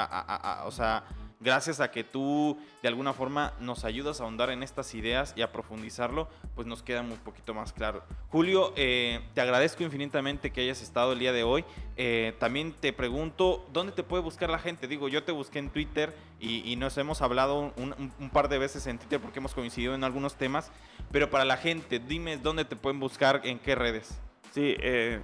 o 0.64 0.70
sea, 0.70 1.04
gracias 1.40 1.80
a 1.80 1.90
que 1.90 2.04
tú 2.04 2.58
de 2.82 2.88
alguna 2.88 3.12
forma 3.12 3.52
nos 3.60 3.84
ayudas 3.84 4.20
a 4.20 4.24
ahondar 4.24 4.50
en 4.50 4.62
estas 4.62 4.94
ideas 4.94 5.32
y 5.36 5.42
a 5.42 5.52
profundizarlo, 5.52 6.28
pues 6.54 6.66
nos 6.66 6.82
queda 6.82 7.02
un 7.02 7.16
poquito 7.18 7.54
más 7.54 7.72
claro. 7.72 8.02
Julio, 8.30 8.72
eh, 8.76 9.20
te 9.34 9.40
agradezco 9.40 9.82
infinitamente 9.82 10.50
que 10.50 10.62
hayas 10.62 10.82
estado 10.82 11.12
el 11.12 11.18
día 11.18 11.32
de 11.32 11.42
hoy. 11.42 11.64
Eh, 11.96 12.34
también 12.38 12.72
te 12.72 12.92
pregunto, 12.92 13.66
¿dónde 13.72 13.92
te 13.92 14.02
puede 14.02 14.22
buscar 14.22 14.50
la 14.50 14.58
gente? 14.58 14.88
Digo, 14.88 15.08
yo 15.08 15.24
te 15.24 15.32
busqué 15.32 15.58
en 15.58 15.70
Twitter 15.70 16.14
y, 16.40 16.76
nos 16.76 16.98
hemos 16.98 17.22
hablado 17.22 17.72
un, 17.76 18.30
par 18.30 18.48
de 18.48 18.58
veces 18.58 18.86
en 18.86 18.98
Twitter 18.98 19.20
porque 19.20 19.38
hemos 19.38 19.54
coincidido 19.54 19.94
en 19.94 20.04
algunos 20.04 20.34
temas, 20.34 20.70
pero 21.10 21.30
para 21.30 21.44
la 21.44 21.56
gente, 21.56 21.98
dime 21.98 22.36
dónde 22.36 22.64
te 22.64 22.76
pueden 22.76 23.00
buscar, 23.00 23.40
en 23.44 23.58
qué 23.58 23.74
redes. 23.74 24.18
Sí, 24.52 24.76
eh, 24.80 25.20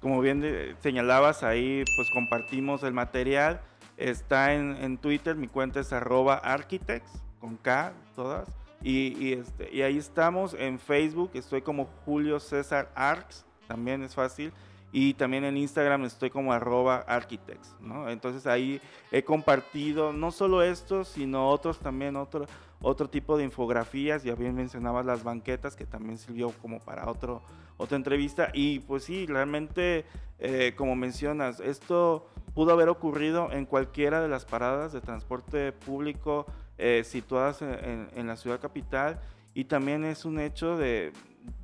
como 0.00 0.20
bien 0.20 0.76
señalabas, 0.80 1.42
ahí 1.42 1.84
pues 1.96 2.08
compartimos 2.14 2.82
el 2.82 2.94
material. 2.94 3.60
Está 3.98 4.54
en, 4.54 4.96
Twitter, 4.96 5.34
mi 5.34 5.48
cuenta 5.48 5.80
es 5.80 5.92
arroba 5.92 6.34
architects, 6.36 7.20
con 7.40 7.56
K, 7.56 7.92
todas. 8.14 8.48
Y, 8.80 9.32
este, 9.32 9.74
y 9.74 9.82
ahí 9.82 9.98
estamos. 9.98 10.54
En 10.54 10.78
Facebook 10.78 11.32
estoy 11.34 11.62
como 11.62 11.88
Julio 12.04 12.38
César 12.38 12.90
Arcs, 12.94 13.44
también 13.66 14.02
es 14.04 14.14
fácil. 14.14 14.52
Y 14.92 15.14
también 15.14 15.44
en 15.44 15.56
Instagram 15.56 16.04
estoy 16.04 16.30
como 16.30 16.52
arroba 16.52 17.04
architects, 17.08 17.74
¿no? 17.80 18.08
Entonces 18.08 18.46
ahí 18.46 18.80
he 19.10 19.22
compartido 19.22 20.14
no 20.14 20.30
solo 20.30 20.62
esto, 20.62 21.04
sino 21.04 21.50
otros 21.50 21.78
también, 21.78 22.16
otro, 22.16 22.46
otro 22.80 23.08
tipo 23.08 23.36
de 23.36 23.44
infografías. 23.44 24.22
Ya 24.22 24.34
bien 24.34 24.54
mencionabas 24.54 25.06
las 25.06 25.24
banquetas, 25.24 25.76
que 25.76 25.86
también 25.86 26.18
sirvió 26.18 26.50
como 26.62 26.80
para 26.80 27.08
otro, 27.08 27.42
otra 27.76 27.96
entrevista. 27.96 28.50
Y 28.54 28.80
pues 28.80 29.04
sí, 29.04 29.26
realmente, 29.26 30.04
eh, 30.38 30.74
como 30.76 30.96
mencionas, 30.96 31.60
esto 31.60 32.28
pudo 32.54 32.72
haber 32.72 32.88
ocurrido 32.88 33.50
en 33.52 33.66
cualquiera 33.66 34.20
de 34.20 34.28
las 34.28 34.44
paradas 34.44 34.92
de 34.92 35.00
transporte 35.00 35.72
público 35.72 36.46
eh, 36.76 37.02
situadas 37.04 37.62
en, 37.62 38.26
la 38.26 38.36
ciudad 38.36 38.60
capital. 38.60 39.20
Y 39.54 39.64
también 39.64 40.04
es 40.04 40.24
un 40.24 40.38
hecho 40.38 40.76
de, 40.76 41.12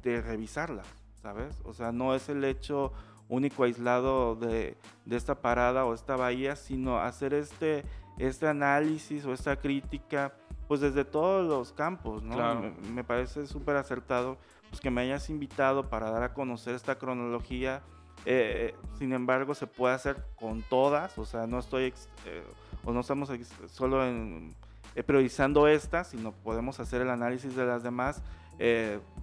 de 0.02 0.20
revisarla, 0.20 0.82
¿sabes? 1.22 1.60
O 1.64 1.74
sea, 1.74 1.92
no 1.92 2.14
es 2.14 2.28
el 2.28 2.44
hecho 2.44 2.92
único 3.28 3.64
aislado 3.64 4.36
de, 4.36 4.76
esta 5.10 5.40
parada 5.40 5.84
o 5.84 5.94
esta 5.94 6.16
bahía, 6.16 6.56
sino 6.56 6.98
hacer 6.98 7.34
este, 7.34 7.84
este 8.18 8.46
análisis 8.46 9.24
o 9.24 9.32
esta 9.32 9.56
crítica, 9.56 10.34
pues 10.68 10.80
desde 10.80 11.04
todos 11.04 11.46
los 11.46 11.72
campos, 11.72 12.22
¿no? 12.22 12.62
Me, 12.92 13.04
parece 13.04 13.46
súper 13.46 13.76
acertado 13.76 14.38
pues, 14.70 14.80
que 14.80 14.90
me 14.90 15.02
hayas 15.02 15.30
invitado 15.30 15.88
para 15.88 16.10
dar 16.10 16.22
a 16.22 16.34
conocer 16.34 16.74
esta 16.74 16.96
cronología. 16.96 17.82
Eh, 18.26 18.74
sin 18.98 19.12
embargo, 19.12 19.54
se 19.54 19.66
puede 19.66 19.94
hacer 19.94 20.16
con 20.36 20.62
todas, 20.62 21.18
o 21.18 21.26
sea, 21.26 21.46
no 21.46 21.58
estoy, 21.58 21.92
eh, 22.26 22.42
o 22.84 22.92
no 22.92 23.00
estamos 23.00 23.30
solo 23.70 24.06
en, 24.06 24.54
eh, 24.94 25.02
priorizando 25.02 25.68
esta, 25.68 26.04
sino 26.04 26.32
podemos 26.32 26.80
hacer 26.80 27.02
el 27.02 27.10
análisis 27.10 27.54
de 27.54 27.66
las 27.66 27.82
demás. 27.82 28.22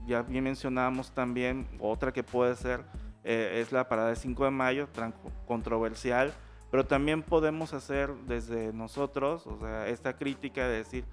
ya 0.06 0.22
bien 0.24 0.44
mencionábamos 0.44 1.12
también 1.12 1.68
otra 1.80 2.12
que 2.12 2.24
puede 2.24 2.56
ser 2.56 2.84
eh, 3.24 3.62
es 3.62 3.72
la 3.72 3.88
parada 3.88 4.10
de 4.10 4.16
5 4.16 4.46
de 4.46 4.52
mayo, 4.52 4.88
tan 4.88 5.14
controversial, 5.46 6.34
pero 6.72 6.86
también 6.86 7.22
podemos 7.22 7.74
hacer 7.74 8.12
desde 8.28 8.74
nosotros, 8.74 9.46
o 9.46 9.60
sea, 9.60 9.88
esta 9.88 10.18
crítica 10.18 10.68
de 10.68 10.78
decir, 10.78 11.06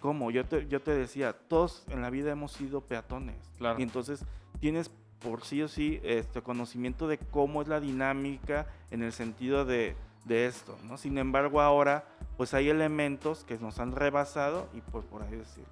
¿cómo? 0.00 0.30
Yo 0.30 0.44
te, 0.44 0.66
yo 0.68 0.80
te 0.80 0.92
decía, 0.92 1.32
todos 1.32 1.84
en 1.88 2.02
la 2.02 2.10
vida 2.10 2.30
hemos 2.30 2.52
sido 2.52 2.80
peatones. 2.80 3.36
Y 3.78 3.82
entonces 3.82 4.24
tienes 4.60 4.90
por 5.20 5.44
sí 5.44 5.62
o 5.62 5.68
sí 5.68 6.00
este 6.02 6.42
conocimiento 6.42 7.08
de 7.08 7.18
cómo 7.18 7.62
es 7.62 7.68
la 7.68 7.80
dinámica 7.80 8.66
en 8.90 9.02
el 9.02 9.12
sentido 9.12 9.64
de, 9.64 9.96
de 10.24 10.46
esto, 10.46 10.78
¿no? 10.84 10.96
Sin 10.96 11.18
embargo, 11.18 11.60
ahora 11.60 12.04
pues 12.36 12.54
hay 12.54 12.68
elementos 12.68 13.44
que 13.44 13.58
nos 13.58 13.78
han 13.80 13.92
rebasado 13.92 14.68
y 14.72 14.80
pues 14.80 15.04
por 15.04 15.22
ahí 15.22 15.36
decir, 15.36 15.64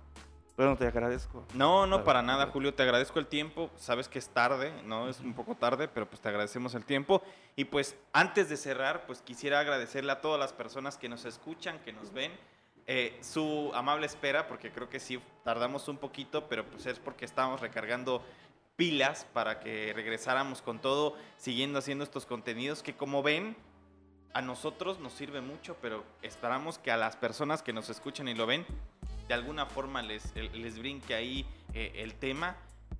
bueno, 0.57 0.75
te 0.77 0.87
agradezco. 0.87 1.45
No, 1.53 1.87
no, 1.87 2.03
para 2.03 2.23
nada, 2.23 2.47
Julio. 2.47 2.73
Te 2.73 2.83
agradezco 2.83 3.19
el 3.19 3.27
tiempo. 3.27 3.71
Sabes 3.77 4.09
que 4.09 4.19
es 4.19 4.31
tarde, 4.31 4.73
¿no? 4.85 5.07
Es 5.09 5.21
un 5.21 5.35
poco 5.35 5.55
tarde, 5.55 5.87
pero 5.87 6.09
pues 6.09 6.21
te 6.23 6.31
agradecemos 6.31 6.75
el 6.75 6.85
tiempo. 6.87 7.23
Y 7.57 7.67
pues 7.67 7.95
antes 8.15 8.49
de 8.49 8.57
cerrar, 8.57 9.05
pues 9.07 9.21
quisiera 9.21 9.61
agradecerle 9.61 10.13
a 10.13 10.23
todas 10.23 10.41
las 10.41 10.55
personas 10.55 10.97
que 10.97 11.11
nos 11.11 11.27
escuchan, 11.27 11.79
que 11.85 11.93
nos 11.93 12.11
ven, 12.15 12.33
eh, 12.87 13.19
su 13.21 13.71
amable 13.75 14.07
espera, 14.07 14.47
porque 14.47 14.71
creo 14.71 14.89
que 14.89 15.01
sí 15.01 15.21
tardamos 15.45 15.89
un 15.89 15.99
poquito, 15.99 16.49
pero 16.49 16.65
pues 16.65 16.87
es 16.87 16.99
porque 16.99 17.25
estábamos 17.25 17.61
recargando 17.61 18.23
pilas 18.77 19.27
para 19.33 19.59
que 19.59 19.93
regresáramos 19.95 20.63
con 20.63 20.79
todo, 20.79 21.17
siguiendo 21.37 21.79
haciendo 21.79 22.05
estos 22.05 22.27
contenidos 22.27 22.83
que 22.83 22.95
como 22.95 23.23
ven, 23.23 23.57
a 24.35 24.43
nosotros 24.43 25.01
nos 25.01 25.15
sirve 25.15 25.41
mucho, 25.41 25.77
pero 25.81 26.05
esperamos 26.21 26.79
que 26.79 26.91
a 26.91 26.97
las 26.97 27.17
personas 27.17 27.63
que 27.63 27.73
nos 27.73 27.89
escuchan 27.89 28.29
y 28.29 28.35
lo 28.35 28.47
ven, 28.47 28.67
de 29.29 29.35
alguna 29.35 29.67
forma 29.67 30.03
les, 30.03 30.35
les 30.37 30.79
brinque 30.79 31.15
ahí 31.15 31.47
eh, 31.73 31.93
el 31.97 32.15
tema 32.15 32.57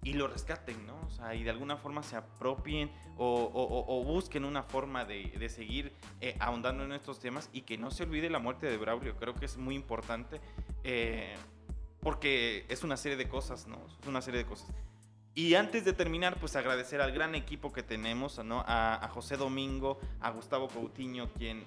y 0.07 0.13
lo 0.13 0.29
rescaten, 0.29 0.87
¿no? 0.87 0.95
O 1.05 1.11
sea, 1.11 1.35
y 1.35 1.43
de 1.43 1.51
alguna 1.51 1.77
forma 1.77 2.01
se 2.05 2.15
apropien 2.15 2.93
o, 3.19 4.05
busquen 4.07 4.45
una 4.45 4.63
forma 4.63 5.05
de, 5.05 5.49
seguir 5.49 5.93
eh, 6.21 6.37
ahondando 6.39 6.85
en 6.85 6.93
estos 6.93 7.19
temas 7.19 7.51
y 7.53 7.63
que 7.63 7.77
no 7.77 7.91
se 7.91 8.05
olvide 8.05 8.31
la 8.31 8.39
muerte 8.39 8.67
de 8.67 8.77
Braulio. 8.77 9.17
Creo 9.17 9.35
que 9.35 9.47
es 9.47 9.57
muy 9.57 9.75
importante 9.75 10.41
eh, 10.85 11.35
porque 12.01 12.67
es 12.69 12.85
una 12.85 12.97
serie 12.97 13.17
de 13.19 13.29
cosas, 13.29 13.67
¿no? 13.67 13.85
Es 14.01 14.07
una 14.07 14.23
serie 14.23 14.39
de 14.39 14.47
cosas. 14.47 14.71
Y 15.35 15.57
antes 15.57 15.85
de 15.85 15.93
terminar, 15.93 16.37
pues 16.39 16.55
agradecer 16.55 17.01
al 17.01 17.11
gran 17.11 17.35
equipo 17.35 17.73
que 17.73 17.83
tenemos, 17.83 18.39
¿no? 18.45 18.63
A, 18.65 19.11
José 19.13 19.37
Domingo, 19.37 19.99
a 20.21 20.31
Gustavo 20.31 20.69
Coutinho, 20.69 21.29
quien 21.33 21.65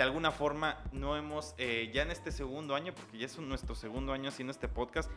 de 0.00 0.04
alguna 0.04 0.30
forma 0.30 0.78
no 0.92 1.14
hemos, 1.14 1.54
eh, 1.58 1.90
ya 1.92 2.00
en 2.00 2.10
este 2.10 2.32
segundo 2.32 2.74
año, 2.74 2.94
porque 2.94 3.18
ya 3.18 3.26
es 3.26 3.38
nuestro 3.38 3.74
segundo 3.74 4.14
año 4.14 4.30
haciendo 4.30 4.50
este 4.50 4.66
podcast, 4.66 5.10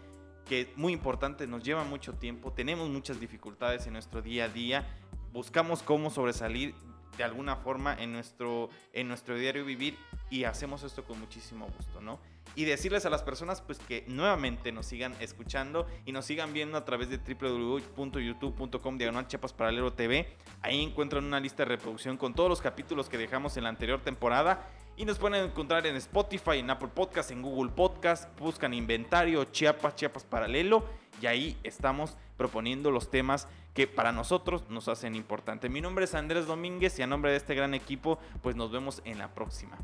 que 0.47 0.61
es 0.61 0.77
muy 0.77 0.93
importante, 0.93 1.47
nos 1.47 1.63
lleva 1.63 1.83
mucho 1.83 2.13
tiempo, 2.13 2.51
tenemos 2.51 2.89
muchas 2.89 3.19
dificultades 3.19 3.87
en 3.87 3.93
nuestro 3.93 4.21
día 4.21 4.45
a 4.45 4.49
día, 4.49 4.87
buscamos 5.31 5.83
cómo 5.83 6.09
sobresalir 6.09 6.75
de 7.17 7.23
alguna 7.23 7.55
forma 7.57 7.95
en 7.95 8.11
nuestro, 8.11 8.69
en 8.91 9.07
nuestro 9.07 9.37
diario 9.37 9.65
vivir 9.65 9.97
y 10.29 10.45
hacemos 10.45 10.83
esto 10.83 11.03
con 11.03 11.19
muchísimo 11.19 11.67
gusto, 11.77 12.01
¿no? 12.01 12.19
Y 12.55 12.65
decirles 12.65 13.05
a 13.05 13.09
las 13.09 13.23
personas 13.23 13.61
pues 13.61 13.79
que 13.79 14.03
nuevamente 14.07 14.71
nos 14.71 14.85
sigan 14.85 15.15
escuchando 15.19 15.87
y 16.05 16.11
nos 16.11 16.25
sigan 16.25 16.53
viendo 16.53 16.77
a 16.77 16.85
través 16.85 17.09
de 17.09 17.17
www.youtube.com 17.17 18.97
diagonal 18.97 19.27
Chiapas 19.27 19.53
Paralelo 19.53 19.93
TV. 19.93 20.27
Ahí 20.61 20.81
encuentran 20.81 21.23
una 21.23 21.39
lista 21.39 21.63
de 21.63 21.69
reproducción 21.69 22.17
con 22.17 22.33
todos 22.33 22.49
los 22.49 22.61
capítulos 22.61 23.09
que 23.09 23.17
dejamos 23.17 23.57
en 23.57 23.63
la 23.63 23.69
anterior 23.69 24.01
temporada. 24.01 24.67
Y 24.95 25.05
nos 25.05 25.17
pueden 25.17 25.43
encontrar 25.43 25.87
en 25.87 25.95
Spotify, 25.95 26.59
en 26.59 26.69
Apple 26.69 26.89
Podcast, 26.93 27.31
en 27.31 27.41
Google 27.41 27.71
Podcast. 27.71 28.29
Buscan 28.39 28.73
inventario 28.73 29.43
Chiapas, 29.45 29.95
Chiapas 29.95 30.23
Paralelo. 30.23 30.85
Y 31.19 31.25
ahí 31.25 31.57
estamos 31.63 32.15
proponiendo 32.37 32.91
los 32.91 33.09
temas 33.09 33.47
que 33.73 33.87
para 33.87 34.11
nosotros 34.11 34.69
nos 34.69 34.87
hacen 34.87 35.15
importante. 35.15 35.67
Mi 35.67 35.81
nombre 35.81 36.05
es 36.05 36.13
Andrés 36.13 36.45
Domínguez 36.45 36.99
y 36.99 37.01
a 37.01 37.07
nombre 37.07 37.31
de 37.31 37.37
este 37.37 37.55
gran 37.55 37.73
equipo, 37.73 38.19
pues 38.41 38.55
nos 38.55 38.71
vemos 38.71 39.01
en 39.03 39.17
la 39.17 39.33
próxima. 39.33 39.77